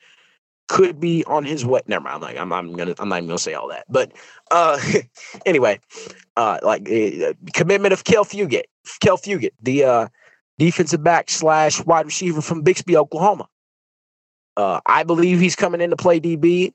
could 0.69 0.99
be 0.99 1.25
on 1.25 1.45
his 1.45 1.65
way. 1.65 1.81
Never 1.87 2.05
mind. 2.05 2.17
I'm 2.17 2.21
like, 2.21 2.37
I'm, 2.37 2.53
I'm 2.53 2.73
gonna, 2.73 2.95
I'm 2.99 3.09
not 3.09 3.17
even 3.17 3.29
gonna 3.29 3.39
say 3.39 3.55
all 3.55 3.69
that. 3.69 3.85
But 3.89 4.13
uh, 4.51 4.79
anyway, 5.47 5.81
uh, 6.37 6.59
like 6.63 6.83
uh, 6.91 7.33
commitment 7.55 7.93
of 7.93 8.05
Kael 8.05 8.25
Fugate, 8.25 8.65
Kael 9.01 9.21
Fugate, 9.21 9.53
the 9.63 9.85
uh, 9.85 10.09
defensive 10.59 11.03
back 11.03 11.31
slash 11.31 11.85
wide 11.85 12.07
receiver 12.07 12.41
from 12.41 12.63
Bixby, 12.63 12.97
Oklahoma. 12.97 13.49
Uh, 14.57 14.81
I 14.87 15.03
believe 15.05 15.39
he's 15.39 15.57
coming 15.57 15.81
in 15.81 15.91
to 15.91 15.97
play 15.97 16.19
DB. 16.19 16.73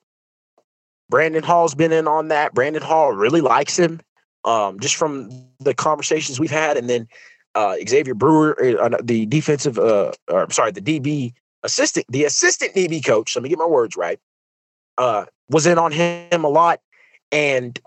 Brandon 1.09 1.43
Hall's 1.43 1.75
been 1.75 1.91
in 1.91 2.07
on 2.07 2.29
that. 2.29 2.53
Brandon 2.53 2.81
Hall 2.81 3.11
really 3.11 3.41
likes 3.41 3.77
him, 3.77 3.99
um, 4.45 4.79
just 4.79 4.95
from 4.95 5.29
the 5.59 5.73
conversations 5.73 6.39
we've 6.39 6.51
had. 6.51 6.77
And 6.77 6.89
then 6.89 7.07
uh, 7.55 7.75
Xavier 7.87 8.13
Brewer, 8.13 8.57
uh, 8.79 8.97
the 9.03 9.25
defensive, 9.25 9.77
uh, 9.77 10.11
or 10.29 10.49
sorry, 10.51 10.71
the 10.71 10.81
DB 10.81 11.33
assistant, 11.63 12.05
the 12.09 12.25
assistant 12.25 12.73
DB 12.73 13.03
coach. 13.05 13.35
Let 13.35 13.43
me 13.43 13.49
get 13.49 13.57
my 13.57 13.65
words 13.65 13.95
right. 13.95 14.19
Uh, 14.97 15.25
was 15.49 15.65
in 15.65 15.77
on 15.77 15.91
him 15.91 16.43
a 16.43 16.49
lot, 16.49 16.79
and 17.31 17.79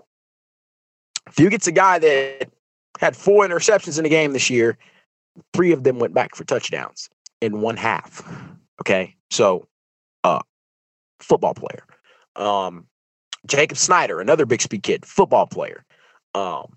Fugate's 1.30 1.66
a 1.66 1.72
guy 1.72 1.98
that 1.98 2.50
had 3.00 3.16
four 3.16 3.46
interceptions 3.46 3.98
in 3.98 4.04
the 4.04 4.10
game 4.10 4.32
this 4.32 4.50
year. 4.50 4.78
Three 5.52 5.72
of 5.72 5.84
them 5.84 5.98
went 5.98 6.14
back 6.14 6.34
for 6.34 6.44
touchdowns 6.44 7.08
in 7.40 7.60
one 7.60 7.76
half. 7.76 8.22
Okay, 8.80 9.14
so 9.30 9.66
uh, 10.24 10.40
football 11.20 11.54
player. 11.54 11.84
Um, 12.36 12.86
Jacob 13.46 13.76
Snyder, 13.76 14.20
another 14.20 14.46
Bixby 14.46 14.78
kid, 14.78 15.04
football 15.04 15.46
player. 15.46 15.84
Um, 16.34 16.76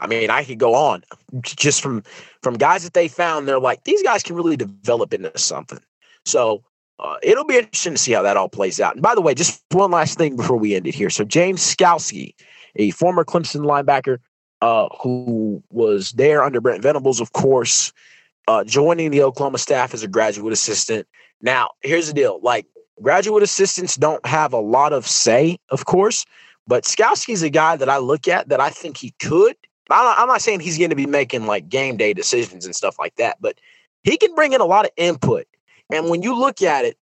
I 0.00 0.06
mean, 0.06 0.30
I 0.30 0.44
could 0.44 0.58
go 0.58 0.74
on 0.74 1.02
just 1.42 1.80
from 1.80 2.02
from 2.42 2.54
guys 2.54 2.84
that 2.84 2.92
they 2.92 3.08
found. 3.08 3.48
They're 3.48 3.58
like 3.58 3.84
these 3.84 4.02
guys 4.02 4.22
can 4.22 4.36
really 4.36 4.56
develop 4.56 5.14
into 5.14 5.36
something. 5.38 5.80
So 6.24 6.62
uh, 6.98 7.16
it'll 7.22 7.44
be 7.44 7.56
interesting 7.56 7.94
to 7.94 7.98
see 7.98 8.12
how 8.12 8.22
that 8.22 8.36
all 8.36 8.48
plays 8.48 8.80
out. 8.80 8.94
And 8.94 9.02
by 9.02 9.14
the 9.14 9.20
way, 9.20 9.34
just 9.34 9.62
one 9.72 9.90
last 9.90 10.18
thing 10.18 10.36
before 10.36 10.56
we 10.56 10.74
end 10.74 10.86
it 10.86 10.94
here. 10.94 11.10
So 11.10 11.24
James 11.24 11.60
Skalski, 11.60 12.34
a 12.76 12.90
former 12.90 13.24
Clemson 13.24 13.64
linebacker 13.64 14.18
uh, 14.62 14.88
who 15.02 15.62
was 15.70 16.12
there 16.12 16.42
under 16.42 16.60
Brent 16.60 16.82
Venables, 16.82 17.20
of 17.20 17.32
course, 17.32 17.92
uh, 18.48 18.64
joining 18.64 19.10
the 19.10 19.22
Oklahoma 19.22 19.58
staff 19.58 19.92
as 19.92 20.02
a 20.02 20.08
graduate 20.08 20.52
assistant. 20.52 21.06
Now, 21.42 21.70
here's 21.82 22.06
the 22.06 22.14
deal: 22.14 22.40
like 22.42 22.66
graduate 23.02 23.42
assistants 23.42 23.96
don't 23.96 24.24
have 24.26 24.52
a 24.52 24.60
lot 24.60 24.92
of 24.92 25.06
say, 25.06 25.58
of 25.70 25.84
course, 25.84 26.24
but 26.66 26.84
Skalski's 26.84 27.42
a 27.42 27.50
guy 27.50 27.76
that 27.76 27.88
I 27.88 27.98
look 27.98 28.28
at 28.28 28.48
that 28.48 28.60
I 28.60 28.70
think 28.70 28.96
he 28.96 29.14
could. 29.20 29.56
I'm 29.90 30.04
not, 30.04 30.18
I'm 30.18 30.28
not 30.28 30.40
saying 30.40 30.60
he's 30.60 30.78
going 30.78 30.90
to 30.90 30.96
be 30.96 31.06
making 31.06 31.46
like 31.46 31.68
game 31.68 31.98
day 31.98 32.14
decisions 32.14 32.64
and 32.64 32.74
stuff 32.74 32.98
like 32.98 33.16
that, 33.16 33.36
but 33.40 33.58
he 34.02 34.16
can 34.16 34.34
bring 34.34 34.54
in 34.54 34.62
a 34.62 34.66
lot 34.66 34.86
of 34.86 34.92
input. 34.96 35.46
And 35.94 36.10
when 36.10 36.22
you 36.22 36.36
look 36.36 36.60
at 36.60 36.84
it, 36.84 36.98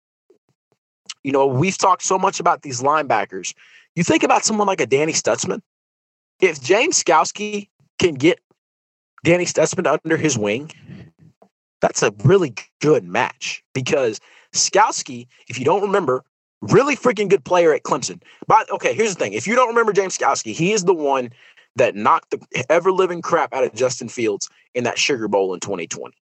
you 1.24 1.32
know, 1.32 1.45
we've 1.45 1.76
talked 1.76 2.03
so 2.03 2.16
much 2.18 2.39
about 2.39 2.62
these 2.62 2.82
linebackers. 2.82 3.53
You 3.97 4.05
think 4.05 4.22
about 4.22 4.45
someone 4.45 4.68
like 4.68 4.80
a 4.80 4.87
Danny 4.87 5.12
Stutsman. 5.12 5.61
If 6.41 6.62
James 6.62 7.03
Skalski 7.03 7.68
can 7.99 8.14
get 8.14 8.39
Danny 9.24 9.45
Stutsman 9.45 9.99
under 10.05 10.16
his 10.16 10.39
wing, 10.39 10.70
that's 11.80 12.01
a 12.05 12.14
really 12.22 12.55
good 12.80 13.03
match 13.03 13.64
because 13.74 14.20
Skalski, 14.55 15.26
if 15.49 15.59
you 15.59 15.64
don't 15.64 15.82
remember, 15.82 16.22
really 16.61 16.95
freaking 16.95 17.28
good 17.28 17.45
player 17.45 17.74
at 17.74 17.82
Clemson. 17.82 18.22
But 18.47 18.70
okay, 18.70 18.95
here's 18.95 19.14
the 19.16 19.18
thing: 19.18 19.32
if 19.32 19.49
you 19.49 19.57
don't 19.57 19.68
remember 19.68 19.93
James 19.93 20.16
Skalski, 20.16 20.53
he 20.53 20.72
is 20.72 20.84
the 20.84 20.95
one 20.95 21.30
that 21.74 21.97
knocked 21.97 22.30
the 22.30 22.64
ever 22.70 22.93
living 22.93 23.20
crap 23.20 23.53
out 23.53 23.64
of 23.64 23.74
Justin 23.74 24.09
Fields 24.09 24.49
in 24.74 24.84
that 24.84 24.97
Sugar 24.97 25.26
Bowl 25.26 25.55
in 25.55 25.61
2020. 25.61 26.14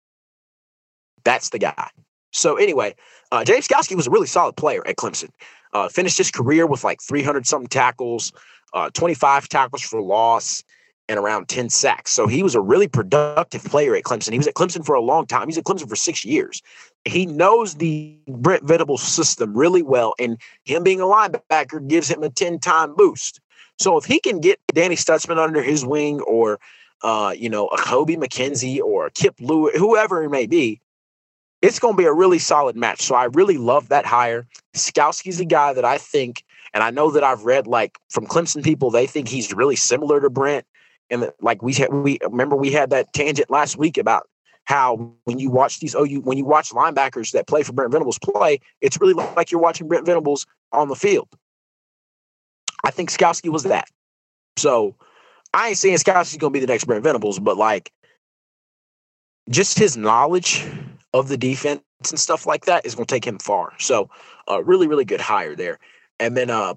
That's 1.25 1.51
the 1.51 1.59
guy. 1.59 1.91
So 2.35 2.57
anyway, 2.57 2.95
uh, 3.33 3.45
James 3.45 3.67
Skalski 3.69 3.97
was 3.97 4.07
a 4.07 4.11
really 4.11 4.27
solid 4.27 4.57
player 4.57 4.87
at 4.87 4.97
Clemson. 4.97 5.31
Uh, 5.73 5.89
finished 5.89 6.19
his 6.19 6.31
career 6.31 6.67
with 6.67 6.85
like 6.85 7.01
300 7.01 7.47
something 7.47 7.69
tackles, 7.69 8.33
uh, 8.75 8.91
25 8.91 9.49
tackles 9.49 9.83
for 9.83 10.01
loss, 10.03 10.63
and 11.09 11.19
around 11.19 11.49
10 11.49 11.69
sacks. 11.69 12.11
So 12.11 12.27
he 12.27 12.43
was 12.43 12.55
a 12.55 12.61
really 12.61 12.89
productive 12.89 13.65
player 13.65 13.95
at 13.95 14.05
Clemson. 14.05 14.33
He 14.33 14.39
was 14.39 14.47
at 14.47 14.55
Clemson 14.55 14.85
for 14.85 14.95
a 14.95 15.01
long 15.01 15.27
time. 15.27 15.49
He's 15.49 15.59
at 15.59 15.65
Clemson 15.65 15.89
for 15.89 15.97
six 15.97 16.25
years. 16.25 16.63
He 17.05 17.27
knows 17.27 17.75
the 17.75 18.17
Brent 18.27 18.65
Venables 18.65 19.03
system 19.03 19.57
really 19.57 19.83
well, 19.83 20.15
and 20.19 20.39
him 20.65 20.83
being 20.83 21.01
a 21.01 21.05
linebacker 21.05 21.87
gives 21.87 22.09
him 22.09 22.23
a 22.23 22.31
10 22.31 22.59
time 22.59 22.95
boost. 22.97 23.41
So 23.79 23.97
if 23.97 24.05
he 24.05 24.19
can 24.19 24.41
get 24.41 24.59
Danny 24.73 24.97
Stutsman 24.97 25.39
under 25.39 25.63
his 25.63 25.85
wing 25.85 26.21
or, 26.21 26.59
uh, 27.03 27.35
you 27.37 27.51
know, 27.51 27.67
a 27.69 27.77
Kobie 27.77 28.17
McKinzie 28.17 28.81
or 28.81 29.11
Kip 29.11 29.35
Lewis, 29.41 29.77
whoever 29.77 30.23
it 30.23 30.31
may 30.31 30.47
be, 30.47 30.81
it's 31.65 31.79
going 31.79 31.95
to 31.95 31.99
be 31.99 32.05
a 32.05 32.13
really 32.13 32.39
solid 32.39 32.77
match. 32.77 33.01
So 33.01 33.15
I 33.15 33.25
really 33.25 33.57
love 33.57 33.89
that 33.89 34.05
hire. 34.05 34.47
Skalski's 34.77 35.41
a 35.41 35.47
guy 35.47 35.73
that 35.73 35.85
I 35.85 35.97
think, 35.97 36.45
and 36.75 36.83
I 36.83 36.91
know 36.91 37.11
that 37.11 37.25
I've 37.25 37.45
read 37.47 37.67
like 37.67 37.99
from 38.11 38.27
Clemson 38.27 38.63
people, 38.63 38.91
they 38.91 39.07
think 39.07 39.29
he's 39.29 39.51
really 39.55 39.77
similar 39.77 40.21
to 40.21 40.29
Brent. 40.29 40.67
And 41.09 41.33
like 41.41 41.63
we 41.63 41.73
had, 41.73 41.91
we 41.91 42.19
remember 42.23 42.55
we 42.55 42.71
had 42.71 42.91
that 42.91 43.15
tangent 43.15 43.51
last 43.51 43.79
week 43.79 43.97
about 43.97 44.29
how 44.65 45.15
when 45.25 45.39
you 45.39 45.51
watch 45.51 45.81
these 45.81 45.95
OU, 45.95 46.21
when 46.21 46.37
you 46.37 46.45
watch 46.45 46.69
linebackers 46.69 47.33
that 47.33 47.47
play 47.47 47.63
for 47.63 47.73
Brent 47.73 47.93
Venables 47.93 48.19
play, 48.19 48.61
it's 48.83 49.01
really 49.01 49.15
like 49.15 49.51
you're 49.51 49.61
watching 49.61 49.89
Brent 49.89 50.05
Venables 50.05 50.47
on 50.71 50.89
the 50.89 50.97
field. 50.97 51.29
I 52.85 52.91
think 52.91 53.11
Skalski 53.11 53.51
was 53.51 53.63
that. 53.63 53.89
So 54.59 54.97
I 55.55 55.69
ain't 55.69 55.79
saying 55.79 55.97
Skalski's 55.97 56.37
gonna 56.37 56.51
be 56.51 56.61
the 56.61 56.67
next 56.67 56.85
Brent 56.85 57.05
Venables, 57.05 57.39
but 57.39 57.57
like 57.57 57.91
just 59.49 59.79
his 59.79 59.97
knowledge 59.97 60.67
of 61.15 61.29
the 61.29 61.39
defense 61.39 61.81
and 62.11 62.21
stuff 62.21 62.47
like 62.47 62.67
that 62.67 62.85
is 62.85 62.95
gonna 62.95 63.07
take 63.07 63.27
him 63.27 63.39
far. 63.39 63.73
So 63.79 64.11
uh 64.51 64.63
really, 64.63 64.87
really 64.87 65.07
good 65.07 65.23
hire 65.23 65.57
there. 65.57 65.79
And 66.21 66.37
then 66.37 66.51
uh 66.51 66.75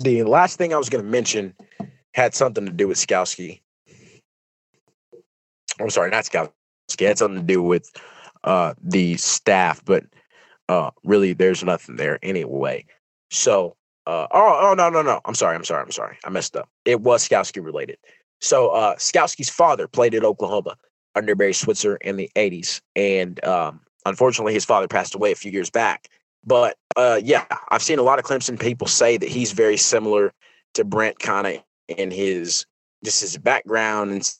the 0.00 0.24
last 0.24 0.58
thing 0.58 0.74
I 0.74 0.78
was 0.78 0.88
gonna 0.88 1.04
mention 1.04 1.54
had 2.14 2.34
something 2.34 2.66
to 2.66 2.72
do 2.72 2.88
with 2.88 2.98
Skalski. 2.98 3.60
I'm 5.78 5.90
sorry, 5.90 6.10
not 6.10 6.24
Skalski. 6.24 6.50
It 6.98 7.06
had 7.06 7.18
something 7.18 7.40
to 7.40 7.46
do 7.46 7.62
with 7.62 7.90
uh, 8.44 8.74
the 8.82 9.16
staff, 9.16 9.84
but 9.84 10.04
uh, 10.68 10.90
really, 11.04 11.34
there's 11.34 11.62
nothing 11.62 11.96
there 11.96 12.18
anyway. 12.22 12.86
So, 13.30 13.76
uh, 14.06 14.28
oh, 14.30 14.70
oh 14.70 14.74
no, 14.74 14.88
no, 14.88 15.02
no. 15.02 15.20
I'm 15.24 15.34
sorry. 15.34 15.56
I'm 15.56 15.64
sorry. 15.64 15.82
I'm 15.82 15.90
sorry. 15.90 16.16
I 16.24 16.30
messed 16.30 16.56
up. 16.56 16.68
It 16.84 17.00
was 17.02 17.28
Skalski 17.28 17.62
related. 17.62 17.98
So, 18.40 18.68
uh, 18.68 18.94
Skalski's 18.96 19.50
father 19.50 19.88
played 19.88 20.14
at 20.14 20.24
Oklahoma 20.24 20.76
under 21.16 21.34
Barry 21.34 21.54
Switzer 21.54 21.96
in 21.96 22.16
the 22.16 22.30
80s, 22.36 22.80
and 22.94 23.42
um, 23.44 23.80
unfortunately, 24.04 24.52
his 24.52 24.64
father 24.64 24.86
passed 24.86 25.14
away 25.14 25.32
a 25.32 25.36
few 25.36 25.50
years 25.50 25.70
back. 25.70 26.08
But 26.44 26.76
uh, 26.96 27.20
yeah, 27.22 27.44
I've 27.70 27.82
seen 27.82 27.98
a 27.98 28.02
lot 28.02 28.18
of 28.18 28.24
Clemson 28.24 28.60
people 28.60 28.86
say 28.86 29.16
that 29.16 29.28
he's 29.28 29.52
very 29.52 29.76
similar 29.76 30.32
to 30.74 30.84
Brent, 30.84 31.18
kind 31.18 31.46
of 31.46 31.62
in 31.88 32.10
his 32.10 32.66
just 33.04 33.20
his 33.20 33.36
background 33.38 34.12
and 34.12 34.36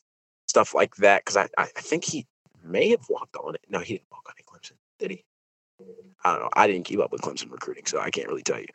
stuff 0.48 0.74
like 0.74 0.94
that. 0.96 1.24
Because 1.24 1.36
I, 1.36 1.48
I 1.58 1.64
think 1.64 2.04
he 2.04 2.26
may 2.62 2.90
have 2.90 3.06
walked 3.08 3.36
on 3.36 3.54
it. 3.54 3.62
No, 3.68 3.80
he 3.80 3.94
didn't 3.94 4.10
walk 4.12 4.28
on 4.28 4.34
it, 4.38 4.46
Clemson, 4.46 4.76
did 4.98 5.10
he? 5.10 5.24
I 6.24 6.32
don't 6.32 6.42
know. 6.42 6.50
I 6.54 6.66
didn't 6.66 6.84
keep 6.84 7.00
up 7.00 7.10
with 7.10 7.22
Clemson 7.22 7.50
recruiting, 7.50 7.86
so 7.86 8.00
I 8.00 8.10
can't 8.10 8.28
really 8.28 8.42
tell 8.42 8.60
you 8.60 8.66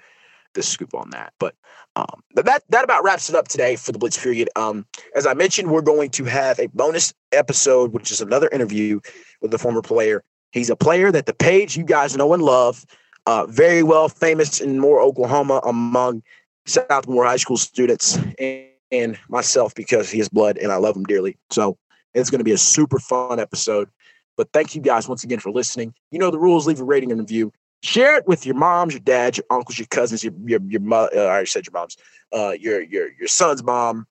the 0.54 0.64
scoop 0.64 0.94
on 0.94 1.10
that. 1.12 1.34
But 1.40 1.56
um, 1.96 2.24
that 2.36 2.64
that 2.70 2.84
about 2.84 3.04
wraps 3.04 3.30
it 3.30 3.36
up 3.36 3.48
today 3.48 3.76
for 3.76 3.92
the 3.92 4.00
Blitz 4.00 4.22
period. 4.22 4.50
Um, 4.56 4.86
as 5.16 5.26
I 5.26 5.34
mentioned, 5.34 5.70
we're 5.70 5.82
going 5.82 6.10
to 6.12 6.26
have 6.26 6.60
a 6.60 6.68
bonus 6.68 7.14
episode, 7.32 7.94
which 7.94 8.12
is 8.12 8.22
another 8.22 8.50
interview 8.50 9.00
with 9.42 9.54
a 9.54 9.58
former 9.58 9.82
player. 9.82 10.24
He's 10.52 10.70
a 10.70 10.76
player 10.76 11.12
that 11.12 11.26
the 11.26 11.34
page 11.34 11.78
you 11.78 11.84
guys 11.84 12.16
know 12.16 12.34
and 12.34 12.44
love, 12.44 12.86
uh, 13.26 13.46
very 13.48 13.84
well 13.84 14.10
famous 14.10 14.60
in 14.60 14.80
Moore, 14.80 15.02
Oklahoma, 15.02 15.62
among 15.66 16.24
Southmoore 16.68 17.26
High 17.26 17.38
School 17.38 17.58
students 17.58 18.18
and, 18.40 18.68
and 18.92 19.20
myself 19.30 19.74
because 19.76 20.10
he 20.10 20.20
is 20.20 20.30
blood 20.30 20.58
and 20.58 20.72
I 20.72 20.78
love 20.78 20.96
him 20.96 21.04
dearly. 21.04 21.38
So 21.50 21.78
it's 22.14 22.30
going 22.30 22.40
to 22.40 22.46
be 22.46 22.52
a 22.52 22.58
super 22.58 23.00
fun 23.00 23.40
episode. 23.40 23.90
But 24.38 24.50
thank 24.54 24.76
you 24.76 24.82
guys 24.82 25.08
once 25.08 25.24
again 25.24 25.40
for 25.40 25.52
listening. 25.52 25.94
You 26.10 26.20
know 26.20 26.32
the 26.32 26.40
rules. 26.40 26.68
Leave 26.68 26.80
a 26.80 26.84
rating 26.84 27.12
and 27.12 27.20
review. 27.20 27.52
Share 27.84 28.18
it 28.18 28.28
with 28.28 28.46
your 28.46 28.56
moms, 28.56 28.94
your 28.94 29.02
dads, 29.02 29.38
your 29.38 29.46
uncles, 29.50 29.80
your 29.80 29.88
cousins, 29.88 30.24
your 30.24 30.34
your 30.46 30.62
your 30.68 30.82
mother. 30.82 31.10
Uh, 31.16 31.22
I 31.22 31.26
already 31.26 31.46
said 31.48 31.66
your 31.66 31.74
moms. 31.74 31.98
Uh, 32.32 32.52
your 32.60 32.82
your 32.82 33.10
your 33.20 33.28
son's 33.28 33.64
mom, 33.64 34.06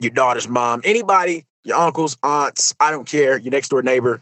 your 0.00 0.10
daughter's 0.10 0.48
mom, 0.48 0.80
anybody, 0.84 1.46
your 1.62 1.76
uncles, 1.76 2.16
aunts. 2.22 2.74
I 2.80 2.90
don't 2.90 3.06
care. 3.06 3.38
Your 3.38 3.52
next 3.52 3.68
door 3.68 3.82
neighbor, 3.82 4.20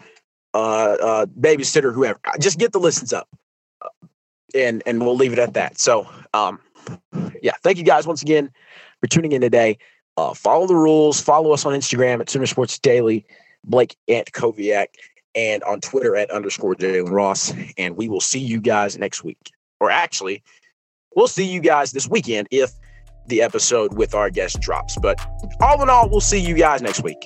uh, 0.55 0.97
uh, 1.03 1.27
babysitter, 1.27 1.93
whoever. 1.93 2.21
Just 2.39 2.59
get 2.59 2.73
the 2.73 2.79
listens 2.79 3.13
up, 3.13 3.29
uh, 3.81 3.89
and 4.55 4.83
and 4.87 5.01
we'll 5.01 5.17
leave 5.17 5.33
it 5.33 5.39
at 5.39 5.55
that. 5.55 5.79
So, 5.79 6.07
um, 6.35 6.61
yeah, 7.43 7.53
thank 7.63 7.79
you 7.79 7.85
guys 7.85 8.07
once 8.07 8.23
again 8.23 8.51
for 9.01 9.07
tuning 9.07 9.33
in 9.33 9.41
today. 9.41 9.79
Uh, 10.17 10.35
follow 10.35 10.67
the 10.67 10.77
rules. 10.77 11.21
Follow 11.21 11.53
us 11.53 11.65
on 11.65 11.73
Instagram 11.73 12.21
at 12.21 12.29
Sooner 12.29 12.47
Sports 12.47 12.79
Daily, 12.79 13.25
Blake 13.65 13.97
Ant 14.09 14.31
Koviak, 14.33 14.89
and 15.35 15.63
on 15.65 15.81
Twitter 15.81 16.17
at 16.17 16.31
underscore 16.31 16.75
Jalen 16.75 17.11
Ross. 17.11 17.53
And 17.79 17.97
we 17.97 18.09
will 18.09 18.21
see 18.21 18.39
you 18.39 18.61
guys 18.61 18.99
next 18.99 19.25
week. 19.25 19.39
Or 19.81 19.91
actually, 19.91 20.43
we'll 21.17 21.29
see 21.29 21.45
you 21.45 21.61
guys 21.61 21.93
this 21.93 22.09
weekend 22.09 22.49
if 22.51 22.73
the 23.27 23.43
episode 23.43 23.97
with 23.97 24.15
our 24.15 24.31
guest 24.31 24.61
drops. 24.61 24.97
But 25.01 25.21
all 25.61 25.83
in 25.83 25.91
all, 25.91 26.09
we'll 26.09 26.21
see 26.21 26.41
you 26.41 26.55
guys 26.55 26.83
next 26.83 27.03
week. 27.03 27.21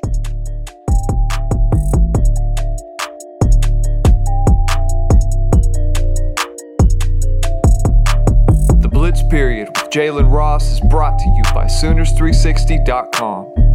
The 8.80 8.88
Blitz 8.90 9.22
Period 9.30 9.68
with 9.68 9.90
Jalen 9.90 10.30
Ross 10.30 10.72
is 10.72 10.80
brought 10.88 11.18
to 11.18 11.28
you 11.36 11.42
by 11.54 11.66
Sooners360.com. 11.66 13.65